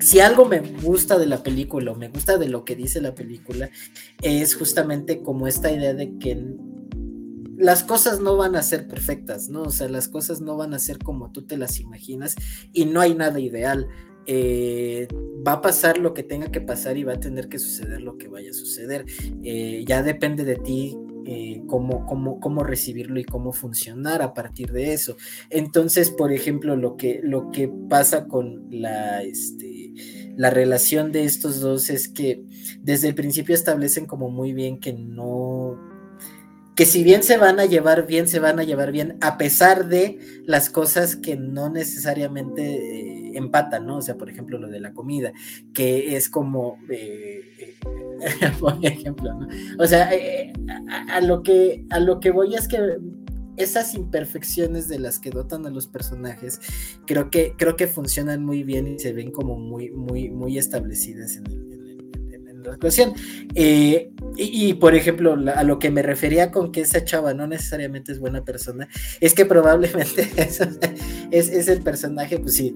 si 0.00 0.20
algo 0.20 0.46
me 0.46 0.60
gusta 0.60 1.18
de 1.18 1.26
la 1.26 1.42
película 1.42 1.92
o 1.92 1.94
me 1.94 2.08
gusta 2.08 2.38
de 2.38 2.48
lo 2.48 2.64
que 2.64 2.74
dice 2.74 3.00
la 3.00 3.14
película, 3.14 3.70
es 4.22 4.54
justamente 4.54 5.22
como 5.22 5.46
esta 5.46 5.70
idea 5.70 5.94
de 5.94 6.16
que 6.18 6.42
las 7.60 7.84
cosas 7.84 8.20
no 8.20 8.36
van 8.36 8.56
a 8.56 8.62
ser 8.62 8.88
perfectas, 8.88 9.50
¿no? 9.50 9.62
O 9.62 9.70
sea, 9.70 9.88
las 9.88 10.08
cosas 10.08 10.40
no 10.40 10.56
van 10.56 10.72
a 10.72 10.78
ser 10.78 10.98
como 10.98 11.30
tú 11.30 11.42
te 11.42 11.58
las 11.58 11.78
imaginas 11.78 12.34
y 12.72 12.86
no 12.86 13.00
hay 13.02 13.14
nada 13.14 13.38
ideal. 13.38 13.86
Eh, 14.26 15.08
va 15.46 15.52
a 15.52 15.60
pasar 15.60 15.98
lo 15.98 16.14
que 16.14 16.22
tenga 16.22 16.50
que 16.50 16.62
pasar 16.62 16.96
y 16.96 17.04
va 17.04 17.14
a 17.14 17.20
tener 17.20 17.48
que 17.48 17.58
suceder 17.58 18.00
lo 18.00 18.16
que 18.16 18.28
vaya 18.28 18.50
a 18.50 18.54
suceder. 18.54 19.04
Eh, 19.42 19.84
ya 19.86 20.02
depende 20.02 20.44
de 20.44 20.56
ti 20.56 20.96
eh, 21.26 21.62
cómo, 21.66 22.06
cómo, 22.06 22.40
cómo, 22.40 22.64
recibirlo 22.64 23.20
y 23.20 23.24
cómo 23.24 23.52
funcionar 23.52 24.22
a 24.22 24.32
partir 24.32 24.72
de 24.72 24.94
eso. 24.94 25.16
Entonces, 25.50 26.10
por 26.10 26.32
ejemplo, 26.32 26.76
lo 26.76 26.96
que, 26.96 27.20
lo 27.22 27.50
que 27.50 27.68
pasa 27.90 28.26
con 28.26 28.68
la, 28.70 29.22
este, 29.22 29.92
la 30.36 30.48
relación 30.48 31.12
de 31.12 31.24
estos 31.24 31.60
dos 31.60 31.90
es 31.90 32.08
que 32.08 32.42
desde 32.80 33.08
el 33.08 33.14
principio 33.14 33.54
establecen 33.54 34.06
como 34.06 34.30
muy 34.30 34.54
bien 34.54 34.78
que 34.78 34.94
no, 34.94 35.78
que 36.80 36.86
si 36.86 37.04
bien 37.04 37.22
se 37.22 37.36
van 37.36 37.60
a 37.60 37.66
llevar 37.66 38.06
bien, 38.06 38.26
se 38.26 38.38
van 38.38 38.58
a 38.58 38.64
llevar 38.64 38.90
bien 38.90 39.18
a 39.20 39.36
pesar 39.36 39.90
de 39.90 40.18
las 40.46 40.70
cosas 40.70 41.14
que 41.14 41.36
no 41.36 41.68
necesariamente 41.68 42.62
eh, 42.62 43.32
empatan, 43.34 43.84
¿no? 43.84 43.98
O 43.98 44.00
sea, 44.00 44.16
por 44.16 44.30
ejemplo, 44.30 44.58
lo 44.58 44.66
de 44.66 44.80
la 44.80 44.94
comida, 44.94 45.30
que 45.74 46.16
es 46.16 46.30
como, 46.30 46.78
eh, 46.88 47.42
eh, 47.58 47.76
por 48.58 48.78
ejemplo, 48.82 49.34
¿no? 49.34 49.46
O 49.78 49.86
sea, 49.86 50.08
a, 51.10 51.20
lo 51.20 51.42
que, 51.42 51.84
a 51.90 52.00
lo 52.00 52.18
que 52.18 52.30
voy 52.30 52.54
es 52.54 52.66
que 52.66 52.96
esas 53.58 53.92
imperfecciones 53.92 54.88
de 54.88 55.00
las 55.00 55.18
que 55.18 55.28
dotan 55.28 55.66
a 55.66 55.70
los 55.70 55.86
personajes, 55.86 56.60
creo 57.06 57.28
que, 57.28 57.56
creo 57.58 57.76
que 57.76 57.88
funcionan 57.88 58.42
muy 58.42 58.62
bien 58.62 58.86
y 58.86 58.98
se 58.98 59.12
ven 59.12 59.32
como 59.32 59.58
muy, 59.58 59.90
muy, 59.90 60.30
muy 60.30 60.56
establecidas 60.56 61.36
en, 61.36 61.79
la 62.68 62.74
actuación. 62.74 63.14
Eh, 63.54 64.10
y, 64.36 64.74
por 64.74 64.94
ejemplo, 64.94 65.36
a 65.54 65.62
lo 65.64 65.78
que 65.78 65.90
me 65.90 66.02
refería 66.02 66.50
con 66.50 66.72
que 66.72 66.82
esa 66.82 67.04
chava 67.04 67.34
no 67.34 67.46
necesariamente 67.46 68.12
es 68.12 68.18
buena 68.18 68.44
persona, 68.44 68.88
es 69.20 69.34
que 69.34 69.44
probablemente 69.44 70.28
es, 70.36 71.48
es, 71.48 71.68
el 71.68 71.82
personaje, 71.82 72.38
pues 72.38 72.54
sí, 72.54 72.74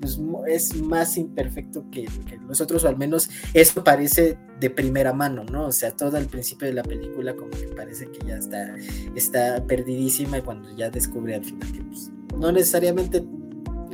pues, 0.00 0.18
es 0.48 0.80
más 0.80 1.16
imperfecto 1.16 1.84
que, 1.90 2.08
nosotros, 2.48 2.84
o 2.84 2.88
al 2.88 2.96
menos 2.96 3.30
eso 3.54 3.84
parece 3.84 4.38
de 4.58 4.70
primera 4.70 5.12
mano, 5.12 5.44
¿no? 5.44 5.66
O 5.66 5.72
sea, 5.72 5.92
todo 5.92 6.16
al 6.16 6.26
principio 6.26 6.66
de 6.66 6.74
la 6.74 6.82
película 6.82 7.34
como 7.34 7.50
que 7.50 7.68
parece 7.68 8.06
que 8.10 8.26
ya 8.26 8.36
está, 8.36 8.74
está 9.14 9.64
perdidísima 9.66 10.38
y 10.38 10.42
cuando 10.42 10.74
ya 10.76 10.90
descubre 10.90 11.34
al 11.34 11.44
final 11.44 11.70
que 11.72 11.82
pues, 11.82 12.10
no 12.36 12.50
necesariamente 12.50 13.22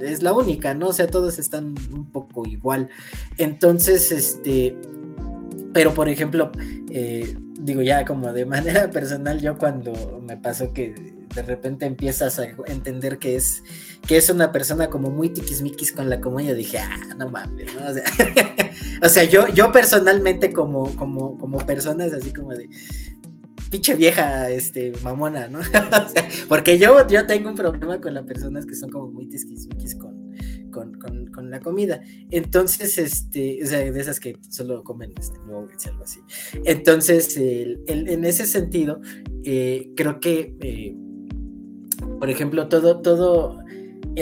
es 0.03 0.23
la 0.23 0.33
única, 0.33 0.75
¿no? 0.75 0.89
O 0.89 0.93
sea, 0.93 1.07
todos 1.07 1.39
están 1.39 1.75
un 1.93 2.11
poco 2.11 2.47
igual. 2.47 2.89
Entonces, 3.39 4.13
este, 4.13 4.77
pero 5.73 5.95
por 5.95 6.09
ejemplo, 6.09 6.53
eh, 6.91 7.37
digo 7.59 7.83
ya 7.83 8.05
como 8.05 8.33
de 8.33 8.45
manera 8.47 8.91
personal, 8.91 9.41
yo 9.41 9.59
cuando 9.59 10.23
me 10.27 10.37
pasó 10.37 10.73
que 10.73 11.17
de 11.35 11.43
repente 11.43 11.85
empiezas 11.85 12.39
a 12.39 12.47
entender 12.67 13.19
que 13.19 13.37
es, 13.37 13.63
que 14.07 14.17
es 14.17 14.31
una 14.31 14.53
persona 14.53 14.89
como 14.89 15.11
muy 15.11 15.29
tiquismiquis 15.29 15.93
con 15.93 16.09
la 16.09 16.21
comedia, 16.21 16.55
dije, 16.55 16.79
ah, 16.79 17.15
no 17.19 17.29
mames, 17.29 17.75
¿no? 17.75 17.83
O 19.03 19.09
sea, 19.09 19.25
yo, 19.29 19.47
yo 19.49 19.71
personalmente 19.71 20.53
como, 20.53 20.95
como, 20.97 21.37
como 21.37 21.59
persona 21.59 22.07
es 22.07 22.15
así 22.15 22.33
como 22.33 22.55
de 22.55 22.71
pinche 23.71 23.95
vieja, 23.95 24.51
este, 24.51 24.93
mamona, 25.03 25.49
¿no? 25.49 25.61
porque 26.49 26.79
yo, 26.79 27.07
yo 27.09 27.27
tengo 27.27 27.51
un 27.51 27.55
problema 27.55 28.01
con 28.01 28.15
las 28.15 28.25
personas 28.25 28.67
que 28.67 28.75
son 28.75 28.91
como 28.91 29.11
muy 29.11 29.29
tiquismiquis 29.29 29.97
con, 29.97 30.33
con, 31.31 31.51
la 31.51 31.61
comida. 31.61 32.03
Entonces, 32.31 32.99
este, 32.99 33.63
o 33.63 33.67
sea, 33.67 33.79
de 33.79 34.01
esas 34.01 34.21
que 34.21 34.37
solo 34.51 34.83
comen 34.83 35.13
este, 35.19 35.39
nuggets 35.47 35.87
algo 35.87 36.05
así. 36.05 36.21
Entonces, 36.65 37.37
en 37.37 38.25
ese 38.25 38.47
sentido, 38.47 39.01
eh, 39.45 39.91
creo 39.97 40.21
que 40.21 40.55
eh, 40.61 40.97
por 42.19 42.31
ejemplo, 42.31 42.69
todo, 42.69 43.01
todo, 43.01 43.59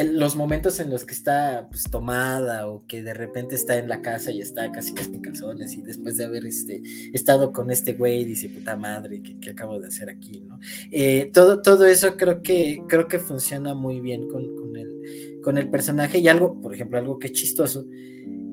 los 0.02 0.34
momentos 0.34 0.80
en 0.80 0.90
los 0.90 1.04
que 1.04 1.14
está 1.14 1.68
pues, 1.70 1.84
tomada 1.84 2.66
o 2.66 2.84
que 2.86 3.02
de 3.02 3.14
repente 3.14 3.54
está 3.54 3.78
en 3.78 3.88
la 3.88 4.02
casa 4.02 4.32
y 4.32 4.40
está 4.40 4.72
casi 4.72 4.92
casi 4.92 5.14
en 5.14 5.20
calzones 5.20 5.74
y 5.74 5.82
después 5.82 6.16
de 6.16 6.24
haber 6.24 6.46
este, 6.46 6.82
estado 7.12 7.52
con 7.52 7.70
este 7.70 7.92
güey 7.92 8.24
dice 8.24 8.48
puta 8.48 8.76
madre 8.76 9.22
que, 9.22 9.50
acabo 9.50 9.78
de 9.78 9.86
hacer 9.86 10.10
aquí, 10.10 10.40
¿no? 10.40 10.58
Eh, 10.90 11.30
todo, 11.32 11.62
todo 11.62 11.86
eso 11.86 12.16
creo 12.16 12.42
que, 12.42 12.82
creo 12.88 13.06
que 13.06 13.20
funciona 13.20 13.74
muy 13.74 14.00
bien 14.00 14.28
con, 14.28 14.42
el, 14.76 15.40
con 15.42 15.58
el 15.58 15.70
personaje 15.70 16.18
y 16.18 16.26
algo, 16.26 16.60
por 16.60 16.74
ejemplo, 16.74 16.98
algo 16.98 17.18
que 17.20 17.28
es 17.28 17.32
chistoso 17.32 17.86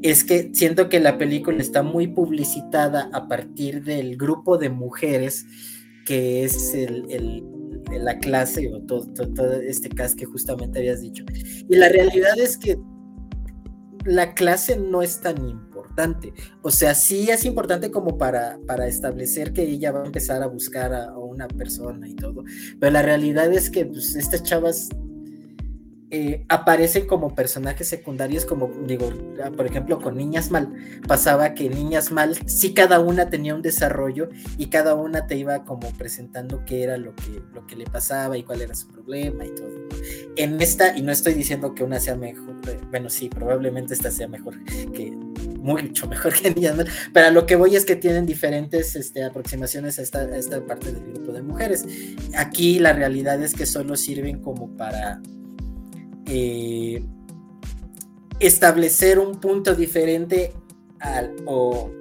es 0.03 0.23
que 0.23 0.51
siento 0.53 0.89
que 0.89 0.99
la 0.99 1.17
película 1.17 1.57
está 1.59 1.81
muy 1.81 2.07
publicitada 2.07 3.09
a 3.13 3.27
partir 3.27 3.83
del 3.83 4.15
grupo 4.15 4.57
de 4.57 4.69
mujeres 4.69 5.45
que 6.05 6.43
es 6.43 6.73
el 6.73 7.60
la 7.99 8.19
clase 8.19 8.71
o 8.73 8.81
todo, 8.81 9.05
todo, 9.13 9.53
este 9.61 9.89
caso 9.89 10.15
que 10.15 10.25
justamente 10.25 10.79
habías 10.79 11.01
dicho. 11.01 11.23
Y 11.69 11.75
la 11.75 11.89
realidad 11.89 12.37
es 12.37 12.57
que 12.57 12.77
la 14.05 14.33
clase 14.33 14.77
no 14.77 15.01
es 15.01 15.21
tan 15.21 15.37
importante. 15.47 16.33
O 16.61 16.71
sea, 16.71 16.95
sí 16.95 17.29
es 17.29 17.45
importante 17.45 17.91
como 17.91 18.17
para, 18.17 18.59
para 18.65 18.87
establecer 18.87 19.53
que 19.53 19.63
ella 19.63 19.91
va 19.91 20.03
a 20.03 20.05
empezar 20.05 20.41
a 20.41 20.47
buscar 20.47 20.93
a, 20.93 21.17
una 21.17 21.47
persona 21.47 22.07
y 22.07 22.15
todo. 22.15 22.43
Pero 22.79 22.91
la 22.91 23.01
realidad 23.01 23.51
es 23.51 23.69
que 23.69 23.85
pues, 23.85 24.15
estas 24.15 24.43
chavas 24.43 24.89
eh, 26.13 26.43
aparecen 26.49 27.07
como 27.07 27.33
personajes 27.33 27.87
secundarios, 27.87 28.43
como 28.43 28.69
digo, 28.85 29.09
por 29.55 29.65
ejemplo, 29.65 29.97
con 29.99 30.17
Niñas 30.17 30.51
Mal, 30.51 30.73
pasaba 31.07 31.53
que 31.53 31.69
Niñas 31.69 32.11
Mal, 32.11 32.37
sí 32.47 32.73
cada 32.73 32.99
una 32.99 33.29
tenía 33.29 33.55
un 33.55 33.61
desarrollo 33.61 34.27
y 34.57 34.65
cada 34.65 34.93
una 34.93 35.25
te 35.25 35.37
iba 35.37 35.63
como 35.63 35.89
presentando 35.93 36.65
qué 36.65 36.83
era 36.83 36.97
lo 36.97 37.15
que, 37.15 37.41
lo 37.53 37.65
que 37.65 37.77
le 37.77 37.85
pasaba 37.85 38.37
y 38.37 38.43
cuál 38.43 38.61
era 38.61 38.75
su 38.75 38.89
problema 38.89 39.45
y 39.45 39.55
todo. 39.55 39.71
En 40.35 40.61
esta, 40.61 40.97
y 40.97 41.01
no 41.01 41.13
estoy 41.13 41.33
diciendo 41.33 41.73
que 41.73 41.85
una 41.85 41.97
sea 42.01 42.17
mejor, 42.17 42.55
bueno, 42.89 43.09
sí, 43.09 43.29
probablemente 43.29 43.93
esta 43.93 44.11
sea 44.11 44.27
mejor 44.27 44.61
que, 44.65 45.11
mucho 45.11 46.07
mejor 46.07 46.33
que 46.33 46.51
Niñas 46.51 46.75
Mal, 46.75 46.89
pero 47.13 47.31
lo 47.31 47.45
que 47.45 47.55
voy 47.55 47.77
es 47.77 47.85
que 47.85 47.95
tienen 47.95 48.25
diferentes 48.25 48.97
este, 48.97 49.23
aproximaciones 49.23 49.97
a 49.97 50.01
esta, 50.01 50.19
a 50.19 50.35
esta 50.35 50.65
parte 50.65 50.91
del 50.91 51.05
grupo 51.13 51.31
de 51.31 51.41
mujeres. 51.41 51.85
Aquí 52.35 52.79
la 52.79 52.91
realidad 52.91 53.41
es 53.41 53.53
que 53.53 53.65
solo 53.65 53.95
sirven 53.95 54.41
como 54.41 54.75
para 54.75 55.21
eh, 56.33 57.03
establecer 58.39 59.19
un 59.19 59.41
punto 59.41 59.75
diferente 59.75 60.53
o 61.45 61.91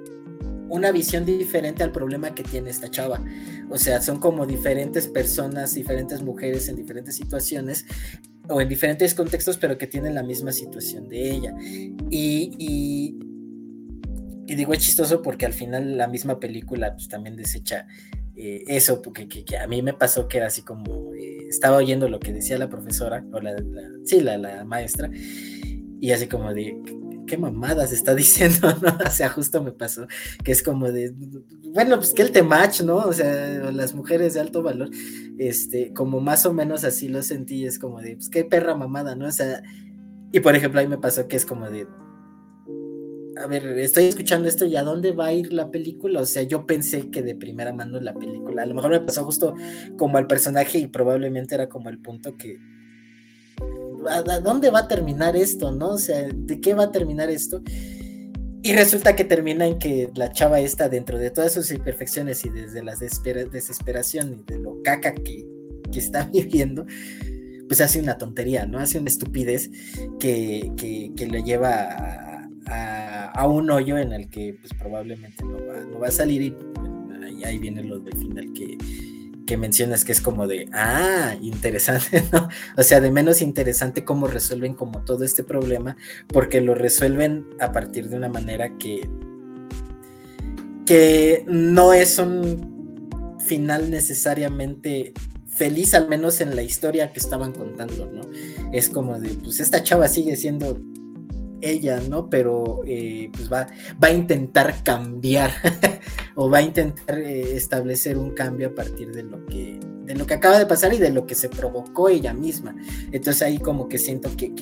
una 0.69 0.93
visión 0.93 1.25
diferente 1.25 1.83
al 1.83 1.91
problema 1.91 2.33
que 2.33 2.43
tiene 2.43 2.69
esta 2.69 2.89
chava. 2.89 3.21
O 3.69 3.77
sea, 3.77 4.01
son 4.01 4.19
como 4.19 4.45
diferentes 4.45 5.07
personas, 5.07 5.73
diferentes 5.73 6.21
mujeres 6.21 6.69
en 6.69 6.77
diferentes 6.77 7.15
situaciones 7.15 7.85
o 8.47 8.61
en 8.61 8.69
diferentes 8.69 9.13
contextos, 9.13 9.57
pero 9.57 9.77
que 9.77 9.85
tienen 9.85 10.15
la 10.15 10.23
misma 10.23 10.53
situación 10.53 11.09
de 11.09 11.29
ella. 11.29 11.53
Y, 12.09 12.55
y, 12.57 14.55
digo, 14.55 14.71
es 14.71 14.79
chistoso 14.79 15.21
porque 15.21 15.45
al 15.45 15.53
final 15.53 15.97
la 15.97 16.07
misma 16.07 16.39
película 16.39 16.93
pues, 16.93 17.09
también 17.09 17.35
desecha 17.35 17.85
eh, 18.43 18.63
eso, 18.65 19.03
porque 19.03 19.27
que, 19.27 19.55
a 19.55 19.67
mí 19.67 19.83
me 19.83 19.93
pasó 19.93 20.27
que 20.27 20.37
era 20.37 20.47
así 20.47 20.63
como, 20.63 21.13
eh, 21.13 21.45
estaba 21.47 21.77
oyendo 21.77 22.09
lo 22.09 22.19
que 22.19 22.33
decía 22.33 22.57
la 22.57 22.69
profesora, 22.69 23.23
o 23.31 23.39
la, 23.39 23.53
sí, 24.03 24.19
la, 24.19 24.65
maestra, 24.65 25.11
y 25.99 26.11
así 26.11 26.25
como 26.25 26.51
de, 26.51 26.75
¿qué 27.27 27.37
mamadas 27.37 27.91
está 27.91 28.15
diciendo? 28.15 28.73
¿no? 28.81 28.97
O 29.05 29.11
sea, 29.11 29.29
justo 29.29 29.63
me 29.63 29.71
pasó, 29.71 30.07
que 30.43 30.53
es 30.53 30.63
como 30.63 30.91
de, 30.91 31.13
bueno, 31.71 31.97
pues 31.97 32.13
que 32.13 32.23
el 32.23 32.31
temach, 32.31 32.81
¿no? 32.81 32.95
O 32.95 33.13
sea, 33.13 33.71
las 33.71 33.93
mujeres 33.93 34.33
de 34.33 34.39
alto 34.39 34.63
valor, 34.63 34.89
este, 35.37 35.93
como 35.93 36.19
más 36.19 36.47
o 36.47 36.51
menos 36.51 36.83
así 36.83 37.09
lo 37.09 37.21
sentí, 37.21 37.67
es 37.67 37.77
como 37.77 38.01
de, 38.01 38.15
pues 38.15 38.29
qué 38.29 38.43
perra 38.43 38.75
mamada, 38.75 39.13
¿no? 39.13 39.27
O 39.27 39.31
sea, 39.31 39.61
y 40.31 40.39
por 40.39 40.55
ejemplo, 40.55 40.79
ahí 40.79 40.87
me 40.87 40.97
pasó 40.97 41.27
que 41.27 41.37
es 41.37 41.45
como 41.45 41.69
de, 41.69 41.85
a 43.41 43.47
ver, 43.47 43.65
estoy 43.79 44.05
escuchando 44.05 44.47
esto 44.47 44.65
y 44.65 44.75
a 44.75 44.83
dónde 44.83 45.11
va 45.11 45.27
a 45.27 45.33
ir 45.33 45.51
la 45.51 45.71
película. 45.71 46.21
O 46.21 46.25
sea, 46.25 46.43
yo 46.43 46.65
pensé 46.65 47.09
que 47.09 47.21
de 47.21 47.35
primera 47.35 47.73
mano 47.73 47.99
la 47.99 48.13
película, 48.13 48.63
a 48.63 48.65
lo 48.65 48.75
mejor 48.75 48.91
me 48.91 49.01
pasó 49.01 49.23
justo 49.23 49.55
como 49.97 50.17
al 50.17 50.27
personaje 50.27 50.77
y 50.77 50.87
probablemente 50.87 51.55
era 51.55 51.67
como 51.67 51.89
el 51.89 51.99
punto 51.99 52.37
que, 52.37 52.59
¿a 54.07 54.39
dónde 54.39 54.69
va 54.69 54.79
a 54.79 54.87
terminar 54.87 55.35
esto? 55.35 55.71
¿No? 55.71 55.91
O 55.91 55.97
sea, 55.97 56.27
¿de 56.33 56.61
qué 56.61 56.73
va 56.73 56.85
a 56.85 56.91
terminar 56.91 57.29
esto? 57.29 57.61
Y 58.63 58.73
resulta 58.73 59.15
que 59.15 59.23
termina 59.23 59.65
en 59.65 59.79
que 59.79 60.09
la 60.15 60.31
chava 60.31 60.59
está 60.59 60.87
dentro 60.87 61.17
de 61.17 61.31
todas 61.31 61.53
sus 61.53 61.71
imperfecciones 61.71 62.45
y 62.45 62.49
desde 62.49 62.83
la 62.83 62.95
desesperación 62.95 64.33
y 64.39 64.51
de 64.51 64.59
lo 64.59 64.83
caca 64.83 65.15
que, 65.15 65.47
que 65.91 65.99
está 65.99 66.25
viviendo, 66.33 66.85
pues 67.67 67.81
hace 67.81 67.99
una 67.99 68.17
tontería, 68.17 68.67
¿no? 68.67 68.77
Hace 68.77 68.99
una 68.99 69.09
estupidez 69.09 69.71
que, 70.19 70.71
que, 70.77 71.11
que 71.15 71.25
lo 71.25 71.43
lleva 71.43 71.71
a 71.71 72.30
a, 72.67 73.47
un 73.47 73.69
hoyo 73.69 73.97
en 73.97 74.13
el 74.13 74.29
que 74.29 74.57
pues 74.59 74.73
probablemente 74.73 75.43
no 75.43 75.99
va, 75.99 76.07
a 76.07 76.11
salir 76.11 76.41
y 76.41 77.43
ahí, 77.43 77.57
viene 77.57 77.83
lo 77.83 77.99
del 77.99 78.15
final 78.15 78.53
que, 78.53 78.77
que 79.45 79.57
mencionas 79.57 80.05
que 80.05 80.11
es 80.11 80.21
como 80.21 80.47
de, 80.47 80.69
ah, 80.73 81.35
interesante, 81.41 82.23
¿no? 82.31 82.49
O 82.77 82.83
sea, 82.83 82.99
de 83.01 83.11
menos 83.11 83.41
interesante 83.41 84.05
cómo 84.05 84.27
resuelven 84.27 84.73
como 84.73 85.03
todo 85.03 85.23
este 85.23 85.43
problema, 85.43 85.97
porque 86.27 86.61
lo 86.61 86.75
resuelven 86.75 87.45
a 87.59 87.71
partir 87.71 88.09
de 88.09 88.17
una 88.17 88.29
manera 88.29 88.77
que, 88.77 89.09
que 90.85 91.43
no 91.47 91.93
es 91.93 92.19
un 92.19 93.39
final 93.39 93.89
necesariamente 93.89 95.13
feliz, 95.47 95.93
al 95.93 96.07
menos 96.07 96.41
en 96.41 96.55
la 96.55 96.63
historia 96.63 97.11
que 97.11 97.19
estaban 97.19 97.51
contando, 97.53 98.05
¿no? 98.05 98.21
Es 98.71 98.89
como 98.89 99.19
de, 99.19 99.29
pues 99.29 99.59
esta 99.59 99.83
chava 99.83 100.07
sigue 100.07 100.35
siendo 100.35 100.79
ella, 101.61 102.01
¿no? 102.07 102.29
Pero 102.29 102.81
eh, 102.85 103.29
pues 103.31 103.51
va, 103.51 103.67
va 104.03 104.07
a 104.07 104.13
intentar 104.13 104.83
cambiar 104.83 105.51
o 106.35 106.49
va 106.49 106.59
a 106.59 106.61
intentar 106.61 107.19
eh, 107.19 107.55
establecer 107.55 108.17
un 108.17 108.31
cambio 108.31 108.69
a 108.69 108.75
partir 108.75 109.11
de 109.11 109.23
lo 109.23 109.45
que 109.45 109.79
de 110.05 110.15
lo 110.15 110.25
que 110.25 110.33
acaba 110.33 110.59
de 110.59 110.65
pasar 110.65 110.93
y 110.93 110.97
de 110.97 111.11
lo 111.11 111.25
que 111.25 111.35
se 111.35 111.49
provocó 111.49 112.09
ella 112.09 112.33
misma. 112.33 112.75
Entonces 113.11 113.41
ahí 113.43 113.59
como 113.59 113.87
que 113.87 113.97
siento 113.97 114.29
que, 114.35 114.53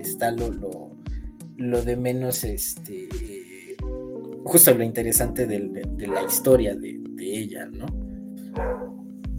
está 0.00 0.30
lo, 0.30 0.50
lo, 1.56 1.82
de 1.82 1.96
menos, 1.96 2.44
este, 2.44 3.08
justo 4.44 4.72
lo 4.74 4.84
interesante 4.84 5.46
de, 5.46 6.06
la 6.06 6.22
historia 6.22 6.74
de, 6.74 7.00
ella, 7.20 7.66
¿no? 7.66 7.86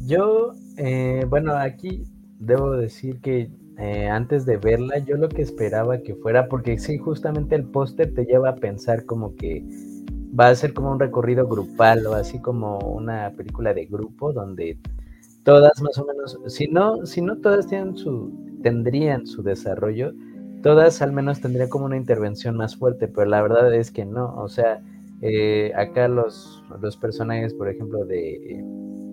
Yo, 0.06 0.54
eh, 0.78 1.26
bueno, 1.28 1.56
aquí 1.56 2.04
debo 2.38 2.72
decir 2.72 3.20
que 3.20 3.50
eh, 3.80 4.08
antes 4.08 4.46
de 4.46 4.58
verla, 4.58 4.98
yo 5.00 5.15
lo 5.15 5.30
que 5.30 5.42
esperaba 5.42 6.00
que 6.00 6.13
fuera, 6.15 6.50
porque 6.50 6.78
sí, 6.78 6.98
justamente 6.98 7.56
el 7.56 7.63
póster 7.63 8.13
te 8.13 8.26
lleva 8.26 8.50
a 8.50 8.56
pensar 8.56 9.06
como 9.06 9.36
que 9.36 9.63
va 10.38 10.50
a 10.50 10.56
ser 10.56 10.74
como 10.74 10.92
un 10.92 11.00
recorrido 11.00 11.48
grupal 11.48 12.06
o 12.06 12.13
así 12.13 12.39
como 12.42 12.80
una 12.80 13.32
película 13.38 13.74
de 13.74 13.86
grupo 13.86 14.34
donde 14.34 14.78
todas 15.44 15.82
más 15.82 15.98
o 15.98 16.06
menos, 16.06 16.38
si 16.48 16.68
no, 16.68 17.06
si 17.06 17.22
no 17.22 17.38
todas 17.38 17.68
tienen 17.68 17.96
su, 17.96 18.34
tendrían 18.62 19.26
su 19.26 19.44
desarrollo, 19.44 20.13
todas 20.62 21.02
al 21.02 21.13
menos 21.13 21.39
tendrían 21.39 21.70
como 21.70 21.86
una 21.86 21.98
intervención 21.98 22.58
más 22.58 22.76
fuerte, 22.76 23.08
pero 23.08 23.28
la 23.28 23.42
verdad 23.42 23.74
es 23.74 23.92
que 23.92 24.04
no, 24.04 24.36
o 24.36 24.50
sea, 24.50 24.82
eh, 25.22 25.72
acá 25.76 26.10
los, 26.10 26.63
los 26.82 26.98
personajes, 26.98 27.54
por 27.54 27.70
ejemplo, 27.70 28.04
de 28.06 28.63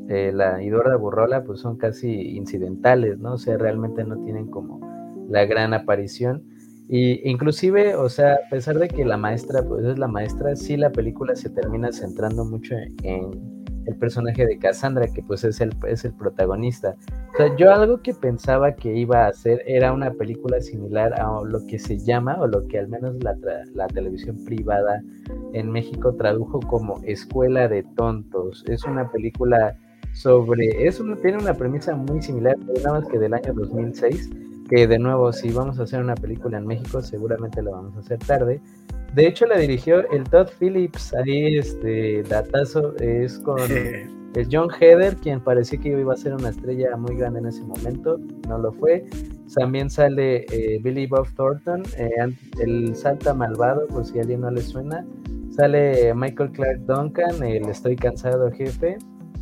la 0.09 0.63
Idorda 0.63 0.97
Burrola, 0.97 1.45
pues 1.45 1.61
son 1.61 1.77
casi 1.77 2.37
incidentales, 2.37 3.19
¿no? 3.19 3.35
O 3.35 3.39
sea, 3.39 3.57
realmente 3.57 4.05
no 4.05 4.23
tienen 4.23 4.47
como 4.47 4.81
la 5.29 5.45
gran 5.45 5.75
aparición. 5.75 6.45
Y 6.89 7.29
inclusive, 7.29 7.97
o 7.97 8.09
sea, 8.09 8.35
a 8.35 8.49
pesar 8.51 8.79
de 8.79 8.89
que 8.89 9.05
la 9.05 9.17
maestra, 9.17 9.63
pues 9.63 9.85
es 9.85 9.99
la 9.99 10.07
maestra, 10.07 10.55
sí 10.55 10.77
la 10.77 10.91
película 10.91 11.35
se 11.35 11.51
termina 11.51 11.91
centrando 11.91 12.45
mucho 12.45 12.77
en 13.03 13.57
el 13.87 13.97
personaje 13.97 14.47
de 14.47 14.59
Cassandra, 14.59 15.07
que 15.09 15.23
pues 15.23 15.45
es 15.45 15.61
el, 15.61 15.73
es 15.87 16.05
el 16.05 16.13
protagonista. 16.13 16.97
O 17.35 17.37
sea, 17.37 17.57
yo 17.57 17.73
algo 17.73 18.03
que 18.03 18.15
pensaba 18.15 18.75
que 18.75 18.95
iba 18.95 19.25
a 19.25 19.29
hacer 19.29 19.63
era 19.67 19.93
una 19.93 20.13
película 20.13 20.61
similar 20.61 21.21
a 21.21 21.43
lo 21.45 21.67
que 21.67 21.79
se 21.79 21.99
llama, 21.99 22.37
o 22.41 22.47
lo 22.47 22.67
que 22.67 22.79
al 22.79 22.89
menos 22.89 23.17
la, 23.23 23.37
la 23.75 23.87
televisión 23.89 24.45
privada 24.45 25.03
en 25.53 25.71
México 25.71 26.15
tradujo 26.15 26.61
como 26.61 27.01
Escuela 27.05 27.69
de 27.69 27.85
Tontos. 27.97 28.65
Es 28.69 28.85
una 28.85 29.11
película 29.11 29.77
sobre, 30.17 30.87
eso 30.87 31.05
tiene 31.21 31.39
una 31.39 31.53
premisa 31.53 31.95
muy 31.95 32.23
similar, 32.23 32.57
nada 32.83 33.01
más 33.01 33.09
que 33.09 33.19
del 33.19 33.35
año 33.35 33.53
2006, 33.53 34.31
que 34.69 34.87
de 34.87 34.99
nuevo, 34.99 35.31
si 35.31 35.51
vamos 35.51 35.79
a 35.79 35.83
hacer 35.83 36.01
una 36.01 36.15
película 36.15 36.57
en 36.57 36.67
México, 36.67 37.03
seguramente 37.03 37.63
la 37.63 37.73
vamos 37.73 37.97
a 37.97 38.01
hacer 38.01 38.19
tarde. 38.21 38.61
De 39.15 39.27
hecho, 39.27 39.47
la 39.47 39.59
dirigió 39.59 40.11
el 40.11 40.25
Todd 40.25 40.49
Phillips, 40.59 41.15
ahí 41.15 41.59
este 41.59 42.23
datazo 42.23 42.97
es 42.97 43.39
con 43.41 43.61
el 44.35 44.49
John 44.51 44.69
Heder, 44.81 45.17
quien 45.17 45.39
parecía 45.39 45.79
que 45.79 45.91
iba 45.91 46.15
a 46.15 46.17
ser 46.17 46.33
una 46.33 46.49
estrella 46.49 46.97
muy 46.97 47.15
grande 47.17 47.41
en 47.41 47.47
ese 47.47 47.63
momento, 47.63 48.19
no 48.49 48.59
lo 48.59 48.73
fue. 48.73 49.05
También 49.55 49.91
sale 49.91 50.47
eh, 50.51 50.81
Billy 50.83 51.07
Bob 51.07 51.29
Thornton, 51.37 51.83
eh, 51.99 52.11
el 52.59 52.97
Santa 52.97 53.35
Malvado, 53.35 53.87
por 53.89 54.07
si 54.07 54.19
a 54.19 54.23
alguien 54.23 54.41
no 54.41 54.51
le 54.51 54.63
suena. 54.63 55.05
Sale 55.51 56.15
Michael 56.15 56.53
Clark 56.53 56.81
Duncan, 56.87 57.43
el 57.43 57.69
Estoy 57.69 57.97
cansado 57.97 58.51
jefe 58.51 58.97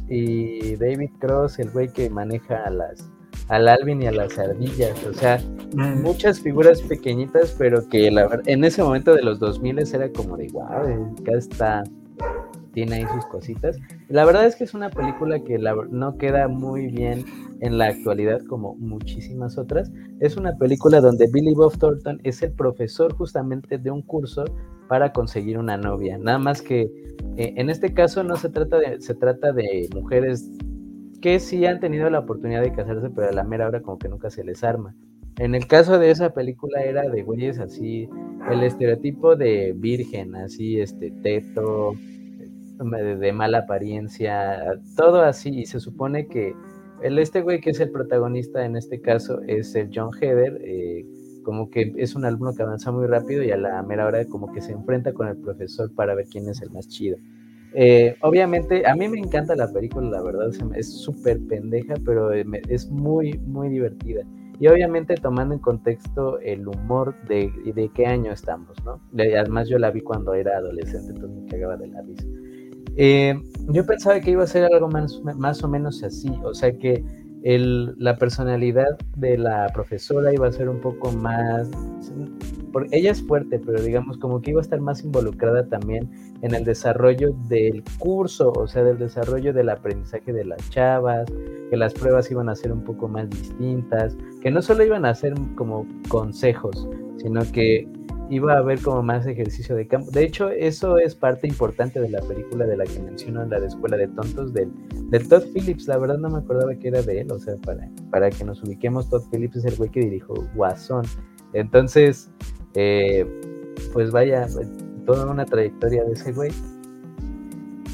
y 0.09 0.77
David 0.77 1.11
Cross, 1.19 1.59
el 1.59 1.71
güey 1.71 1.89
que 1.93 2.11
maneja 2.11 2.65
a 2.65 2.71
las 2.71 3.11
al 3.49 3.69
Alvin 3.69 4.03
y 4.03 4.07
a 4.07 4.13
las 4.13 4.39
ardillas, 4.39 5.05
o 5.05 5.13
sea, 5.13 5.39
mm. 5.75 6.03
muchas 6.03 6.41
figuras 6.41 6.81
pequeñitas, 6.81 7.55
pero 7.59 7.87
que 7.89 8.11
la 8.11 8.41
en 8.47 8.65
ese 8.65 8.83
momento 8.83 9.15
de 9.15 9.23
los 9.23 9.39
2000 9.39 9.81
era 9.95 10.11
como 10.13 10.37
de 10.37 10.49
wow, 10.53 11.15
acá 11.21 11.33
está 11.37 11.85
tiene 12.75 12.97
ahí 12.97 13.07
sus 13.15 13.25
cositas. 13.27 13.79
La 14.09 14.25
verdad 14.25 14.45
es 14.45 14.57
que 14.57 14.65
es 14.65 14.75
una 14.75 14.91
película 14.91 15.41
que 15.41 15.59
no 15.59 16.19
queda 16.19 16.49
muy 16.49 16.89
bien 16.89 17.25
en 17.61 17.79
la 17.79 17.87
actualidad 17.87 18.43
como 18.47 18.75
muchísimas 18.75 19.57
otras. 19.57 19.91
Es 20.21 20.37
una 20.37 20.59
película 20.59 21.01
donde 21.01 21.29
Billy 21.33 21.55
Bob 21.55 21.79
Thornton 21.79 22.21
es 22.25 22.43
el 22.43 22.53
profesor 22.53 23.15
justamente 23.15 23.79
de 23.79 23.91
un 23.91 24.03
curso 24.03 24.45
para 24.89 25.13
conseguir 25.13 25.57
una 25.57 25.77
novia. 25.77 26.19
Nada 26.19 26.39
más 26.39 26.61
que 26.61 26.83
eh, 27.37 27.55
en 27.57 27.71
este 27.71 27.95
caso 27.95 28.23
no 28.23 28.37
se 28.37 28.51
trata 28.51 28.79
de, 28.79 29.01
se 29.01 29.15
trata 29.15 29.53
de 29.53 29.89
mujeres 29.95 30.51
que 31.23 31.39
sí 31.41 31.65
han 31.65 31.81
tenido 31.81 32.11
la 32.11 32.19
oportunidad 32.19 32.63
de 32.63 32.73
casarse, 32.73 33.09
pero 33.09 33.29
a 33.29 33.33
la 33.33 33.45
mera 33.45 33.69
hora 33.69 33.81
como 33.81 33.99
que 33.99 34.09
nunca 34.09 34.29
se 34.31 34.45
les 34.45 34.63
arma. 34.63 34.95
En 35.39 35.55
el 35.55 35.67
caso 35.67 35.99
de 35.99 36.11
esa 36.11 36.31
película 36.31 36.83
era 36.83 37.09
de 37.09 37.23
güeyes 37.23 37.59
así, 37.59 38.09
el 38.51 38.63
estereotipo 38.63 39.35
de 39.35 39.73
virgen, 39.77 40.37
así, 40.37 40.81
este, 40.81 41.11
teto, 41.23 41.95
de, 42.79 43.33
mala 43.33 43.59
apariencia, 43.59 44.79
todo 44.97 45.23
así, 45.23 45.51
y 45.51 45.67
se 45.67 45.81
supone 45.81 46.27
que 46.27 46.55
el 47.03 47.19
este 47.19 47.43
güey 47.43 47.61
que 47.61 47.71
es 47.71 47.81
el 47.81 47.91
protagonista 47.91 48.65
en 48.65 48.77
este 48.77 49.01
caso 49.01 49.41
es 49.47 49.75
el 49.75 49.91
John 49.95 50.11
Heder, 50.21 50.61
eh, 50.63 51.05
como 51.45 51.71
que 51.71 51.93
es 51.97 52.15
un 52.15 52.25
alumno 52.25 52.55
que 52.55 52.63
avanza 52.63 52.91
muy 52.91 53.07
rápido 53.07 53.43
y 53.43 53.51
a 53.51 53.57
la 53.57 53.83
mera 53.83 54.07
hora 54.07 54.25
como 54.25 54.53
que 54.53 54.61
se 54.61 54.73
enfrenta 54.73 55.13
con 55.13 55.29
el 55.29 55.37
profesor 55.37 55.95
para 55.95 56.15
ver 56.15 56.27
quién 56.31 56.49
es 56.49 56.63
el 56.63 56.71
más 56.71 56.89
chido. 56.89 57.17
Eh, 57.77 58.17
obviamente, 58.21 58.87
a 58.87 58.95
mí 58.95 59.09
me 59.09 59.19
encanta 59.19 59.57
la 59.57 59.71
película, 59.73 60.09
la 60.09 60.23
verdad, 60.23 60.49
es 60.77 61.03
súper 61.03 61.41
pendeja, 61.49 61.95
pero 62.05 62.33
es 62.33 62.89
muy, 62.89 63.37
muy 63.39 63.69
divertida. 63.69 64.23
Y 64.61 64.69
obviamente 64.69 65.17
tomando 65.17 65.55
en 65.55 65.61
contexto 65.61 66.39
el 66.39 66.69
humor 66.69 67.15
de, 67.27 67.51
de 67.75 67.91
qué 67.93 68.07
año 68.07 68.33
estamos, 68.33 68.77
¿no? 68.85 69.01
Además 69.13 69.69
yo 69.69 69.79
la 69.79 69.91
vi 69.91 70.01
cuando 70.01 70.35
era 70.35 70.59
adolescente, 70.59 71.11
entonces 71.13 71.43
me 71.43 71.49
cagaba 71.49 71.77
de 71.77 71.89
la 71.89 72.03
risa. 72.03 72.27
Eh, 72.97 73.35
yo 73.69 73.85
pensaba 73.87 74.21
que 74.21 74.31
iba 74.31 74.45
a 74.45 74.47
ser 74.47 74.65
algo 74.65 74.89
más, 74.89 75.21
más 75.37 75.63
o 75.65 75.69
menos 75.69 76.03
así, 76.03 76.31
o 76.43 76.55
sea 76.55 76.73
que 76.79 77.05
el, 77.45 77.95
la 77.99 78.17
personalidad 78.17 78.99
de 79.17 79.37
la 79.37 79.69
profesora 79.75 80.33
iba 80.33 80.49
a 80.49 80.53
ser 80.53 80.69
un 80.71 80.81
poco 80.81 81.13
más, 81.13 81.69
porque 82.73 82.97
ella 82.97 83.13
es 83.13 83.23
fuerte, 83.23 83.59
pero 83.59 83.83
digamos 83.83 84.17
como 84.17 84.41
que 84.41 84.51
iba 84.51 84.61
a 84.61 84.63
estar 84.63 84.81
más 84.81 85.05
involucrada 85.05 85.67
también 85.67 86.11
en 86.41 86.55
el 86.55 86.65
desarrollo 86.65 87.35
del 87.49 87.85
curso, 87.99 88.51
o 88.53 88.67
sea, 88.67 88.83
del 88.83 88.99
desarrollo 88.99 89.53
del 89.53 89.69
aprendizaje 89.69 90.33
de 90.33 90.45
las 90.45 90.71
chavas, 90.71 91.27
que 91.69 91.77
las 91.77 91.93
pruebas 91.93 92.31
iban 92.31 92.49
a 92.49 92.55
ser 92.55 92.73
un 92.73 92.83
poco 92.83 93.09
más 93.09 93.29
distintas, 93.29 94.17
que 94.41 94.51
no 94.51 94.63
solo 94.63 94.83
iban 94.83 95.05
a 95.05 95.15
ser 95.15 95.35
como 95.55 95.87
consejos, 96.09 96.89
sino 97.19 97.41
que 97.53 97.87
iba 98.31 98.55
a 98.55 98.59
haber 98.59 98.81
como 98.81 99.03
más 99.03 99.27
ejercicio 99.27 99.77
de 99.77 99.87
campo. 99.87 100.11
De 100.11 100.25
hecho, 100.25 100.51
eso 100.51 100.99
es 100.99 101.15
parte 101.15 101.47
importante 101.47 102.01
de 102.01 102.09
la 102.09 102.21
película 102.23 102.67
de 102.67 102.77
la 102.77 102.85
que 102.85 102.99
menciono, 103.01 103.45
la 103.45 103.61
de 103.61 103.67
Escuela 103.67 103.97
de 103.97 104.09
Tontos, 104.09 104.53
del, 104.53 104.71
del 105.11 105.29
Todd 105.29 105.45
Phillips. 105.53 105.87
La 105.89 105.99
verdad 105.99 106.19
no 106.19 106.31
me 106.31 106.39
acordaba 106.39 106.75
que 106.75 106.89
era 106.89 107.03
de 107.03 107.21
él, 107.21 107.31
o 107.31 107.39
sea, 107.39 107.57
para, 107.57 107.89
para 108.11 108.31
que 108.31 108.45
nos 108.45 108.63
ubiquemos, 108.63 109.09
Todd 109.11 109.23
Phillips 109.31 109.57
es 109.57 109.65
el 109.67 109.77
güey 109.77 109.91
que 109.91 110.01
dirigió 110.01 110.35
Guasón. 110.55 111.05
Entonces, 111.53 112.31
eh, 112.75 113.27
pues 113.93 114.11
vaya, 114.11 114.47
toda 115.05 115.31
una 115.31 115.45
trayectoria 115.45 116.05
de 116.05 116.13
ese 116.13 116.33
güey. 116.33 116.51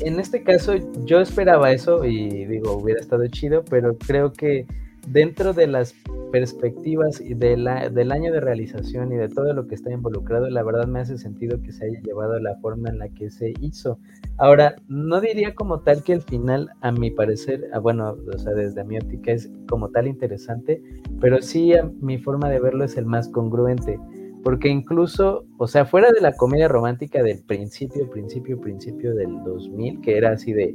En 0.01 0.19
este 0.19 0.43
caso, 0.43 0.75
yo 1.05 1.21
esperaba 1.21 1.73
eso 1.73 2.05
y 2.05 2.47
digo, 2.47 2.73
hubiera 2.75 3.01
estado 3.01 3.27
chido, 3.27 3.63
pero 3.69 3.99
creo 3.99 4.33
que 4.33 4.67
dentro 5.09 5.53
de 5.53 5.67
las 5.67 5.95
perspectivas 6.31 7.21
y 7.21 7.35
de 7.35 7.57
la, 7.57 7.89
del 7.89 8.13
año 8.13 8.33
de 8.33 8.41
realización 8.41 9.13
y 9.13 9.17
de 9.17 9.29
todo 9.29 9.53
lo 9.53 9.67
que 9.67 9.75
está 9.75 9.91
involucrado, 9.91 10.49
la 10.49 10.63
verdad 10.63 10.87
me 10.87 11.01
hace 11.01 11.19
sentido 11.19 11.61
que 11.63 11.73
se 11.73 11.87
haya 11.87 12.01
llevado 12.03 12.39
la 12.39 12.57
forma 12.57 12.89
en 12.89 12.99
la 12.99 13.09
que 13.09 13.31
se 13.31 13.53
hizo. 13.61 13.99
Ahora, 14.39 14.77
no 14.89 15.21
diría 15.21 15.55
como 15.55 15.81
tal 15.81 16.03
que 16.03 16.13
el 16.13 16.23
final, 16.23 16.71
a 16.81 16.93
mi 16.93 17.11
parecer, 17.11 17.69
ah, 17.73 17.79
bueno, 17.79 18.17
o 18.33 18.39
sea, 18.39 18.53
desde 18.53 18.85
mi 18.85 18.97
óptica 18.97 19.33
es 19.33 19.51
como 19.69 19.91
tal 19.91 20.07
interesante, 20.07 20.83
pero 21.21 21.43
sí 21.43 21.73
mi 22.01 22.19
forma 22.19 22.49
de 22.49 22.61
verlo 22.61 22.85
es 22.85 22.97
el 22.97 23.07
más 23.07 23.29
congruente, 23.29 23.99
porque 24.43 24.69
incluso, 24.69 25.45
o 25.59 25.67
sea, 25.67 25.85
fuera 25.85 26.11
de 26.13 26.21
la 26.21 26.33
comedia 26.33 26.69
romántica 26.69 27.23
del 27.23 27.43
principio, 27.45 28.09
principio, 28.09 28.61
principio 28.61 29.15
del 29.15 29.43
2000, 29.45 30.01
que 30.01 30.17
era 30.17 30.33
así 30.33 30.53
de 30.53 30.75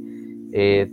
eh, 0.52 0.90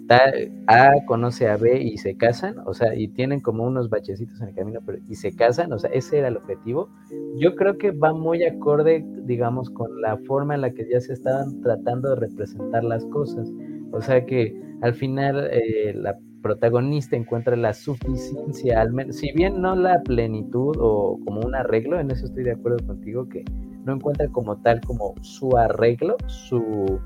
a 0.68 0.92
conoce 1.06 1.48
a 1.48 1.58
B 1.58 1.82
y 1.82 1.98
se 1.98 2.16
casan, 2.16 2.56
o 2.66 2.74
sea, 2.74 2.96
y 2.96 3.08
tienen 3.10 3.40
como 3.40 3.64
unos 3.64 3.90
bachecitos 3.90 4.42
en 4.42 4.50
el 4.50 4.56
camino, 4.56 4.80
pero 4.86 5.00
y 5.08 5.16
se 5.16 5.36
casan, 5.36 5.72
o 5.74 5.80
sea, 5.80 5.90
ese 5.92 6.20
era 6.20 6.28
el 6.28 6.38
objetivo. 6.38 6.90
Yo 7.38 7.56
creo 7.56 7.78
que 7.78 7.92
va 7.92 8.14
muy 8.14 8.44
acorde, 8.44 9.06
digamos, 9.24 9.70
con 9.70 10.02
la 10.02 10.18
forma 10.28 10.56
en 10.56 10.62
la 10.62 10.72
que 10.72 10.88
ya 10.90 11.00
se 11.00 11.14
estaban 11.14 11.62
tratando 11.62 12.10
de 12.10 12.16
representar 12.28 12.84
las 12.84 13.06
cosas. 13.06 13.52
O 13.92 14.02
sea 14.02 14.26
que 14.26 14.54
al 14.82 14.94
final 14.94 15.50
eh, 15.52 15.94
la 15.96 16.18
protagonista 16.42 17.16
encuentra 17.16 17.56
la 17.56 17.74
suficiencia, 17.74 18.82
al 18.82 18.92
menos, 18.92 19.16
si 19.16 19.32
bien 19.32 19.62
no 19.62 19.76
la 19.76 20.02
plenitud 20.04 20.76
o 20.80 21.20
como 21.26 21.42
un 21.42 21.56
arreglo, 21.56 22.00
en 22.00 22.12
eso 22.12 22.26
estoy 22.26 22.44
de 22.44 22.52
acuerdo 22.52 22.86
contigo, 22.86 23.28
que 23.30 23.46
no 23.86 23.94
encuentra 23.94 24.28
como 24.28 24.58
tal 24.58 24.82
como 24.82 25.16
su 25.22 25.58
arreglo, 25.58 26.18
su 26.28 27.00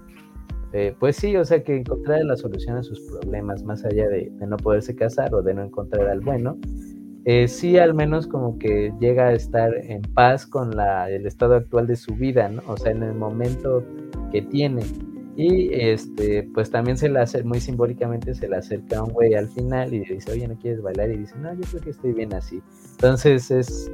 eh, 0.80 0.96
pues 1.00 1.16
sí, 1.16 1.36
o 1.36 1.44
sea, 1.44 1.64
que 1.64 1.76
encontrar 1.76 2.24
la 2.24 2.36
solución 2.36 2.78
a 2.78 2.84
sus 2.84 3.02
problemas, 3.02 3.64
más 3.64 3.84
allá 3.84 4.08
de, 4.10 4.32
no 4.48 4.58
poderse 4.58 4.96
casar 4.96 5.34
o 5.34 5.42
de 5.42 5.56
no 5.56 5.64
encontrar 5.64 6.08
al 6.08 6.20
bueno, 6.20 6.60
eh, 7.26 7.48
sí 7.48 7.80
al 7.80 7.96
menos 7.96 8.28
como 8.28 8.60
que 8.60 8.94
llega 9.00 9.30
a 9.30 9.34
estar 9.34 9.74
en 9.74 10.04
paz 10.04 10.46
con 10.46 10.76
la, 10.76 11.10
el 11.10 11.26
estado 11.26 11.56
actual 11.56 11.88
de 11.88 11.96
su 11.96 12.14
vida, 12.14 12.48
¿no? 12.50 12.62
O 12.68 12.78
sea, 12.78 12.92
en 12.92 13.02
el 13.02 13.16
momento 13.16 13.84
que 14.32 14.44
tiene. 14.44 14.84
Y 15.36 15.74
este, 15.74 16.48
pues 16.54 16.70
también 16.70 16.96
se 16.96 17.10
le 17.10 17.22
hace, 17.22 17.44
muy 17.44 17.60
simbólicamente 17.60 18.36
se 18.36 18.48
le 18.48 18.58
acerca 18.58 19.00
a 19.00 19.04
un 19.04 19.14
güey 19.14 19.34
al 19.34 19.48
final 19.48 19.92
y 19.96 20.06
le 20.06 20.14
dice, 20.14 20.32
oye, 20.32 20.48
¿no 20.48 20.60
quieres 20.60 20.84
bailar? 20.84 21.10
Y 21.10 21.18
dice, 21.18 21.34
no, 21.40 21.56
yo 21.56 21.62
creo 21.72 21.82
que 21.82 21.90
estoy 21.90 22.14
bien 22.14 22.36
así. 22.36 22.62
Entonces 22.92 23.50
es, 23.50 23.92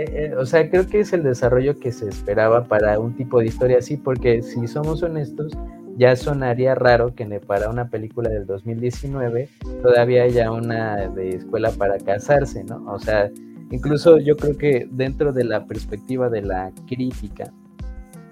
eh, 0.00 0.30
eh, 0.32 0.34
o 0.34 0.46
sea, 0.46 0.70
creo 0.70 0.86
que 0.86 1.00
es 1.00 1.12
el 1.12 1.22
desarrollo 1.22 1.78
que 1.78 1.92
se 1.92 2.08
esperaba 2.08 2.64
para 2.64 2.98
un 2.98 3.14
tipo 3.14 3.40
de 3.40 3.46
historia 3.46 3.78
así, 3.78 3.98
porque 3.98 4.40
si 4.40 4.66
somos 4.66 5.02
honestos, 5.02 5.52
ya 5.98 6.16
sonaría 6.16 6.74
raro 6.74 7.14
que 7.14 7.26
para 7.40 7.68
una 7.68 7.90
película 7.90 8.30
del 8.30 8.46
2019 8.46 9.50
todavía 9.82 10.22
haya 10.22 10.50
una 10.50 11.08
de 11.08 11.36
escuela 11.36 11.70
para 11.72 11.98
casarse, 11.98 12.64
¿no? 12.64 12.82
O 12.90 12.98
sea, 12.98 13.30
incluso 13.70 14.16
yo 14.16 14.36
creo 14.38 14.56
que 14.56 14.88
dentro 14.90 15.34
de 15.34 15.44
la 15.44 15.66
perspectiva 15.66 16.30
de 16.30 16.42
la 16.42 16.72
crítica, 16.88 17.52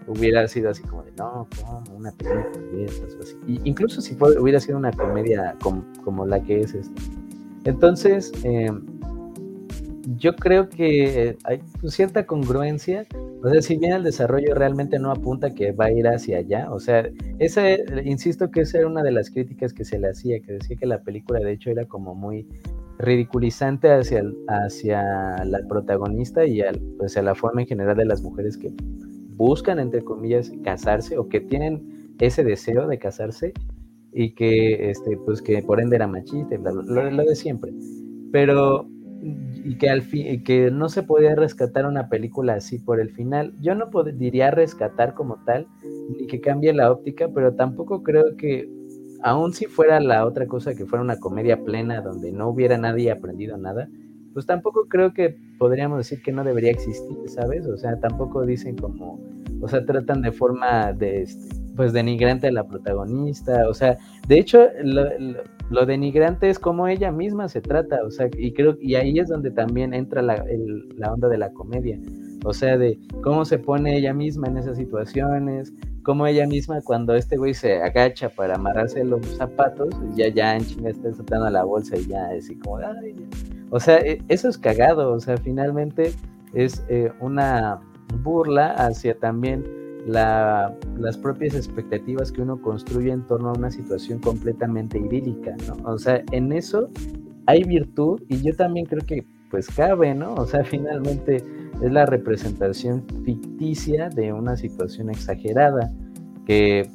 hubiera 0.06 0.48
sido 0.48 0.70
así 0.70 0.82
como 0.84 1.02
de, 1.02 1.12
no, 1.18 1.46
como 1.60 1.82
una 1.94 2.10
película 2.12 2.66
de 2.72 2.86
esas 2.86 3.14
o 3.14 3.20
así. 3.20 3.36
incluso 3.64 4.00
si 4.00 4.16
hubiera 4.40 4.58
sido 4.58 4.78
una 4.78 4.90
comedia 4.90 5.54
como, 5.60 6.24
la 6.24 6.40
que 6.40 6.62
es 6.62 6.72
esta. 6.72 7.02
Entonces, 7.64 8.32
eh, 8.44 8.70
yo 10.16 10.34
creo 10.36 10.68
que 10.68 11.36
hay 11.44 11.60
pues, 11.80 11.94
cierta 11.94 12.24
congruencia. 12.24 13.06
O 13.42 13.48
sea, 13.50 13.60
si 13.60 13.76
bien 13.76 13.92
el 13.92 14.04
desarrollo 14.04 14.54
realmente 14.54 14.98
no 14.98 15.10
apunta 15.10 15.54
que 15.54 15.72
va 15.72 15.86
a 15.86 15.92
ir 15.92 16.06
hacia 16.08 16.38
allá, 16.38 16.72
o 16.72 16.80
sea, 16.80 17.08
esa, 17.38 17.62
insisto 18.04 18.50
que 18.50 18.62
esa 18.62 18.78
era 18.78 18.86
una 18.86 19.02
de 19.02 19.12
las 19.12 19.30
críticas 19.30 19.72
que 19.72 19.84
se 19.84 19.98
le 19.98 20.08
hacía, 20.08 20.40
que 20.40 20.54
decía 20.54 20.76
que 20.76 20.86
la 20.86 21.02
película 21.02 21.40
de 21.40 21.52
hecho 21.52 21.70
era 21.70 21.84
como 21.84 22.14
muy 22.14 22.48
ridiculizante 22.98 23.92
hacia, 23.92 24.24
hacia 24.48 25.44
la 25.44 25.60
protagonista 25.68 26.46
y 26.46 26.62
al, 26.62 26.80
pues, 26.98 27.16
a 27.16 27.22
la 27.22 27.34
forma 27.34 27.60
en 27.62 27.68
general 27.68 27.96
de 27.96 28.06
las 28.06 28.22
mujeres 28.22 28.56
que 28.56 28.72
buscan, 29.36 29.78
entre 29.78 30.02
comillas, 30.02 30.50
casarse 30.64 31.18
o 31.18 31.28
que 31.28 31.40
tienen 31.40 32.14
ese 32.18 32.42
deseo 32.42 32.88
de 32.88 32.98
casarse 32.98 33.52
y 34.12 34.34
que, 34.34 34.90
este, 34.90 35.16
pues 35.18 35.42
que 35.42 35.62
por 35.62 35.80
ende 35.80 35.96
era 35.96 36.08
machista, 36.08 36.56
lo, 36.56 36.82
lo 37.10 37.24
de 37.24 37.36
siempre. 37.36 37.72
Pero 38.32 38.88
y 39.68 39.76
que 39.76 39.90
al 39.90 40.00
fin 40.00 40.42
que 40.44 40.70
no 40.70 40.88
se 40.88 41.02
podía 41.02 41.34
rescatar 41.34 41.84
una 41.84 42.08
película 42.08 42.54
así 42.54 42.78
por 42.78 43.00
el 43.00 43.10
final. 43.10 43.52
Yo 43.60 43.74
no 43.74 43.90
diría 44.14 44.50
rescatar 44.50 45.12
como 45.12 45.44
tal 45.44 45.66
ni 46.18 46.26
que 46.26 46.40
cambie 46.40 46.72
la 46.72 46.90
óptica, 46.90 47.28
pero 47.34 47.54
tampoco 47.54 48.02
creo 48.02 48.34
que 48.38 48.66
aun 49.22 49.52
si 49.52 49.66
fuera 49.66 50.00
la 50.00 50.24
otra 50.24 50.46
cosa 50.46 50.74
que 50.74 50.86
fuera 50.86 51.04
una 51.04 51.20
comedia 51.20 51.64
plena 51.64 52.00
donde 52.00 52.32
no 52.32 52.48
hubiera 52.48 52.78
nadie 52.78 53.10
aprendido 53.10 53.58
nada, 53.58 53.90
pues 54.32 54.46
tampoco 54.46 54.86
creo 54.88 55.12
que 55.12 55.36
podríamos 55.58 55.98
decir 55.98 56.22
que 56.22 56.32
no 56.32 56.44
debería 56.44 56.70
existir, 56.70 57.18
¿sabes? 57.26 57.66
O 57.66 57.76
sea, 57.76 58.00
tampoco 58.00 58.46
dicen 58.46 58.74
como, 58.74 59.20
o 59.60 59.68
sea, 59.68 59.84
tratan 59.84 60.22
de 60.22 60.32
forma 60.32 60.94
de 60.94 61.24
este, 61.24 61.54
pues 61.76 61.92
denigrante 61.92 62.46
a 62.46 62.52
la 62.52 62.66
protagonista, 62.66 63.68
o 63.68 63.74
sea, 63.74 63.98
de 64.26 64.38
hecho 64.38 64.66
lo, 64.82 65.04
denigrante 65.86 66.48
es 66.48 66.58
como 66.58 66.88
ella 66.88 67.12
misma 67.12 67.48
se 67.48 67.60
trata, 67.60 68.02
o 68.04 68.10
sea, 68.10 68.28
y 68.36 68.52
creo 68.52 68.76
y 68.80 68.94
ahí 68.94 69.18
es 69.18 69.28
donde 69.28 69.50
también 69.50 69.92
entra 69.92 70.22
la, 70.22 70.44
la 70.96 71.12
onda 71.12 71.28
de 71.28 71.38
la 71.38 71.52
comedia, 71.52 71.98
o 72.44 72.52
sea, 72.52 72.78
de 72.78 72.98
cómo 73.22 73.44
se 73.44 73.58
pone 73.58 73.96
ella 73.96 74.14
misma 74.14 74.48
en 74.48 74.58
esas 74.58 74.78
situaciones, 74.78 75.72
cómo 76.02 76.26
ella 76.26 76.46
misma 76.46 76.80
cuando 76.80 77.14
este 77.14 77.36
güey 77.36 77.52
se 77.52 77.82
agacha 77.82 78.30
para 78.30 78.54
amarrarse 78.54 79.04
los 79.04 79.26
zapatos, 79.26 79.94
ya 80.14 80.28
ya 80.28 80.56
en 80.56 80.64
chinga 80.64 80.90
está 80.90 81.12
soltando 81.14 81.50
la 81.50 81.64
bolsa 81.64 81.96
y 81.96 82.06
ya 82.06 82.28
así 82.28 82.56
como, 82.56 82.78
Ay, 82.78 83.14
o 83.70 83.78
sea, 83.78 83.98
e, 83.98 84.22
eso 84.28 84.48
es 84.48 84.56
cagado, 84.56 85.12
o 85.12 85.20
sea, 85.20 85.36
finalmente 85.36 86.12
es 86.54 86.82
eh, 86.88 87.12
una 87.20 87.80
burla 88.22 88.72
hacia 88.72 89.18
también 89.18 89.64
las 90.08 91.16
propias 91.18 91.54
expectativas 91.54 92.32
que 92.32 92.42
uno 92.42 92.60
construye 92.60 93.12
en 93.12 93.26
torno 93.26 93.50
a 93.50 93.52
una 93.52 93.70
situación 93.70 94.18
completamente 94.20 94.98
idílica, 94.98 95.54
¿no? 95.66 95.76
O 95.90 95.98
sea, 95.98 96.22
en 96.32 96.52
eso 96.52 96.88
hay 97.46 97.64
virtud 97.64 98.22
y 98.28 98.42
yo 98.42 98.54
también 98.56 98.86
creo 98.86 99.04
que 99.04 99.26
pues 99.50 99.68
cabe, 99.68 100.14
¿no? 100.14 100.34
O 100.34 100.46
sea, 100.46 100.64
finalmente 100.64 101.44
es 101.82 101.92
la 101.92 102.06
representación 102.06 103.04
ficticia 103.24 104.08
de 104.08 104.32
una 104.32 104.56
situación 104.56 105.10
exagerada 105.10 105.92
que 106.46 106.88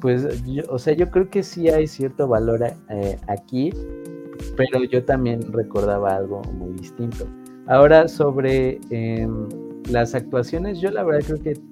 pues, 0.00 0.44
yo, 0.44 0.64
o 0.68 0.78
sea, 0.78 0.94
yo 0.94 1.10
creo 1.10 1.30
que 1.30 1.42
sí 1.42 1.68
hay 1.68 1.86
cierto 1.86 2.26
valor 2.26 2.62
eh, 2.90 3.16
aquí, 3.28 3.70
pero 4.56 4.82
yo 4.84 5.04
también 5.04 5.40
recordaba 5.52 6.16
algo 6.16 6.42
muy 6.58 6.72
distinto. 6.72 7.26
Ahora 7.66 8.08
sobre 8.08 8.80
em, 8.90 9.48
las 9.88 10.14
actuaciones, 10.14 10.80
yo 10.80 10.90
la 10.90 11.04
verdad 11.04 11.24
creo 11.26 11.40
que 11.40 11.71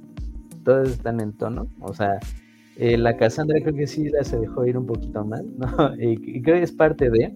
todas 0.64 0.90
están 0.90 1.20
en 1.20 1.32
tono. 1.32 1.68
O 1.80 1.94
sea, 1.94 2.18
eh, 2.76 2.96
la 2.96 3.16
Cassandra 3.16 3.60
creo 3.62 3.74
que 3.74 3.86
sí 3.86 4.08
la 4.08 4.24
se 4.24 4.38
dejó 4.38 4.64
ir 4.66 4.78
un 4.78 4.86
poquito 4.86 5.24
mal, 5.24 5.44
¿no? 5.58 5.94
Y, 5.98 6.40
creo 6.42 6.56
que 6.56 6.62
es 6.62 6.72
parte 6.72 7.10
de, 7.10 7.34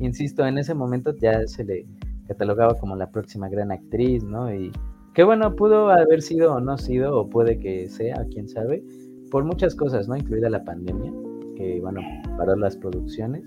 insisto, 0.00 0.46
en 0.46 0.58
ese 0.58 0.74
momento 0.74 1.16
ya 1.16 1.46
se 1.46 1.64
le 1.64 1.86
catalogaba 2.26 2.74
como 2.74 2.96
la 2.96 3.10
próxima 3.10 3.48
gran 3.48 3.70
actriz, 3.72 4.24
¿no? 4.24 4.52
Y 4.52 4.72
que 5.14 5.24
bueno, 5.24 5.54
pudo 5.54 5.90
haber 5.90 6.22
sido 6.22 6.54
o 6.54 6.60
no 6.60 6.78
sido, 6.78 7.20
o 7.20 7.28
puede 7.28 7.58
que 7.58 7.88
sea, 7.88 8.24
quién 8.30 8.48
sabe, 8.48 8.82
por 9.30 9.44
muchas 9.44 9.74
cosas, 9.74 10.08
¿no? 10.08 10.16
Incluida 10.16 10.48
la 10.48 10.64
pandemia, 10.64 11.12
que 11.56 11.80
bueno, 11.80 12.00
paró 12.36 12.56
las 12.56 12.76
producciones. 12.76 13.44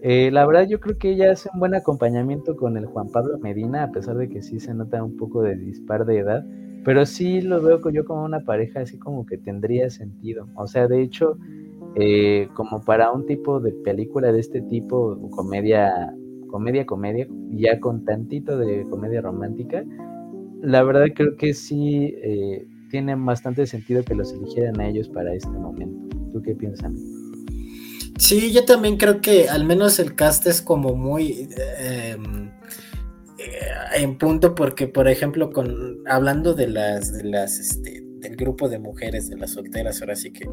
Eh, 0.00 0.30
la 0.30 0.46
verdad 0.46 0.66
yo 0.68 0.80
creo 0.80 0.98
que 0.98 1.12
ella 1.12 1.32
hace 1.32 1.48
un 1.54 1.60
buen 1.60 1.74
acompañamiento 1.74 2.56
con 2.56 2.76
el 2.76 2.86
Juan 2.86 3.08
Pablo 3.08 3.38
Medina, 3.38 3.84
a 3.84 3.90
pesar 3.90 4.16
de 4.16 4.28
que 4.28 4.42
sí 4.42 4.60
se 4.60 4.74
nota 4.74 5.02
un 5.02 5.16
poco 5.16 5.42
de 5.42 5.56
dispar 5.56 6.04
de 6.04 6.18
edad, 6.18 6.44
pero 6.84 7.06
sí 7.06 7.40
lo 7.40 7.62
veo 7.62 7.80
yo 7.90 8.04
como 8.04 8.24
una 8.24 8.40
pareja 8.40 8.80
así 8.80 8.98
como 8.98 9.26
que 9.26 9.38
tendría 9.38 9.90
sentido. 9.90 10.48
O 10.54 10.66
sea, 10.66 10.86
de 10.86 11.02
hecho, 11.02 11.38
eh, 11.96 12.48
como 12.54 12.84
para 12.84 13.10
un 13.10 13.26
tipo 13.26 13.60
de 13.60 13.72
película 13.72 14.32
de 14.32 14.40
este 14.40 14.60
tipo, 14.62 15.18
comedia, 15.30 16.14
comedia, 16.48 16.84
comedia, 16.84 17.26
ya 17.50 17.80
con 17.80 18.04
tantito 18.04 18.58
de 18.58 18.84
comedia 18.90 19.20
romántica, 19.20 19.84
la 20.60 20.82
verdad 20.82 21.06
creo 21.14 21.36
que 21.36 21.54
sí 21.54 22.14
eh, 22.22 22.66
tiene 22.90 23.14
bastante 23.14 23.66
sentido 23.66 24.02
que 24.02 24.14
los 24.14 24.32
eligieran 24.32 24.80
a 24.80 24.88
ellos 24.88 25.08
para 25.08 25.34
este 25.34 25.50
momento. 25.50 26.16
¿Tú 26.32 26.42
qué 26.42 26.54
piensas? 26.54 26.92
Sí, 28.18 28.52
yo 28.52 28.64
también 28.64 28.96
creo 28.96 29.20
que 29.20 29.48
al 29.48 29.64
menos 29.64 29.98
el 29.98 30.14
cast 30.14 30.46
es 30.46 30.62
como 30.62 30.94
muy... 30.94 31.48
Em, 31.78 32.50
en 33.96 34.18
punto 34.18 34.54
porque, 34.54 34.88
por 34.88 35.08
ejemplo, 35.08 35.50
con 35.50 35.98
hablando 36.06 36.54
de 36.54 36.68
las, 36.68 37.12
de 37.12 37.24
las, 37.24 37.58
este, 37.58 38.04
del 38.24 38.36
grupo 38.36 38.68
de 38.68 38.78
mujeres, 38.78 39.28
de 39.28 39.36
las 39.36 39.52
solteras, 39.52 40.00
ahora 40.00 40.16
sí 40.16 40.32
que 40.32 40.48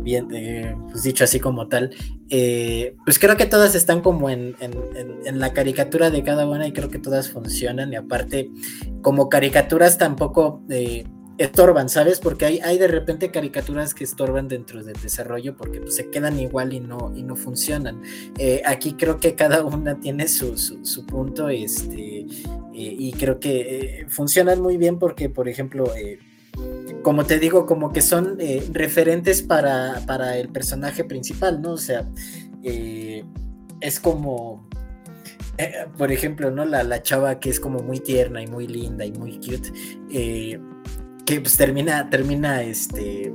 bien, 0.00 0.28
eh, 0.32 0.74
pues 0.90 1.02
dicho 1.02 1.24
así 1.24 1.40
como 1.40 1.68
tal, 1.68 1.90
eh, 2.30 2.94
pues 3.04 3.18
creo 3.18 3.36
que 3.36 3.46
todas 3.46 3.74
están 3.74 4.00
como 4.00 4.30
en, 4.30 4.54
en, 4.60 5.38
la 5.38 5.52
caricatura 5.52 6.10
de 6.10 6.22
cada 6.22 6.48
una 6.48 6.66
y 6.66 6.72
creo 6.72 6.90
que 6.90 6.98
todas 6.98 7.30
funcionan 7.30 7.92
y 7.92 7.96
aparte 7.96 8.50
como 9.02 9.28
caricaturas 9.28 9.98
tampoco 9.98 10.62
estorban, 11.38 11.88
¿sabes? 11.88 12.18
Porque 12.18 12.44
hay, 12.44 12.58
hay 12.58 12.78
de 12.78 12.88
repente 12.88 13.30
caricaturas 13.30 13.94
que 13.94 14.04
estorban 14.04 14.48
dentro 14.48 14.82
del 14.82 15.00
desarrollo 15.00 15.56
porque 15.56 15.80
pues, 15.80 15.94
se 15.94 16.10
quedan 16.10 16.38
igual 16.40 16.72
y 16.72 16.80
no, 16.80 17.12
y 17.14 17.22
no 17.22 17.36
funcionan. 17.36 18.02
Eh, 18.38 18.60
aquí 18.66 18.94
creo 18.94 19.20
que 19.20 19.34
cada 19.34 19.64
una 19.64 19.98
tiene 20.00 20.26
su, 20.28 20.58
su, 20.58 21.06
punto 21.06 21.48
este, 21.48 22.20
eh, 22.20 22.26
y 22.74 23.12
creo 23.12 23.38
que 23.38 24.00
eh, 24.00 24.06
funcionan 24.08 24.60
muy 24.60 24.76
bien 24.76 24.98
porque, 24.98 25.30
por 25.30 25.48
ejemplo, 25.48 25.90
como 27.02 27.24
te 27.24 27.38
digo, 27.38 27.66
como 27.66 27.92
que 27.92 28.02
son 28.02 28.36
referentes 28.72 29.42
para, 29.42 30.02
para, 30.06 30.38
el 30.38 30.48
personaje 30.48 31.04
principal, 31.04 31.62
¿no? 31.62 31.72
O 31.72 31.78
sea, 31.78 32.04
es 32.64 34.00
como... 34.00 34.68
por 35.96 36.10
ejemplo, 36.10 36.50
¿no? 36.50 36.64
La, 36.64 36.82
la, 36.82 37.00
chava 37.00 37.38
que 37.38 37.50
es 37.50 37.60
como 37.60 37.78
muy 37.78 38.00
tierna 38.00 38.42
y 38.42 38.48
muy 38.48 38.66
linda 38.66 39.04
y 39.04 39.12
muy 39.12 39.38
cute 39.38 39.72
que 41.28 41.42
pues 41.42 41.58
termina, 41.58 42.08
termina 42.08 42.62
este, 42.62 43.30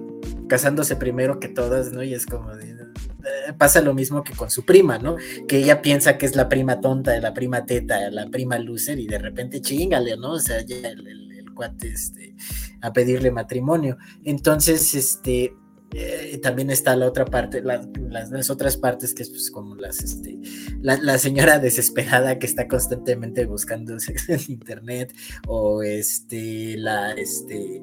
casándose 0.50 0.96
primero 0.96 1.40
que 1.40 1.48
todas, 1.48 1.92
¿no? 1.92 2.02
Y 2.02 2.16
es 2.16 2.26
como 2.26 2.52
eh, 2.52 3.54
pasa 3.56 3.82
lo 3.82 3.94
mismo 3.94 4.24
que 4.24 4.34
con 4.34 4.50
su 4.50 4.66
prima, 4.66 4.98
¿no? 4.98 5.16
Que 5.48 5.60
ella 5.60 5.84
piensa 5.84 6.18
que 6.18 6.26
es 6.26 6.36
la 6.36 6.50
prima 6.50 6.82
tonta, 6.82 7.16
la 7.20 7.36
prima 7.36 7.68
teta, 7.68 8.10
la 8.10 8.32
prima 8.32 8.58
loser 8.58 8.98
y 8.98 9.06
de 9.06 9.20
repente 9.20 9.62
chingale, 9.62 10.18
¿no? 10.18 10.32
O 10.32 10.40
sea, 10.40 10.62
ya 10.66 10.78
el, 10.78 11.08
el 11.08 11.54
cuate 11.54 11.90
este, 11.90 12.34
a 12.82 12.92
pedirle 12.92 13.30
matrimonio. 13.30 14.00
Entonces, 14.24 14.96
este, 14.96 15.54
eh, 15.96 16.40
también 16.42 16.70
está 16.72 16.96
la 16.96 17.08
otra 17.08 17.26
parte, 17.26 17.62
las, 17.62 18.50
otras 18.50 18.78
partes 18.78 19.14
que 19.14 19.24
es 19.24 19.30
pues 19.30 19.52
como 19.52 19.76
las, 19.76 20.04
este, 20.04 20.40
la, 20.82 21.18
señora 21.18 21.60
desesperada 21.60 22.40
que 22.40 22.48
está 22.48 22.68
constantemente 22.68 23.46
buscando 23.46 24.00
sexo 24.00 24.34
en 24.34 24.42
internet 24.48 25.14
o 25.48 25.84
este, 25.84 26.76
la, 26.78 27.12
este, 27.12 27.82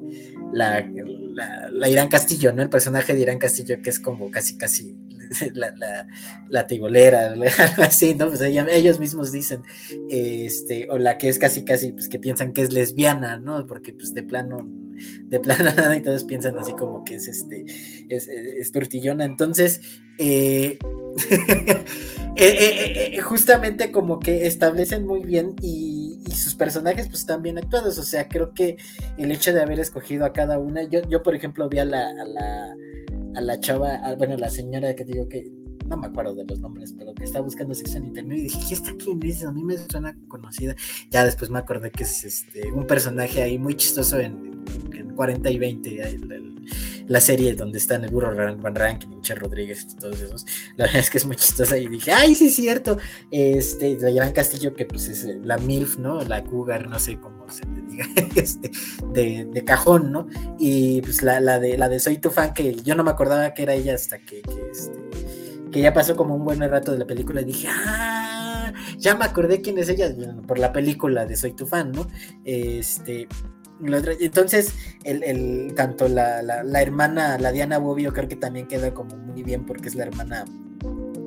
la, 0.53 0.85
la, 1.71 1.89
Irán 1.89 2.09
Castillo, 2.09 2.51
¿no? 2.53 2.61
El 2.61 2.69
personaje 2.69 3.13
de 3.13 3.21
Irán 3.21 3.39
Castillo 3.39 3.81
que 3.81 3.89
es 3.89 3.99
como 3.99 4.29
casi, 4.29 4.57
casi 4.57 4.95
la, 5.53 5.73
la, 5.77 6.07
la 6.49 6.67
tibolera, 6.67 7.27
algo 7.33 7.83
así, 7.83 8.15
¿no? 8.15 8.27
Pues 8.27 8.41
ellos 8.41 8.99
mismos 8.99 9.31
dicen, 9.31 9.63
este, 10.09 10.87
o 10.89 10.97
la 10.97 11.17
que 11.17 11.29
es 11.29 11.39
casi, 11.39 11.63
casi, 11.63 11.93
pues 11.93 12.09
que 12.09 12.19
piensan 12.19 12.53
que 12.53 12.61
es 12.61 12.73
lesbiana, 12.73 13.37
¿no? 13.37 13.65
Porque 13.65 13.93
pues 13.93 14.13
de 14.13 14.23
plano, 14.23 14.69
de 15.23 15.39
plano 15.39 15.63
nada 15.75 15.95
y 15.95 16.01
todos 16.01 16.23
piensan 16.23 16.57
así 16.57 16.73
como 16.73 17.03
que 17.03 17.15
es, 17.15 17.27
este, 17.27 17.65
es, 18.09 18.27
es 18.27 18.71
tortillona. 18.71 19.25
Entonces, 19.25 19.81
eh, 20.17 20.77
eh, 22.35 23.15
eh, 23.15 23.21
justamente 23.21 23.91
como 23.91 24.19
que 24.19 24.45
establecen 24.45 25.05
muy 25.05 25.21
bien 25.21 25.55
y, 25.61 26.09
sus 26.31 26.55
personajes 26.55 27.07
pues 27.07 27.19
están 27.19 27.41
bien 27.41 27.57
actuados, 27.57 27.97
o 27.97 28.03
sea, 28.03 28.27
creo 28.29 28.53
que 28.53 28.77
el 29.17 29.31
hecho 29.31 29.53
de 29.53 29.61
haber 29.61 29.79
escogido 29.79 30.25
a 30.25 30.31
cada 30.31 30.57
una, 30.59 30.83
yo, 30.83 31.01
yo 31.09 31.21
por 31.21 31.35
ejemplo 31.35 31.67
vi 31.67 31.79
a 31.79 31.85
la, 31.85 32.09
a 32.09 32.25
la, 32.25 32.75
a 33.35 33.41
la 33.41 33.59
chava, 33.59 34.15
bueno, 34.17 34.37
la 34.37 34.49
señora 34.49 34.95
que 34.95 35.03
digo 35.03 35.27
que 35.27 35.51
no 35.91 35.97
me 35.97 36.07
acuerdo 36.07 36.33
de 36.33 36.45
los 36.45 36.59
nombres, 36.59 36.95
pero 36.97 37.13
que 37.13 37.25
está 37.25 37.41
buscando 37.41 37.75
sexo 37.75 37.97
en 37.97 38.05
internet 38.05 38.37
y 38.37 38.41
dije, 38.43 38.59
¿y 38.69 38.73
esta 38.73 38.93
quién 38.95 39.19
es? 39.23 39.43
A 39.43 39.51
mí 39.51 39.61
me 39.63 39.77
suena 39.77 40.17
conocida. 40.29 40.73
Ya 41.09 41.25
después 41.25 41.51
me 41.51 41.59
acordé 41.59 41.91
que 41.91 42.03
es 42.03 42.23
este, 42.23 42.71
un 42.71 42.87
personaje 42.87 43.43
ahí 43.43 43.59
muy 43.59 43.75
chistoso 43.75 44.19
en 44.19 44.50
40 45.15 45.49
y 45.49 45.57
20, 45.57 46.19
la 47.07 47.19
serie 47.19 47.53
donde 47.55 47.77
están 47.77 48.03
el 48.03 48.11
burro 48.11 48.33
Van 48.35 48.75
Rank, 48.75 49.05
Michelle 49.07 49.39
Rodríguez 49.39 49.87
y 49.91 49.95
todos 49.95 50.21
esos. 50.21 50.45
La 50.77 50.85
verdad 50.85 51.01
es 51.01 51.09
que 51.09 51.17
es 51.17 51.25
muy 51.25 51.35
chistosa 51.35 51.77
y 51.77 51.87
dije, 51.87 52.11
ay, 52.11 52.35
sí 52.35 52.47
es 52.47 52.55
cierto. 52.55 52.97
Este, 53.29 53.97
la 53.99 54.11
Gran 54.11 54.31
Castillo, 54.31 54.73
que 54.73 54.85
pues 54.85 55.07
es 55.09 55.25
la 55.43 55.57
MILF, 55.57 55.97
¿no? 55.97 56.21
La 56.21 56.43
Cougar, 56.43 56.87
no 56.87 56.99
sé 56.99 57.19
cómo 57.19 57.49
se 57.49 57.65
le 57.65 57.81
diga, 57.81 58.05
este, 58.35 58.71
de, 59.13 59.45
de, 59.45 59.63
cajón, 59.65 60.11
¿no? 60.11 60.27
Y 60.57 61.01
pues 61.01 61.21
la, 61.21 61.39
la, 61.39 61.59
de, 61.59 61.77
la 61.77 61.89
de 61.89 61.99
Soy 61.99 62.17
tu 62.17 62.29
fan, 62.29 62.53
que 62.53 62.75
yo 62.75 62.95
no 62.95 63.03
me 63.03 63.11
acordaba 63.11 63.53
que 63.53 63.63
era 63.63 63.73
ella 63.73 63.95
hasta 63.95 64.19
que, 64.19 64.41
que 64.41 64.69
este, 64.71 64.99
que 65.71 65.81
ya 65.81 65.93
pasó 65.93 66.15
como 66.15 66.35
un 66.35 66.45
buen 66.45 66.59
rato 66.59 66.91
de 66.91 66.99
la 66.99 67.05
película 67.05 67.41
y 67.41 67.45
dije, 67.45 67.67
ah, 67.69 68.73
ya 68.97 69.15
me 69.15 69.25
acordé 69.25 69.61
quién 69.61 69.77
es 69.77 69.89
ella 69.89 70.13
por 70.47 70.59
la 70.59 70.71
película 70.71 71.25
de 71.25 71.35
Soy 71.35 71.53
tu 71.53 71.65
fan, 71.65 71.91
¿no? 71.91 72.07
Este, 72.43 73.27
entonces, 74.19 74.73
el, 75.03 75.73
tanto 75.75 76.07
la, 76.07 76.41
la, 76.41 76.81
hermana, 76.81 77.37
la 77.37 77.51
Diana 77.51 77.77
Bobbio, 77.77 78.13
creo 78.13 78.27
que 78.27 78.35
también 78.35 78.67
queda 78.67 78.93
como 78.93 79.15
muy 79.17 79.43
bien 79.43 79.65
porque 79.65 79.89
es 79.89 79.95
la 79.95 80.03
hermana 80.03 80.45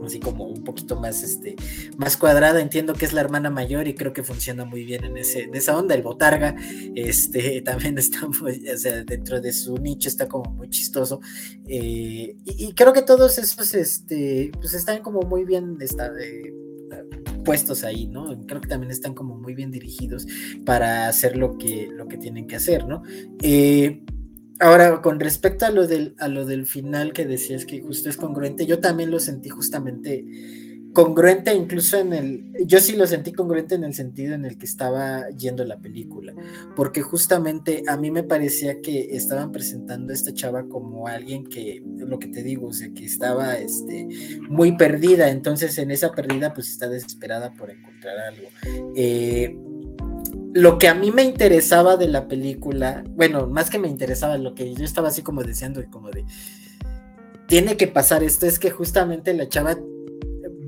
así 0.05 0.20
como 0.20 0.44
un 0.44 0.64
poquito 0.64 0.96
más 0.96 1.22
este 1.22 1.57
más 1.96 2.16
cuadrada. 2.16 2.61
Entiendo 2.61 2.94
que 2.94 3.05
es 3.05 3.12
la 3.12 3.20
hermana 3.20 3.50
mayor 3.50 3.88
y 3.88 3.94
creo 3.94 4.12
que 4.12 4.22
funciona 4.22 4.64
muy 4.64 4.84
bien 4.84 5.05
en 5.05 5.16
ese 5.16 5.44
en 5.44 5.55
esa 5.55 5.76
onda. 5.76 5.94
El 5.94 6.02
botarga 6.02 6.57
este 6.94 7.62
también 7.64 7.98
está 7.98 8.26
muy, 8.40 8.68
o 8.68 8.78
sea 8.78 9.02
dentro 9.05 9.40
de 9.40 9.52
su 9.52 9.76
nicho 9.78 10.09
está 10.09 10.28
como 10.28 10.50
muy 10.52 10.68
chistoso. 10.70 11.20
Eh, 11.66 12.36
y, 12.44 12.72
creo 12.74 12.92
que 12.92 13.02
todos 13.02 13.38
esos 13.38 13.74
este 13.74 14.50
pues 14.61 14.74
están 14.74 15.02
como 15.02 15.22
muy 15.22 15.44
bien 15.44 15.76
está, 15.80 16.12
eh, 16.20 16.52
puestos 17.45 17.84
ahí, 17.84 18.07
¿no? 18.07 18.36
Creo 18.47 18.61
que 18.61 18.68
también 18.68 18.90
están 18.90 19.14
como 19.14 19.36
muy 19.36 19.55
bien 19.55 19.70
dirigidos 19.70 20.26
para 20.64 21.09
hacer 21.09 21.36
lo 21.36 21.59
que, 21.59 21.88
lo 21.92 22.09
que 22.09 22.16
tienen 22.16 22.47
que 22.47 22.57
hacer, 22.57 22.86
¿no? 22.86 23.03
Eh, 23.42 24.03
ahora, 24.61 25.03
con 25.03 25.20
respecto 25.20 25.66
a 25.66 25.70
lo, 25.70 25.86
del, 25.86 26.14
a 26.18 26.28
lo 26.28 26.45
del 26.45 26.66
final 26.66 27.12
que 27.12 27.26
decías 27.26 27.64
que 27.66 27.80
justo 27.80 28.09
es 28.09 28.16
congruente, 28.16 28.66
yo 28.66 28.80
también 28.80 29.11
lo 29.11 29.20
sentí 29.20 29.49
justamente 29.51 30.24
congruente 30.95 31.53
incluso 31.53 31.99
en 31.99 32.12
el, 32.12 32.45
yo 32.64 32.78
sí 32.78 32.97
lo 32.97 33.07
sentí 33.07 33.32
congruente 33.32 33.74
en 33.74 33.84
el 33.84 33.95
sentido 33.95 34.34
en 34.34 34.45
el 34.45 34.57
que 34.57 34.64
estaba 34.64 35.28
yendo 35.30 35.64
la 35.64 35.78
película, 35.78 36.32
porque 36.76 37.03
justamente 37.03 37.82
a 37.88 37.97
mí 37.97 38.11
me 38.12 38.22
parecía 38.22 38.80
que 38.80 39.09
estaban 39.11 39.51
presentando 39.51 40.12
a 40.12 40.14
esta 40.14 40.32
chava 40.32 40.66
como 40.68 41.09
alguien 41.09 41.47
que, 41.47 41.82
lo 41.99 42.18
que 42.18 42.28
te 42.28 42.45
digo, 42.45 42.68
o 42.68 42.72
sea, 42.72 42.88
que 42.95 43.05
estaba 43.05 43.57
este, 43.57 44.07
muy 44.49 44.76
perdida, 44.76 45.30
entonces 45.30 45.76
en 45.78 45.90
esa 45.90 46.12
perdida 46.12 46.55
pues 46.55 46.70
está 46.70 46.88
desesperada 46.88 47.53
por 47.53 47.70
encontrar 47.70 48.16
algo. 48.18 48.49
Eh, 48.95 49.59
lo 50.55 50.78
que 50.78 50.86
a 50.86 50.95
mí 50.95 51.11
me 51.11 51.24
interesaba 51.24 51.97
de 51.97 52.07
la 52.07 52.28
película, 52.28 53.03
bueno, 53.09 53.49
más 53.49 53.68
que 53.68 53.80
me 53.80 53.88
interesaba, 53.88 54.38
lo 54.38 54.55
que 54.55 54.72
yo 54.72 54.84
estaba 54.84 55.09
así 55.09 55.22
como 55.22 55.42
deseando 55.42 55.80
y 55.80 55.86
como 55.86 56.12
de, 56.12 56.24
tiene 57.49 57.76
que 57.76 57.88
pasar 57.88 58.22
esto, 58.22 58.47
es 58.47 58.61
que 58.61 58.70
justamente 58.70 59.34
la 59.34 59.49
chava 59.49 59.76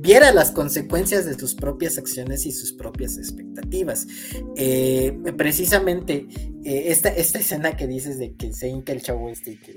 viera 0.07 0.33
las 0.33 0.53
consecuencias 0.53 1.25
de 1.25 1.35
sus 1.35 1.55
propias 1.55 1.99
acciones 1.99 2.47
y 2.47 2.53
sus 2.53 2.73
propias 2.73 3.19
expectativas. 3.19 4.07
Eh, 4.55 5.19
precisamente 5.37 6.29
eh, 6.65 6.85
esta, 6.87 7.09
esta 7.09 7.41
escena 7.41 7.77
que 7.77 7.89
dices 7.89 8.17
de 8.19 8.33
que 8.35 8.53
se 8.53 8.69
hinca 8.69 8.93
el 8.93 9.03
chavo 9.03 9.29
este 9.29 9.53
y 9.53 9.57
que 9.57 9.75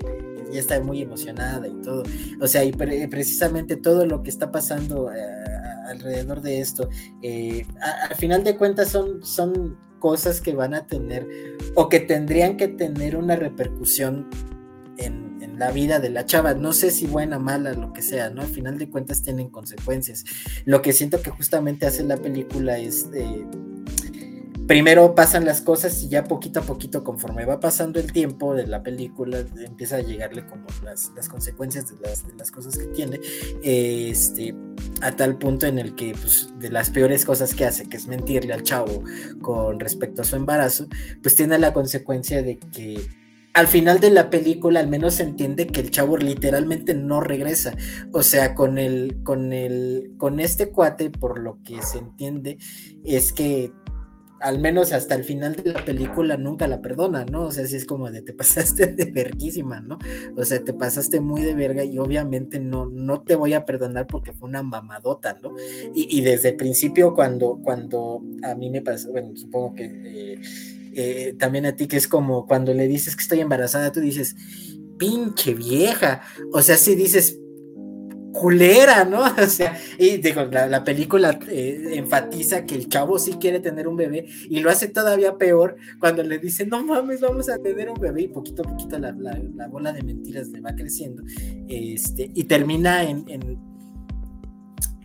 ya 0.52 0.60
está 0.60 0.80
muy 0.80 1.02
emocionada 1.02 1.66
y 1.66 1.74
todo, 1.82 2.04
o 2.40 2.46
sea, 2.46 2.64
y 2.64 2.70
precisamente 2.72 3.76
todo 3.76 4.06
lo 4.06 4.22
que 4.22 4.30
está 4.30 4.52
pasando 4.52 5.12
eh, 5.12 5.20
alrededor 5.88 6.40
de 6.42 6.60
esto, 6.60 6.88
al 8.08 8.16
final 8.16 8.44
de 8.44 8.56
cuentas 8.56 8.88
son, 8.90 9.24
son 9.24 9.76
cosas 9.98 10.40
que 10.40 10.54
van 10.54 10.74
a 10.74 10.86
tener 10.86 11.26
o 11.74 11.88
que 11.88 11.98
tendrían 11.98 12.56
que 12.56 12.68
tener 12.68 13.16
una 13.16 13.34
repercusión 13.34 14.28
en, 14.96 15.29
la 15.60 15.70
vida 15.70 16.00
de 16.00 16.08
la 16.08 16.24
chava. 16.24 16.54
No 16.54 16.72
sé 16.72 16.90
si 16.90 17.06
buena, 17.06 17.38
mala, 17.38 17.74
lo 17.74 17.92
que 17.92 18.00
sea, 18.00 18.30
¿no? 18.30 18.40
Al 18.40 18.48
final 18.48 18.78
de 18.78 18.88
cuentas 18.88 19.20
tienen 19.20 19.50
consecuencias. 19.50 20.24
Lo 20.64 20.80
que 20.80 20.94
siento 20.94 21.20
que 21.20 21.30
justamente 21.30 21.86
hace 21.86 22.02
la 22.02 22.16
película 22.16 22.78
es 22.78 23.10
de 23.10 23.46
primero 24.66 25.16
pasan 25.16 25.44
las 25.44 25.60
cosas 25.60 26.00
y 26.02 26.08
ya 26.08 26.24
poquito 26.24 26.60
a 26.60 26.62
poquito, 26.62 27.02
conforme 27.02 27.44
va 27.44 27.58
pasando 27.58 27.98
el 27.98 28.12
tiempo 28.12 28.54
de 28.54 28.68
la 28.68 28.84
película, 28.84 29.44
empieza 29.58 29.96
a 29.96 30.00
llegarle 30.00 30.46
como 30.46 30.64
las, 30.84 31.10
consecuencias 31.28 31.86
de 31.90 31.96
las, 32.38 32.50
cosas 32.52 32.78
que 32.78 32.86
tiene, 32.86 33.20
este, 33.64 34.54
a 35.02 35.10
tal 35.10 35.36
punto 35.38 35.66
en 35.66 35.80
el 35.80 35.96
que 35.96 36.12
pues, 36.12 36.54
de 36.58 36.70
las 36.70 36.88
peores 36.88 37.24
cosas 37.24 37.52
que 37.52 37.64
hace, 37.64 37.88
que 37.88 37.96
es 37.96 38.06
mentirle 38.06 38.54
al 38.54 38.62
chavo 38.62 39.02
con 39.42 39.80
respecto 39.80 40.22
a 40.22 40.24
su 40.24 40.36
embarazo, 40.36 40.86
pues 41.20 41.34
tiene 41.34 41.58
la 41.58 41.72
consecuencia 41.72 42.40
de 42.40 42.58
que 42.58 43.19
al 43.52 43.66
final 43.66 44.00
de 44.00 44.10
la 44.10 44.30
película 44.30 44.80
al 44.80 44.88
menos 44.88 45.14
se 45.14 45.24
entiende 45.24 45.66
que 45.66 45.80
el 45.80 45.90
chavo 45.90 46.16
literalmente 46.16 46.94
no 46.94 47.20
regresa. 47.20 47.76
O 48.12 48.22
sea, 48.22 48.54
con 48.54 48.78
el, 48.78 49.22
con 49.22 49.52
el, 49.52 50.12
con 50.18 50.40
este 50.40 50.70
cuate, 50.70 51.10
por 51.10 51.40
lo 51.40 51.58
que 51.62 51.82
se 51.82 51.98
entiende, 51.98 52.58
es 53.04 53.32
que 53.32 53.72
al 54.40 54.58
menos 54.58 54.92
hasta 54.92 55.14
el 55.14 55.24
final 55.24 55.54
de 55.54 55.72
la 55.72 55.84
película 55.84 56.36
nunca 56.36 56.66
la 56.66 56.80
perdona, 56.80 57.24
¿no? 57.26 57.44
O 57.44 57.52
sea, 57.52 57.66
si 57.66 57.76
es 57.76 57.84
como 57.84 58.10
de 58.10 58.22
te 58.22 58.32
pasaste 58.32 58.86
de 58.86 59.04
verguísima, 59.06 59.80
¿no? 59.80 59.98
O 60.36 60.44
sea, 60.44 60.64
te 60.64 60.72
pasaste 60.72 61.20
muy 61.20 61.42
de 61.42 61.54
verga 61.54 61.84
y 61.84 61.98
obviamente 61.98 62.58
no, 62.58 62.86
no 62.86 63.22
te 63.22 63.36
voy 63.36 63.52
a 63.52 63.64
perdonar 63.66 64.06
porque 64.06 64.32
fue 64.32 64.48
una 64.48 64.62
mamadota, 64.62 65.38
¿no? 65.42 65.54
Y, 65.94 66.20
desde 66.20 66.50
el 66.50 66.56
principio 66.56 67.14
cuando, 67.14 67.60
cuando 67.62 68.22
a 68.42 68.54
mí 68.54 68.70
me 68.70 68.82
pasó, 68.82 69.10
bueno, 69.10 69.36
supongo 69.36 69.74
que 69.74 69.84
eh, 69.84 70.40
eh, 70.94 71.34
también 71.38 71.66
a 71.66 71.76
ti 71.76 71.86
que 71.86 71.96
es 71.96 72.08
como 72.08 72.46
cuando 72.46 72.74
le 72.74 72.88
dices 72.88 73.16
que 73.16 73.22
estoy 73.22 73.40
embarazada, 73.40 73.92
tú 73.92 74.00
dices, 74.00 74.36
pinche 74.98 75.54
vieja, 75.54 76.20
o 76.52 76.60
sea, 76.60 76.76
si 76.76 76.94
dices, 76.94 77.39
culera, 78.40 79.04
¿no? 79.04 79.20
O 79.40 79.46
sea, 79.46 79.78
y 79.98 80.16
digo, 80.16 80.42
la, 80.44 80.82
película 80.82 81.38
eh, 81.48 81.92
enfatiza 81.94 82.64
que 82.64 82.74
el 82.74 82.88
chavo 82.88 83.18
sí 83.18 83.32
quiere 83.32 83.60
tener 83.60 83.86
un 83.86 83.96
bebé 83.96 84.26
y 84.48 84.60
lo 84.60 84.70
hace 84.70 84.88
todavía 84.88 85.36
peor 85.36 85.76
cuando 85.98 86.22
le 86.22 86.38
dice, 86.38 86.66
no 86.66 86.82
mames, 86.82 87.20
vamos 87.20 87.50
a 87.50 87.58
tener 87.58 87.90
un 87.90 88.00
bebé 88.00 88.22
y 88.22 88.28
poquito 88.28 88.62
a 88.62 88.64
poquito 88.64 88.98
la, 88.98 89.12
bola 89.68 89.92
de 89.92 90.02
mentiras 90.02 90.48
le 90.48 90.60
va 90.60 90.74
creciendo 90.74 91.22
este, 91.68 92.30
y 92.34 92.44
termina 92.44 93.04
en, 93.04 93.24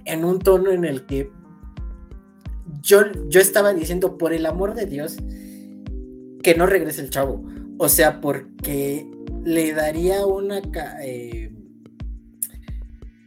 en, 0.05 0.25
un 0.25 0.39
tono 0.39 0.71
en 0.71 0.85
el 0.85 1.05
que 1.05 1.29
yo, 2.81 3.01
yo 3.27 3.41
estaba 3.41 3.73
diciendo, 3.73 4.17
por 4.17 4.31
el 4.33 4.45
amor 4.45 4.75
de 4.75 4.85
Dios, 4.85 5.17
que 6.41 6.55
no 6.55 6.65
regrese 6.67 7.01
el 7.01 7.09
chavo. 7.09 7.43
O 7.77 7.89
sea, 7.89 8.21
porque 8.21 9.09
le 9.43 9.73
daría 9.73 10.25
una... 10.25 10.61
Eh, 11.03 11.44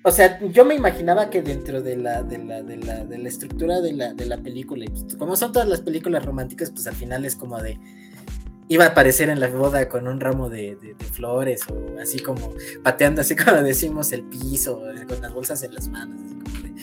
o 0.09 0.11
sea, 0.11 0.41
yo 0.41 0.65
me 0.65 0.75
imaginaba 0.75 1.29
que 1.29 1.43
dentro 1.43 1.83
de 1.83 1.97
la, 1.97 2.23
de 2.23 2.39
la, 2.39 2.63
de 2.63 2.79
la, 2.79 3.05
de 3.05 3.19
la 3.19 3.29
estructura 3.29 3.81
de 3.81 3.93
la, 3.93 4.15
de 4.15 4.25
la 4.25 4.39
película, 4.39 4.87
pues, 4.91 5.17
como 5.17 5.37
son 5.37 5.53
todas 5.53 5.69
las 5.69 5.83
películas 5.83 6.25
románticas, 6.25 6.71
pues 6.71 6.87
al 6.87 6.95
final 6.95 7.27
es 7.27 7.37
como 7.37 7.61
de, 7.61 7.79
iba 8.69 8.87
a 8.87 8.89
aparecer 8.89 9.29
en 9.29 9.39
la 9.39 9.49
boda 9.49 9.87
con 9.91 10.09
un 10.09 10.19
ramo 10.19 10.49
de, 10.49 10.79
flores 11.13 11.61
o 11.69 12.01
así 12.01 12.21
como 12.21 12.55
pateando, 12.83 13.21
así 13.21 13.37
como 13.37 13.63
decimos, 13.63 14.13
el 14.13 14.23
piso, 14.23 14.83
con 15.07 15.21
las 15.21 15.33
bolsas 15.33 15.63
en 15.63 15.75
las 15.75 15.89
manos, 15.89 16.23
así 16.25 16.35
como 16.37 16.63
de, 16.63 16.75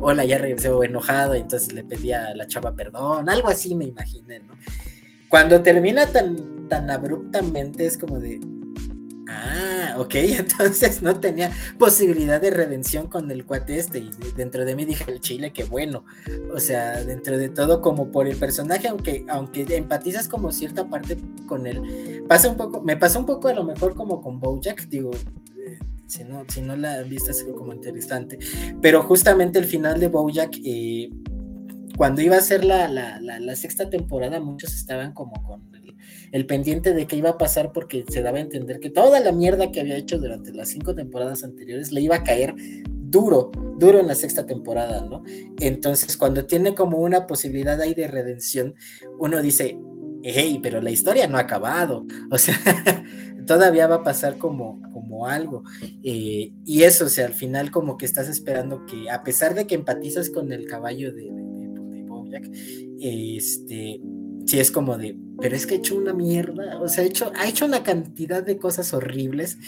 hola, 0.00 0.24
ya 0.26 0.36
regresé 0.36 0.68
enojado, 0.68 1.34
entonces 1.34 1.72
le 1.72 1.84
pedía 1.84 2.26
a 2.26 2.34
la 2.34 2.46
chava 2.46 2.74
perdón, 2.74 3.30
algo 3.30 3.48
así 3.48 3.74
me 3.74 3.86
imaginé, 3.86 4.40
¿no? 4.40 4.54
Cuando 5.30 5.62
termina 5.62 6.06
tan, 6.06 6.68
tan 6.68 6.90
abruptamente 6.90 7.86
es 7.86 7.96
como 7.96 8.20
de, 8.20 8.40
Ah, 9.28 9.94
ok, 9.98 10.14
entonces 10.14 11.02
no 11.02 11.18
tenía 11.18 11.50
posibilidad 11.78 12.40
de 12.40 12.50
redención 12.50 13.06
con 13.06 13.30
el 13.30 13.44
cuate 13.44 13.78
este. 13.78 13.98
Y 13.98 14.10
dentro 14.36 14.64
de 14.64 14.74
mí 14.74 14.84
dije 14.84 15.04
el 15.10 15.20
chile, 15.20 15.52
que 15.52 15.64
bueno. 15.64 16.04
O 16.52 16.60
sea, 16.60 17.02
dentro 17.04 17.38
de 17.38 17.48
todo, 17.48 17.80
como 17.80 18.10
por 18.10 18.26
el 18.26 18.36
personaje, 18.36 18.88
aunque, 18.88 19.24
aunque 19.28 19.66
empatizas 19.76 20.28
como 20.28 20.52
cierta 20.52 20.88
parte 20.88 21.16
con 21.46 21.66
él, 21.66 22.24
pasa 22.28 22.48
un 22.48 22.56
poco, 22.56 22.82
me 22.82 22.96
pasó 22.96 23.18
un 23.18 23.26
poco 23.26 23.48
a 23.48 23.54
lo 23.54 23.64
mejor 23.64 23.94
como 23.94 24.20
con 24.20 24.40
Bojack, 24.40 24.88
digo, 24.88 25.10
si 26.06 26.24
no, 26.24 26.44
si 26.48 26.60
no 26.60 26.76
la 26.76 26.94
han 26.94 27.08
visto 27.08 27.30
es 27.30 27.44
como 27.44 27.72
interesante. 27.72 28.38
Pero 28.80 29.02
justamente 29.02 29.58
el 29.58 29.64
final 29.64 29.98
de 30.00 30.08
Bojack, 30.08 30.56
eh, 30.64 31.10
cuando 31.96 32.22
iba 32.22 32.36
a 32.36 32.40
ser 32.40 32.64
la, 32.64 32.88
la, 32.88 33.56
sexta 33.56 33.88
temporada, 33.88 34.40
muchos 34.40 34.74
estaban 34.74 35.12
como 35.12 35.42
con 35.42 35.70
el, 36.32 36.46
pendiente 36.46 36.92
de 36.92 37.06
qué 37.06 37.16
iba 37.16 37.30
a 37.30 37.38
pasar 37.38 37.72
porque 37.72 38.04
se 38.08 38.22
daba 38.22 38.38
a 38.38 38.40
entender 38.40 38.80
que 38.80 38.90
toda 38.90 39.20
la 39.20 39.32
mierda 39.32 39.70
que 39.70 39.80
había 39.80 39.96
hecho 39.96 40.18
durante 40.18 40.52
las 40.52 40.68
cinco 40.68 40.94
temporadas 40.94 41.44
anteriores 41.44 41.92
le 41.92 42.00
iba 42.00 42.16
a 42.16 42.24
caer 42.24 42.54
duro, 42.88 43.52
duro 43.78 44.00
en 44.00 44.08
la 44.08 44.16
sexta 44.16 44.44
temporada, 44.44 45.06
¿no? 45.08 45.22
Entonces, 45.60 46.16
cuando 46.16 46.46
tiene 46.46 46.74
como 46.74 46.98
una 46.98 47.26
posibilidad 47.26 47.80
ahí 47.80 47.94
de 47.94 48.08
redención, 48.08 48.74
uno 49.18 49.40
dice, 49.40 49.78
hey, 50.24 50.58
pero 50.62 50.80
la 50.80 50.90
historia 50.90 51.28
no 51.28 51.36
ha 51.36 51.42
acabado, 51.42 52.04
o 52.30 52.38
sea, 52.38 52.56
todavía 53.46 53.86
va 53.86 53.96
a 53.96 54.02
pasar 54.02 54.38
como, 54.38 54.80
como 54.92 55.26
algo. 55.26 55.62
Eh, 56.02 56.52
y 56.64 56.82
eso, 56.82 57.04
o 57.04 57.08
sea, 57.08 57.26
al 57.26 57.34
final 57.34 57.70
como 57.70 57.96
que 57.96 58.06
estás 58.06 58.28
esperando 58.28 58.84
que, 58.86 59.10
a 59.10 59.22
pesar 59.22 59.54
de 59.54 59.66
que 59.66 59.74
empatizas 59.74 60.30
con 60.30 60.52
el 60.52 60.66
caballo 60.66 61.12
de, 61.12 61.30
de, 62.40 63.36
este, 63.36 64.00
sí 64.46 64.58
es 64.58 64.70
como 64.70 64.98
de, 64.98 65.16
pero 65.40 65.56
es 65.56 65.66
que 65.66 65.74
ha 65.74 65.78
hecho 65.78 65.96
una 65.96 66.12
mierda, 66.12 66.80
o 66.80 66.88
sea, 66.88 67.04
ha 67.04 67.06
hecho, 67.06 67.32
ha 67.36 67.48
hecho 67.48 67.64
una 67.64 67.82
cantidad 67.82 68.42
de 68.42 68.58
cosas 68.58 68.92
horribles 68.94 69.58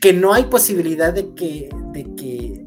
que 0.00 0.12
no 0.12 0.32
hay 0.32 0.44
posibilidad 0.44 1.12
de 1.12 1.34
que, 1.34 1.68
de 1.92 2.14
que, 2.16 2.64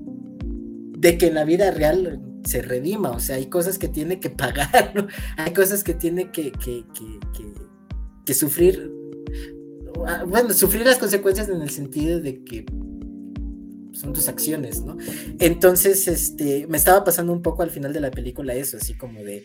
de 0.97 1.17
que 1.17 1.27
en 1.27 1.35
la 1.35 1.45
vida 1.45 1.71
real 1.71 2.21
se 2.43 2.61
redima, 2.61 3.11
o 3.11 3.19
sea, 3.19 3.37
hay 3.37 3.47
cosas 3.47 3.77
que 3.77 3.87
tiene 3.87 4.19
que 4.19 4.29
pagar. 4.29 5.07
Hay 5.37 5.53
cosas 5.53 5.83
que 5.83 5.93
tiene 5.93 6.31
que, 6.31 6.51
que, 6.51 6.85
que, 6.93 7.53
que, 8.25 8.33
sufrir, 8.33 8.91
ah, 10.05 10.23
bueno, 10.27 10.53
sufrir 10.53 10.85
las 10.85 10.97
consecuencias 10.97 11.49
en 11.49 11.61
el 11.61 11.69
sentido 11.69 12.19
de 12.19 12.43
que 12.43 12.65
son 13.93 14.13
tus 14.13 14.27
acciones, 14.27 14.81
¿no? 14.81 14.97
Entonces, 15.39 16.07
este, 16.07 16.65
me 16.67 16.77
estaba 16.77 17.03
pasando 17.03 17.33
un 17.33 17.41
poco 17.41 17.63
al 17.63 17.69
final 17.69 17.93
de 17.93 17.99
la 17.99 18.11
película 18.11 18.53
eso, 18.53 18.77
así 18.77 18.93
como 18.93 19.23
de, 19.23 19.43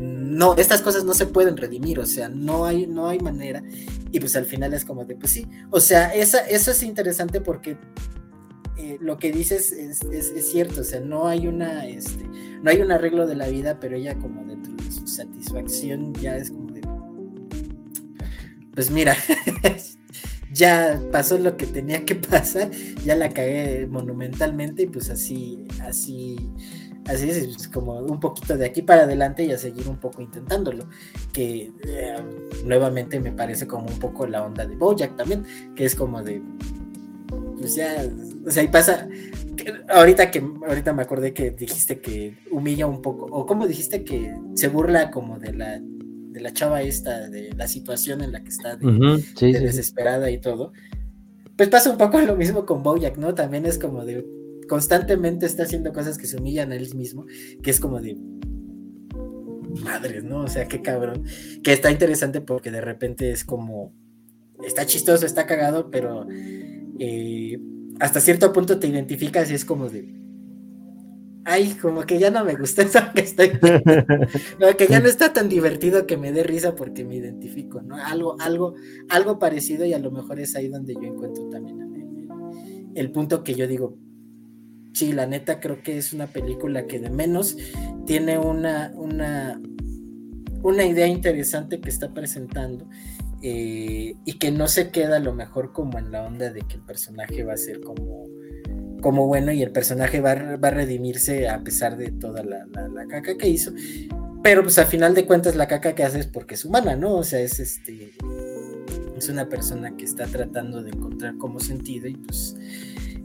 no, 0.00 0.56
estas 0.56 0.82
cosas 0.82 1.04
no 1.04 1.14
se 1.14 1.26
pueden 1.26 1.56
redimir, 1.56 1.98
o 1.98 2.06
sea, 2.06 2.28
no 2.28 2.64
hay, 2.64 2.86
no 2.86 3.08
hay 3.08 3.18
manera. 3.20 3.62
Y 4.10 4.20
pues 4.20 4.36
al 4.36 4.46
final 4.46 4.72
es 4.74 4.84
como 4.84 5.04
de, 5.04 5.16
pues 5.16 5.32
sí, 5.32 5.46
o 5.70 5.80
sea, 5.80 6.14
esa, 6.14 6.40
eso 6.40 6.70
es 6.70 6.82
interesante 6.82 7.40
porque 7.40 7.76
eh, 8.78 8.98
lo 9.00 9.18
que 9.18 9.30
dices 9.30 9.72
es, 9.72 10.02
es, 10.02 10.50
cierto, 10.50 10.80
o 10.80 10.84
sea, 10.84 11.00
no 11.00 11.28
hay 11.28 11.46
una, 11.46 11.86
este, 11.86 12.24
no 12.62 12.70
hay 12.70 12.80
un 12.80 12.90
arreglo 12.90 13.26
de 13.26 13.34
la 13.34 13.48
vida, 13.48 13.78
pero 13.78 13.96
ella 13.96 14.16
como 14.18 14.44
dentro 14.44 14.72
de 14.74 14.90
su 14.90 15.06
satisfacción 15.06 16.14
ya 16.14 16.36
es 16.36 16.50
como 16.50 16.72
de, 16.72 16.80
pues 18.74 18.90
mira, 18.90 19.16
ya 20.52 21.00
pasó 21.10 21.38
lo 21.38 21.56
que 21.56 21.66
tenía 21.66 22.04
que 22.04 22.14
pasar, 22.30 22.70
ya 23.04 23.16
la 23.16 23.30
cagué 23.30 23.86
monumentalmente 23.86 24.82
y 24.82 24.86
pues 24.86 25.10
así, 25.10 25.66
así 25.82 26.36
Así 27.06 27.30
es, 27.30 27.68
como 27.68 27.98
un 27.98 28.20
poquito 28.20 28.56
de 28.56 28.64
aquí 28.64 28.82
para 28.82 29.02
adelante 29.02 29.42
y 29.42 29.50
a 29.50 29.58
seguir 29.58 29.88
un 29.88 29.96
poco 29.96 30.22
intentándolo. 30.22 30.86
Que 31.32 31.72
eh, 31.84 32.16
nuevamente 32.64 33.18
me 33.18 33.32
parece 33.32 33.66
como 33.66 33.86
un 33.86 33.98
poco 33.98 34.26
la 34.26 34.44
onda 34.44 34.66
de 34.66 34.76
Bojack 34.76 35.16
también, 35.16 35.44
que 35.74 35.84
es 35.84 35.96
como 35.96 36.22
de. 36.22 36.42
Pues 37.58 37.74
ya. 37.74 38.06
O 38.46 38.50
sea, 38.50 38.62
y 38.62 38.68
pasa. 38.68 39.08
ahorita 39.88 40.30
que 40.30 40.44
ahorita 40.68 40.92
me 40.92 41.02
acordé 41.02 41.32
que 41.32 41.50
dijiste 41.50 42.00
que 42.00 42.38
humilla 42.52 42.86
un 42.86 43.02
poco. 43.02 43.26
O 43.26 43.46
como 43.46 43.66
dijiste 43.66 44.04
que 44.04 44.36
se 44.54 44.68
burla 44.68 45.10
como 45.10 45.40
de 45.40 45.54
la 45.54 45.80
de 46.32 46.40
la 46.40 46.52
chava 46.52 46.82
esta, 46.82 47.28
de 47.28 47.52
la 47.54 47.68
situación 47.68 48.22
en 48.22 48.32
la 48.32 48.42
que 48.42 48.48
está 48.48 48.76
de, 48.76 49.22
desesperada 49.40 50.30
y 50.30 50.38
todo. 50.38 50.72
Pues 51.56 51.68
pasa 51.68 51.90
un 51.90 51.98
poco 51.98 52.20
lo 52.20 52.36
mismo 52.36 52.64
con 52.64 52.82
Bojack, 52.82 53.18
¿no? 53.18 53.34
También 53.34 53.66
es 53.66 53.78
como 53.78 54.04
de 54.04 54.26
constantemente 54.68 55.44
está 55.44 55.64
haciendo 55.64 55.92
cosas 55.92 56.16
que 56.16 56.26
se 56.26 56.38
humillan 56.38 56.72
a 56.72 56.76
él 56.76 56.94
mismo, 56.94 57.26
que 57.62 57.70
es 57.70 57.78
como 57.78 58.00
de 58.00 58.16
madres, 59.84 60.24
¿no? 60.24 60.40
O 60.40 60.48
sea, 60.48 60.66
qué 60.66 60.80
cabrón. 60.80 61.24
Que 61.62 61.72
está 61.72 61.90
interesante 61.90 62.40
porque 62.40 62.70
de 62.70 62.80
repente 62.80 63.30
es 63.30 63.44
como, 63.44 63.92
está 64.64 64.86
chistoso, 64.86 65.26
está 65.26 65.46
cagado, 65.46 65.90
pero 65.90 66.26
eh, 66.98 67.60
hasta 68.00 68.20
cierto 68.20 68.52
punto 68.52 68.78
te 68.78 68.86
identificas 68.86 69.50
y 69.50 69.54
es 69.54 69.64
como 69.64 69.90
de, 69.90 70.21
ay, 71.44 71.74
como 71.80 72.02
que 72.02 72.18
ya 72.18 72.30
no 72.30 72.44
me 72.44 72.54
gusta 72.54 72.82
eso 72.82 73.00
que 73.14 73.22
estoy, 73.22 73.52
no, 74.60 74.76
que 74.76 74.86
ya 74.86 75.00
no 75.00 75.08
está 75.08 75.32
tan 75.32 75.48
divertido 75.48 76.06
que 76.06 76.16
me 76.16 76.32
dé 76.32 76.42
risa 76.42 76.74
porque 76.74 77.04
me 77.04 77.16
identifico, 77.16 77.82
¿no? 77.82 77.96
Algo, 77.96 78.36
algo, 78.40 78.74
algo 79.08 79.38
parecido 79.38 79.84
y 79.84 79.94
a 79.94 79.98
lo 79.98 80.10
mejor 80.10 80.40
es 80.40 80.54
ahí 80.56 80.68
donde 80.68 80.94
yo 80.94 81.02
encuentro 81.02 81.48
también 81.48 81.92
el 82.94 83.10
punto 83.10 83.42
que 83.42 83.54
yo 83.54 83.66
digo, 83.66 83.98
sí, 84.92 85.12
la 85.12 85.26
neta 85.26 85.60
creo 85.60 85.82
que 85.82 85.98
es 85.98 86.12
una 86.12 86.26
película 86.26 86.86
que 86.86 86.98
de 86.98 87.10
menos 87.10 87.56
tiene 88.06 88.38
una, 88.38 88.92
una, 88.94 89.60
una 90.62 90.84
idea 90.84 91.06
interesante 91.06 91.80
que 91.80 91.88
está 91.88 92.12
presentando 92.12 92.88
eh, 93.42 94.14
y 94.24 94.38
que 94.38 94.50
no 94.50 94.68
se 94.68 94.90
queda 94.90 95.16
a 95.16 95.20
lo 95.20 95.34
mejor 95.34 95.72
como 95.72 95.98
en 95.98 96.12
la 96.12 96.24
onda 96.24 96.50
de 96.50 96.62
que 96.62 96.76
el 96.76 96.82
personaje 96.82 97.44
va 97.44 97.54
a 97.54 97.56
ser 97.56 97.80
como, 97.80 98.26
como 99.02 99.26
bueno 99.26 99.52
y 99.52 99.62
el 99.62 99.70
personaje 99.70 100.22
va, 100.22 100.30
a 100.30 100.70
redimirse 100.70 101.48
a 101.48 101.62
pesar 101.62 101.98
de 101.98 102.10
toda 102.10 102.42
la, 102.42 102.66
caca 103.08 103.36
que 103.36 103.48
hizo. 103.48 103.72
Pero 104.42 104.62
pues 104.62 104.78
a 104.78 104.86
final 104.86 105.14
de 105.14 105.26
cuentas 105.26 105.54
la 105.54 105.68
caca 105.68 105.94
que 105.94 106.02
hace 106.02 106.20
es 106.20 106.26
porque 106.26 106.54
es 106.54 106.64
humana, 106.64 106.96
¿no? 106.96 107.16
O 107.16 107.24
sea, 107.24 107.40
es 107.40 107.60
este 107.60 108.14
es 109.16 109.28
una 109.28 109.48
persona 109.48 109.94
que 109.96 110.04
está 110.04 110.26
tratando 110.26 110.82
de 110.82 110.90
encontrar 110.90 111.36
como 111.36 111.60
sentido 111.60 112.08
y 112.08 112.14
pues 112.14 112.56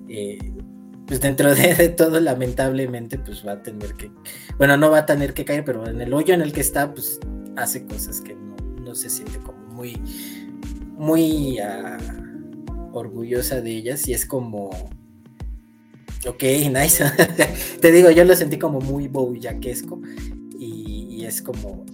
eh, 0.10 0.38
pues 1.08 1.22
dentro 1.22 1.56
de, 1.56 1.90
todo, 1.90 2.20
lamentablemente, 2.20 3.18
pues 3.18 3.46
va 3.48 3.54
a 3.54 3.64
tener 3.64 3.94
que, 3.94 4.12
bueno, 4.58 4.78
no 4.78 4.92
va 4.92 5.00
a 5.00 5.06
tener 5.06 5.34
que 5.34 5.46
caer, 5.46 5.64
pero 5.64 5.88
en 5.88 6.02
el 6.02 6.14
hoyo 6.14 6.34
en 6.34 6.42
el 6.42 6.52
que 6.52 6.62
está, 6.62 6.94
pues 6.94 7.20
hace 7.56 7.86
cosas 7.86 8.22
que 8.22 8.36
no, 8.36 8.94
se 8.94 9.10
siente 9.10 9.40
como 9.40 9.58
muy, 9.70 10.02
muy 10.98 11.60
ah, 11.60 11.98
orgullosa 12.92 13.62
de 13.62 13.72
ellas 13.72 14.08
y 14.08 14.14
es 14.14 14.26
como, 14.26 14.70
ok, 16.26 16.44
nice. 16.72 17.04
Te 17.82 17.92
digo, 17.92 18.10
yo 18.12 18.24
lo 18.24 18.36
sentí 18.36 18.58
como 18.58 18.80
muy 18.80 19.08
bojaquesco 19.08 20.02
y, 20.58 21.26
es 21.26 21.42
como, 21.42 21.86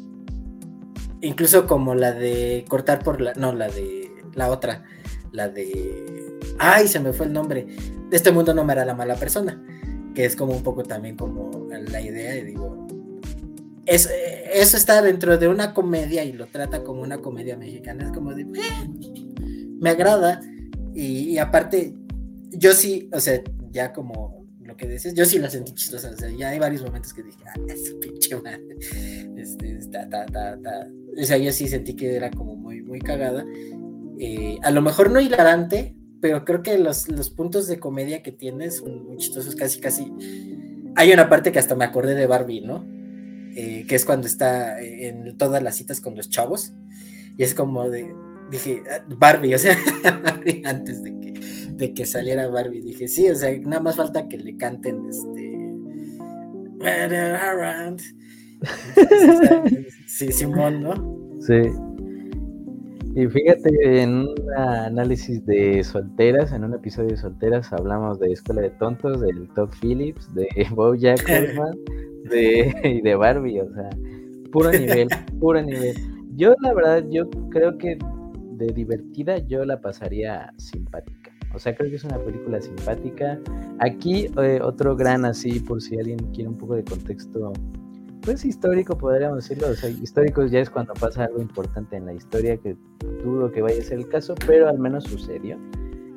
incluso 1.21 1.65
como 1.65 1.95
la 1.95 2.11
de 2.11 2.65
cortar 2.67 3.03
por 3.03 3.19
la, 3.19 3.33
no, 3.33 3.53
la 3.53 3.67
de 3.67 4.11
la 4.35 4.49
otra, 4.51 4.83
la 5.31 5.49
de 5.49 6.23
ay, 6.59 6.87
se 6.87 6.99
me 6.99 7.13
fue 7.13 7.25
el 7.25 7.33
nombre, 7.33 7.65
de 8.09 8.15
este 8.15 8.31
mundo 8.31 8.53
no 8.53 8.63
me 8.63 8.73
hará 8.73 8.85
la 8.85 8.95
mala 8.95 9.15
persona, 9.15 9.61
que 10.13 10.25
es 10.25 10.35
como 10.35 10.53
un 10.53 10.63
poco 10.63 10.83
también 10.83 11.15
como 11.17 11.67
la 11.69 12.01
idea, 12.01 12.35
y 12.35 12.43
digo, 12.43 12.87
eso, 13.85 14.09
eso 14.53 14.77
está 14.77 15.01
dentro 15.01 15.37
de 15.37 15.47
una 15.47 15.73
comedia 15.73 16.23
y 16.23 16.33
lo 16.33 16.47
trata 16.47 16.83
como 16.83 17.01
una 17.01 17.19
comedia 17.19 17.57
mexicana, 17.57 18.05
es 18.05 18.11
como 18.11 18.33
de, 18.33 18.45
me 18.45 19.89
agrada, 19.89 20.41
y, 20.93 21.37
aparte, 21.39 21.95
yo 22.51 22.73
sí, 22.73 23.09
o 23.11 23.19
sea, 23.19 23.41
ya 23.73 23.91
como 23.91 24.45
lo 24.61 24.77
que 24.77 24.87
dices, 24.87 25.13
yo 25.13 25.25
sí 25.25 25.39
la 25.39 25.49
sentí 25.49 25.73
chistosa, 25.73 26.11
o 26.11 26.17
sea, 26.17 26.29
ya 26.29 26.49
hay 26.49 26.59
varios 26.59 26.83
momentos 26.83 27.13
que 27.13 27.23
dije, 27.23 27.39
ah, 27.45 27.59
es 27.67 27.93
pinche 27.99 28.35
madre, 28.37 28.63
este, 29.37 29.79
ta, 29.91 30.07
ta, 30.07 30.25
ta, 30.25 30.87
o 31.19 31.25
sea, 31.25 31.37
yo 31.37 31.51
sí 31.51 31.67
sentí 31.67 31.95
que 31.95 32.15
era 32.15 32.31
como 32.31 32.55
muy, 32.55 32.81
muy 32.81 32.99
cagada, 32.99 33.43
eh, 34.19 34.57
a 34.61 34.71
lo 34.71 34.81
mejor 34.81 35.11
no 35.11 35.19
hilarante, 35.19 35.95
pero 36.21 36.45
creo 36.45 36.63
que 36.63 36.77
los, 36.77 37.05
puntos 37.35 37.67
de 37.67 37.79
comedia 37.79 38.23
que 38.23 38.31
tienes 38.31 38.77
son 38.77 39.05
muy 39.05 39.17
chistosos, 39.17 39.55
casi, 39.55 39.81
casi. 39.81 40.09
Hay 40.95 41.11
una 41.11 41.27
parte 41.27 41.51
que 41.51 41.59
hasta 41.59 41.75
me 41.75 41.83
acordé 41.83 42.15
de 42.15 42.27
Barbie, 42.27 42.61
¿no? 42.61 42.87
Eh, 43.57 43.85
que 43.89 43.95
es 43.95 44.05
cuando 44.05 44.27
está 44.27 44.79
en 44.81 45.37
todas 45.37 45.61
las 45.61 45.75
citas 45.75 45.99
con 45.99 46.15
los 46.15 46.29
chavos, 46.29 46.71
y 47.37 47.43
es 47.43 47.53
como 47.53 47.89
de, 47.89 48.15
dije, 48.49 48.83
ah, 48.89 49.03
Barbie, 49.17 49.55
o 49.55 49.59
sea, 49.59 49.77
antes 50.63 51.03
de 51.03 51.19
que, 51.19 51.32
de 51.83 51.93
que 51.93 52.05
saliera 52.05 52.47
Barbie, 52.47 52.81
dije, 52.81 53.07
sí, 53.07 53.29
o 53.29 53.35
sea, 53.35 53.51
nada 53.59 53.81
más 53.81 53.97
falta 53.97 54.27
que 54.27 54.37
le 54.37 54.55
canten 54.55 55.05
este... 55.09 55.53
Sí, 60.07 60.31
Simón, 60.31 60.81
¿no? 60.81 60.93
Sí. 61.41 61.71
Y 63.15 63.27
fíjate, 63.27 64.01
en 64.01 64.27
un 64.27 64.35
análisis 64.57 65.45
de 65.45 65.83
solteras, 65.83 66.51
en 66.53 66.63
un 66.63 66.73
episodio 66.73 67.09
de 67.09 67.17
solteras, 67.17 67.71
hablamos 67.73 68.19
de 68.19 68.31
Escuela 68.31 68.61
de 68.61 68.69
Tontos, 68.71 69.21
del 69.21 69.49
Todd 69.49 69.69
Phillips, 69.81 70.33
de 70.33 70.47
Bojack 70.71 71.19
Horseman 71.19 71.77
de, 72.29 72.73
y 72.83 73.01
de 73.01 73.15
Barbie, 73.15 73.59
o 73.59 73.73
sea, 73.73 73.89
puro 74.51 74.71
nivel, 74.71 75.09
puro 75.39 75.61
nivel. 75.61 75.95
Yo, 76.35 76.55
la 76.61 76.73
verdad, 76.73 77.03
yo 77.09 77.29
creo 77.49 77.77
que 77.77 77.97
de 78.57 78.67
divertida 78.67 79.39
yo 79.39 79.65
la 79.65 79.81
pasaría 79.81 80.53
simpática. 80.57 81.32
O 81.53 81.59
sea, 81.59 81.75
creo 81.75 81.89
que 81.89 81.97
es 81.97 82.03
una 82.03 82.17
película 82.17 82.59
simpática. 82.61 83.39
Aquí, 83.79 84.27
eh, 84.37 84.59
otro 84.61 84.95
gran 84.95 85.25
así, 85.25 85.59
por 85.59 85.81
si 85.81 85.97
alguien 85.97 86.17
quiere 86.33 86.49
un 86.49 86.57
poco 86.57 86.75
de 86.75 86.83
contexto 86.83 87.53
pues 88.21 88.45
histórico, 88.45 88.97
podríamos 88.97 89.37
decirlo. 89.47 89.69
O 89.69 89.75
sea, 89.75 89.89
históricos 89.89 90.49
ya 90.49 90.59
es 90.59 90.69
cuando 90.69 90.93
pasa 90.93 91.25
algo 91.25 91.41
importante 91.41 91.97
en 91.97 92.05
la 92.05 92.13
historia, 92.13 92.57
que 92.57 92.75
dudo 93.23 93.51
que 93.51 93.61
vaya 93.61 93.79
a 93.79 93.83
ser 93.83 93.99
el 93.99 94.07
caso, 94.07 94.33
pero 94.47 94.67
al 94.67 94.79
menos 94.79 95.03
sucedió. 95.03 95.57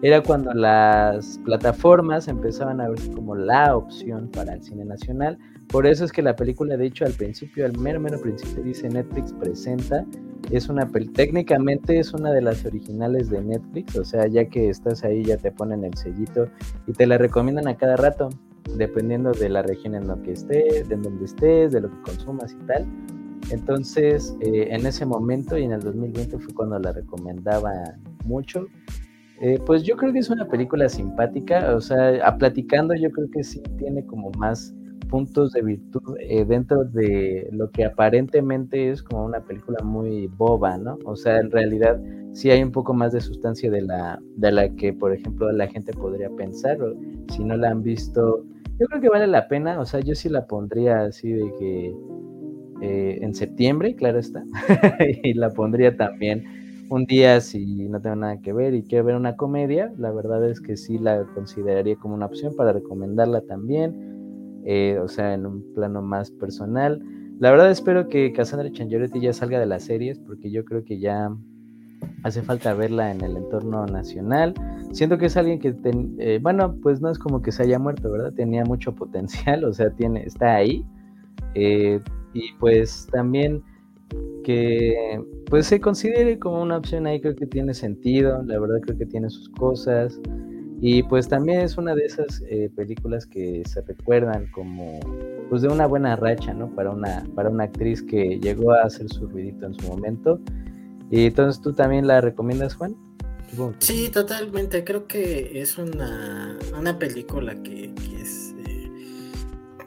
Era 0.02 0.22
cuando 0.22 0.52
las 0.52 1.38
plataformas 1.44 2.28
empezaban 2.28 2.80
a 2.80 2.88
verse 2.88 3.10
como 3.12 3.34
la 3.34 3.76
opción 3.76 4.28
para 4.30 4.54
el 4.54 4.62
cine 4.62 4.84
nacional. 4.84 5.38
Por 5.68 5.86
eso 5.86 6.04
es 6.04 6.12
que 6.12 6.22
la 6.22 6.36
película, 6.36 6.76
de 6.76 6.86
hecho, 6.86 7.06
al 7.06 7.12
principio, 7.12 7.64
al 7.64 7.76
mero, 7.78 7.98
mero 7.98 8.20
principio, 8.20 8.62
dice 8.62 8.88
Netflix 8.88 9.32
presenta. 9.32 10.04
Es 10.50 10.68
una 10.68 10.88
técnicamente 11.14 11.98
es 11.98 12.12
una 12.12 12.30
de 12.30 12.40
las 12.40 12.64
originales 12.64 13.30
de 13.30 13.42
Netflix, 13.42 13.96
o 13.96 14.04
sea, 14.04 14.28
ya 14.28 14.44
que 14.44 14.68
estás 14.68 15.02
ahí, 15.02 15.24
ya 15.24 15.36
te 15.38 15.50
ponen 15.50 15.82
el 15.82 15.96
sellito 15.96 16.46
y 16.86 16.92
te 16.92 17.06
la 17.06 17.18
recomiendan 17.18 17.66
a 17.66 17.76
cada 17.76 17.96
rato, 17.96 18.28
dependiendo 18.76 19.32
de 19.32 19.48
la 19.48 19.62
región 19.62 19.96
en 19.96 20.06
la 20.06 20.16
que 20.22 20.32
estés, 20.32 20.88
de 20.88 20.96
donde 20.96 21.24
estés, 21.24 21.72
de 21.72 21.80
lo 21.80 21.90
que 21.90 22.00
consumas 22.02 22.52
y 22.52 22.66
tal. 22.66 22.86
Entonces, 23.50 24.36
eh, 24.40 24.68
en 24.70 24.86
ese 24.86 25.04
momento 25.04 25.56
y 25.58 25.64
en 25.64 25.72
el 25.72 25.80
2020 25.80 26.38
fue 26.38 26.54
cuando 26.54 26.78
la 26.78 26.92
recomendaba 26.92 27.72
mucho. 28.24 28.66
Eh, 29.40 29.58
pues 29.64 29.82
yo 29.82 29.96
creo 29.96 30.12
que 30.12 30.20
es 30.20 30.30
una 30.30 30.48
película 30.48 30.88
simpática, 30.88 31.74
o 31.74 31.80
sea, 31.80 32.26
a 32.26 32.38
platicando 32.38 32.94
yo 32.94 33.10
creo 33.10 33.30
que 33.30 33.44
sí 33.44 33.62
tiene 33.78 34.04
como 34.06 34.30
más 34.38 34.74
puntos 35.08 35.52
de 35.52 35.62
virtud 35.62 36.16
eh, 36.20 36.44
dentro 36.44 36.84
de 36.84 37.48
lo 37.52 37.70
que 37.70 37.84
aparentemente 37.84 38.90
es 38.90 39.02
como 39.02 39.24
una 39.24 39.40
película 39.40 39.78
muy 39.84 40.26
boba, 40.26 40.78
¿no? 40.78 40.98
O 41.04 41.16
sea, 41.16 41.38
en 41.38 41.50
realidad 41.50 42.00
sí 42.32 42.50
hay 42.50 42.62
un 42.62 42.72
poco 42.72 42.94
más 42.94 43.12
de 43.12 43.20
sustancia 43.20 43.70
de 43.70 43.82
la, 43.82 44.20
de 44.36 44.52
la 44.52 44.68
que, 44.70 44.92
por 44.92 45.12
ejemplo, 45.12 45.50
la 45.52 45.68
gente 45.68 45.92
podría 45.92 46.30
pensar, 46.30 46.82
o 46.82 46.94
si 47.32 47.44
no 47.44 47.56
la 47.56 47.70
han 47.70 47.82
visto, 47.82 48.44
yo 48.78 48.86
creo 48.86 49.00
que 49.00 49.08
vale 49.08 49.26
la 49.26 49.48
pena, 49.48 49.80
o 49.80 49.86
sea, 49.86 50.00
yo 50.00 50.14
sí 50.14 50.28
la 50.28 50.46
pondría 50.46 51.04
así 51.04 51.32
de 51.32 51.52
que 51.58 51.94
eh, 52.82 53.18
en 53.22 53.34
septiembre, 53.34 53.94
claro 53.94 54.18
está, 54.18 54.44
y 55.22 55.34
la 55.34 55.50
pondría 55.50 55.96
también 55.96 56.65
un 56.88 57.04
día 57.06 57.40
si 57.40 57.88
no 57.88 58.00
tengo 58.00 58.16
nada 58.16 58.40
que 58.40 58.52
ver 58.52 58.74
y 58.74 58.82
quiero 58.82 59.04
ver 59.04 59.16
una 59.16 59.36
comedia, 59.36 59.92
la 59.98 60.12
verdad 60.12 60.48
es 60.48 60.60
que 60.60 60.76
sí 60.76 60.98
la 60.98 61.24
consideraría 61.34 61.96
como 61.96 62.14
una 62.14 62.26
opción 62.26 62.54
para 62.56 62.72
recomendarla 62.72 63.40
también, 63.42 64.62
eh, 64.64 64.98
o 64.98 65.08
sea, 65.08 65.34
en 65.34 65.46
un 65.46 65.74
plano 65.74 66.02
más 66.02 66.30
personal. 66.30 67.02
La 67.38 67.50
verdad 67.50 67.70
espero 67.70 68.08
que 68.08 68.32
Cassandra 68.32 68.70
Changiretti 68.70 69.20
ya 69.20 69.32
salga 69.32 69.60
de 69.60 69.66
las 69.66 69.84
series 69.84 70.18
porque 70.18 70.50
yo 70.50 70.64
creo 70.64 70.84
que 70.84 70.98
ya 70.98 71.30
hace 72.22 72.42
falta 72.42 72.74
verla 72.74 73.10
en 73.10 73.20
el 73.20 73.36
entorno 73.36 73.86
nacional. 73.86 74.54
Siento 74.92 75.18
que 75.18 75.26
es 75.26 75.36
alguien 75.36 75.58
que, 75.58 75.74
eh, 76.18 76.38
bueno, 76.42 76.76
pues 76.82 77.00
no 77.00 77.10
es 77.10 77.18
como 77.18 77.42
que 77.42 77.52
se 77.52 77.64
haya 77.64 77.78
muerto, 77.78 78.10
¿verdad? 78.10 78.32
Tenía 78.32 78.64
mucho 78.64 78.94
potencial, 78.94 79.64
o 79.64 79.72
sea, 79.72 79.90
tiene, 79.90 80.24
está 80.24 80.54
ahí. 80.56 80.84
Eh, 81.54 82.00
y 82.32 82.52
pues 82.58 83.06
también 83.12 83.62
que 84.44 85.20
pues 85.50 85.66
se 85.66 85.80
considere 85.80 86.38
como 86.38 86.62
una 86.62 86.76
opción 86.76 87.06
ahí 87.06 87.20
creo 87.20 87.34
que 87.34 87.46
tiene 87.46 87.74
sentido, 87.74 88.42
la 88.44 88.58
verdad 88.58 88.80
creo 88.82 88.98
que 88.98 89.06
tiene 89.06 89.28
sus 89.30 89.48
cosas 89.50 90.20
y 90.80 91.02
pues 91.04 91.28
también 91.28 91.60
es 91.60 91.78
una 91.78 91.94
de 91.94 92.04
esas 92.04 92.42
eh, 92.48 92.70
películas 92.76 93.26
que 93.26 93.62
se 93.66 93.80
recuerdan 93.80 94.46
como 94.52 95.00
pues 95.48 95.62
de 95.62 95.68
una 95.68 95.86
buena 95.86 96.16
racha, 96.16 96.52
¿no? 96.52 96.74
Para 96.74 96.90
una, 96.90 97.24
para 97.34 97.48
una 97.48 97.64
actriz 97.64 98.02
que 98.02 98.38
llegó 98.40 98.72
a 98.72 98.82
hacer 98.82 99.08
su 99.08 99.26
ruidito 99.26 99.66
en 99.66 99.74
su 99.74 99.86
momento. 99.88 100.40
Y 101.10 101.26
entonces 101.26 101.62
tú 101.62 101.72
también 101.72 102.06
la 102.06 102.20
recomiendas, 102.20 102.74
Juan? 102.74 102.94
Sí, 103.78 104.10
totalmente. 104.12 104.84
Creo 104.84 105.06
que 105.06 105.60
es 105.60 105.78
una, 105.78 106.58
una 106.78 106.98
película 106.98 107.54
que, 107.62 107.94
es, 108.20 108.54
eh, 108.66 108.90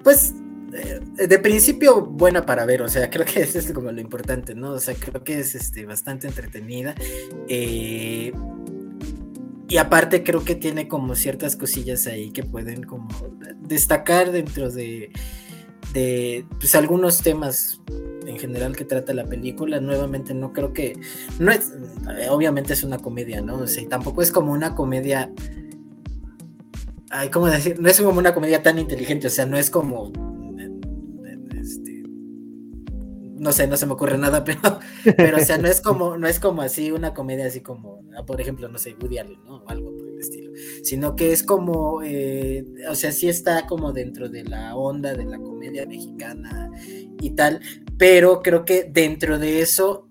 pues 0.04 0.34
de 0.70 1.40
principio 1.40 2.02
buena 2.02 2.46
para 2.46 2.66
ver, 2.66 2.82
o 2.82 2.90
sea, 2.90 3.10
creo 3.10 3.26
que 3.26 3.42
eso 3.42 3.60
es 3.60 3.72
como 3.72 3.92
lo 3.92 4.02
importante, 4.02 4.56
¿no? 4.56 4.72
O 4.72 4.80
sea, 4.80 4.96
creo 4.96 5.24
que 5.24 5.40
es 5.40 5.56
este, 5.56 5.86
bastante 5.86 6.28
entretenida. 6.28 6.96
Eh, 7.48 8.32
y 9.68 9.78
aparte 9.78 10.24
creo 10.24 10.44
que 10.44 10.56
tiene 10.56 10.88
como 10.88 11.16
ciertas 11.16 11.56
cosillas 11.56 12.08
ahí 12.08 12.32
que 12.32 12.44
pueden 12.44 12.84
como 12.84 13.08
destacar 13.62 14.32
dentro 14.32 14.72
de, 14.72 15.12
de 15.94 16.44
pues 16.60 16.74
algunos 16.74 17.22
temas 17.22 17.80
en 18.26 18.40
general 18.40 18.76
que 18.76 18.84
trata 18.84 19.14
la 19.14 19.26
película. 19.26 19.80
Nuevamente 19.80 20.34
no 20.34 20.54
creo 20.54 20.74
que, 20.74 21.00
no 21.38 21.52
es, 21.52 21.72
obviamente 22.30 22.74
es 22.74 22.84
una 22.84 22.98
comedia, 22.98 23.42
¿no? 23.42 23.58
O 23.58 23.68
sea, 23.68 23.88
tampoco 23.88 24.22
es 24.22 24.32
como 24.32 24.52
una 24.52 24.74
comedia... 24.74 25.32
Ay, 27.12 27.30
¿cómo 27.30 27.48
decir? 27.48 27.80
No 27.80 27.90
es 27.90 28.00
como 28.00 28.20
una 28.20 28.34
comedia 28.36 28.62
tan 28.62 28.78
inteligente, 28.78 29.28
o 29.28 29.32
sea, 29.32 29.46
no 29.46 29.58
es 29.58 29.70
como 29.72 30.12
no 33.40 33.52
sé, 33.52 33.68
no 33.68 33.78
se 33.78 33.86
me 33.86 33.94
ocurre 33.94 34.18
nada, 34.18 34.44
pero, 34.46 34.80
pero 35.18 35.38
o 35.38 35.42
sea, 35.42 35.58
no 35.58 35.68
es 35.68 35.82
como, 35.82 36.18
no 36.18 36.28
es 36.28 36.40
como 36.40 36.62
así 36.62 36.92
una 36.92 37.14
comedia 37.14 37.46
así 37.48 37.62
como, 37.62 38.04
ah, 38.18 38.26
por 38.26 38.40
ejemplo, 38.42 38.68
no 38.68 38.78
sé, 38.78 38.96
Woody 39.02 39.18
Allen, 39.18 39.44
¿no? 39.46 39.58
O 39.58 39.70
algo 39.70 39.96
por 39.96 40.10
el 40.10 40.20
estilo. 40.20 40.52
Sino 40.84 41.16
que 41.16 41.32
es 41.32 41.44
como, 41.44 42.02
eh, 42.04 42.66
o 42.90 42.96
sea, 42.96 43.12
sí 43.12 43.28
está 43.28 43.66
como 43.66 43.94
dentro 43.94 44.30
de 44.30 44.44
la 44.44 44.76
onda 44.76 45.14
de 45.14 45.26
la 45.26 45.38
comedia 45.38 45.86
mexicana 45.86 46.70
y 47.22 47.32
tal, 47.32 47.62
pero 47.98 48.42
creo 48.42 48.66
que 48.66 48.84
dentro 48.84 49.40
de 49.40 49.62
eso 49.62 50.10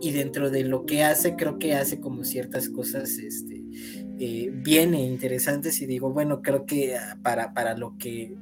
y 0.00 0.12
dentro 0.12 0.50
de 0.50 0.64
lo 0.64 0.86
que 0.86 1.04
hace, 1.04 1.36
creo 1.36 1.58
que 1.58 1.74
hace 1.74 2.00
como 2.00 2.24
ciertas 2.24 2.68
cosas, 2.70 3.10
este, 3.18 3.62
eh, 4.18 4.50
bien 4.52 4.94
e 4.94 5.04
interesantes 5.04 5.80
y 5.82 5.86
digo, 5.86 6.12
bueno, 6.12 6.42
creo 6.42 6.66
que 6.66 6.96
ah, 6.96 7.18
para, 7.22 7.52
para 7.52 7.76
lo 7.76 7.96
que 7.98 8.34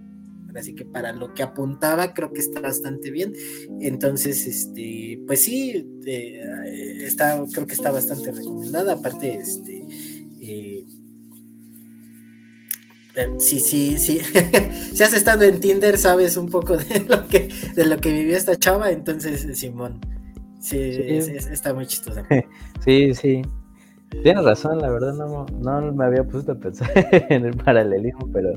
así 0.56 0.74
que 0.74 0.84
para 0.84 1.12
lo 1.12 1.34
que 1.34 1.42
apuntaba 1.42 2.14
creo 2.14 2.32
que 2.32 2.40
está 2.40 2.60
bastante 2.60 3.10
bien. 3.10 3.32
Entonces, 3.80 4.46
este, 4.46 5.20
pues 5.26 5.44
sí, 5.44 5.86
eh, 6.06 7.00
está, 7.02 7.42
creo 7.52 7.66
que 7.66 7.74
está 7.74 7.90
bastante 7.90 8.32
recomendada. 8.32 8.94
Aparte, 8.94 9.34
este, 9.34 9.86
eh, 10.40 10.86
eh, 13.18 13.34
sí, 13.38 13.60
sí, 13.60 13.98
sí. 13.98 14.20
si 14.94 15.02
has 15.02 15.12
estado 15.12 15.44
en 15.44 15.60
Tinder, 15.60 15.98
sabes 15.98 16.36
un 16.36 16.48
poco 16.48 16.76
de 16.76 17.00
lo 17.08 17.26
que, 17.26 17.48
de 17.74 17.86
lo 17.86 17.98
que 17.98 18.12
vivió 18.12 18.36
esta 18.36 18.56
chava. 18.56 18.90
Entonces, 18.90 19.58
Simón, 19.58 20.00
sí, 20.60 20.78
está 20.78 21.74
muy 21.74 21.86
chistosa. 21.86 22.26
Sí, 22.84 23.12
sí. 23.12 23.42
Tienes 24.22 24.44
razón, 24.44 24.78
la 24.78 24.88
verdad 24.88 25.12
no, 25.14 25.44
no 25.60 25.92
me 25.92 26.04
había 26.04 26.24
puesto 26.24 26.52
a 26.52 26.54
pensar 26.54 26.90
en 27.28 27.44
el 27.44 27.54
paralelismo, 27.56 28.30
pero 28.32 28.54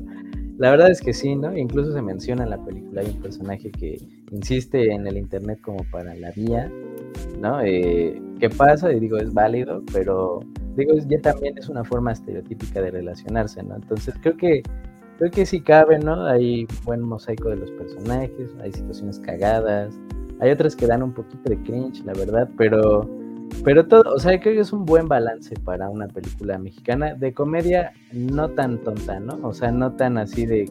la 0.58 0.70
verdad 0.70 0.90
es 0.90 1.00
que 1.00 1.12
sí, 1.12 1.34
¿no? 1.34 1.56
Incluso 1.56 1.92
se 1.92 2.02
menciona 2.02 2.44
en 2.44 2.50
la 2.50 2.64
película, 2.64 3.00
hay 3.00 3.08
un 3.08 3.20
personaje 3.20 3.70
que 3.70 3.98
insiste 4.30 4.92
en 4.92 5.06
el 5.06 5.16
Internet 5.16 5.60
como 5.62 5.84
para 5.90 6.14
la 6.14 6.30
vía, 6.32 6.70
¿no? 7.40 7.60
Eh, 7.62 8.20
¿Qué 8.38 8.50
pasa? 8.50 8.92
Y 8.92 9.00
digo, 9.00 9.16
es 9.16 9.32
válido, 9.32 9.82
pero 9.92 10.40
digo, 10.76 10.94
ya 11.08 11.20
también 11.20 11.56
es 11.58 11.68
una 11.68 11.84
forma 11.84 12.12
estereotípica 12.12 12.80
de 12.82 12.90
relacionarse, 12.90 13.62
¿no? 13.62 13.76
Entonces 13.76 14.14
creo 14.20 14.36
que, 14.36 14.62
creo 15.18 15.30
que 15.30 15.46
sí 15.46 15.60
cabe, 15.60 15.98
¿no? 15.98 16.26
Hay 16.26 16.66
buen 16.84 17.00
mosaico 17.00 17.48
de 17.48 17.56
los 17.56 17.70
personajes, 17.72 18.54
hay 18.62 18.72
situaciones 18.72 19.18
cagadas, 19.20 19.98
hay 20.40 20.50
otras 20.50 20.76
que 20.76 20.86
dan 20.86 21.02
un 21.02 21.12
poquito 21.12 21.50
de 21.50 21.56
cringe, 21.62 22.04
la 22.04 22.12
verdad, 22.12 22.48
pero 22.56 23.08
pero 23.64 23.86
todo, 23.86 24.14
o 24.14 24.18
sea, 24.18 24.38
creo 24.40 24.54
que 24.54 24.60
es 24.60 24.72
un 24.72 24.84
buen 24.84 25.06
balance 25.06 25.54
para 25.64 25.88
una 25.88 26.08
película 26.08 26.58
mexicana 26.58 27.14
de 27.14 27.32
comedia 27.32 27.92
no 28.12 28.48
tan 28.50 28.78
tonta, 28.78 29.20
¿no? 29.20 29.38
O 29.42 29.52
sea, 29.52 29.70
no 29.70 29.92
tan 29.92 30.18
así 30.18 30.46
de, 30.46 30.70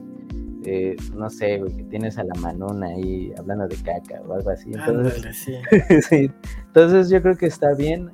no 1.15 1.29
sé, 1.29 1.59
güey, 1.59 1.75
que 1.75 1.84
tienes 1.84 2.17
a 2.17 2.23
la 2.23 2.34
manona 2.36 2.88
ahí 2.88 3.34
hablando 3.38 3.67
de 3.67 3.75
caca 3.77 4.21
o 4.27 4.34
algo 4.34 4.49
así. 4.49 4.71
Entonces, 4.73 5.47
sí. 6.09 6.29
Entonces 6.67 7.09
yo 7.09 7.21
creo 7.21 7.38
que 7.38 7.47
está 7.47 7.73
bien, 7.73 8.09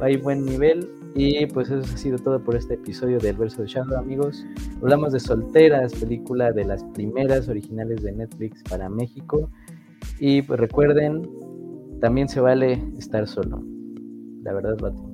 hay 0.00 0.16
buen 0.16 0.44
nivel. 0.44 0.88
Y 1.14 1.44
pues 1.44 1.68
eso 1.68 1.80
ha 1.92 1.98
sido 1.98 2.16
todo 2.16 2.42
por 2.42 2.56
este 2.56 2.74
episodio 2.74 3.18
del 3.18 3.36
Verso 3.36 3.60
de 3.60 3.68
Shadow, 3.68 3.98
amigos. 3.98 4.46
Hablamos 4.80 5.12
de 5.12 5.20
Solteras, 5.20 5.92
película 5.92 6.52
de 6.52 6.64
las 6.64 6.82
primeras 6.84 7.50
originales 7.50 8.02
de 8.02 8.12
Netflix 8.12 8.62
para 8.62 8.88
México. 8.88 9.50
Y 10.18 10.40
pues 10.40 10.58
recuerden, 10.58 11.28
también 12.00 12.30
se 12.30 12.40
vale 12.40 12.82
estar 12.96 13.28
solo. 13.28 13.62
La 14.42 14.52
verdad, 14.52 14.76
Bato. 14.78 15.11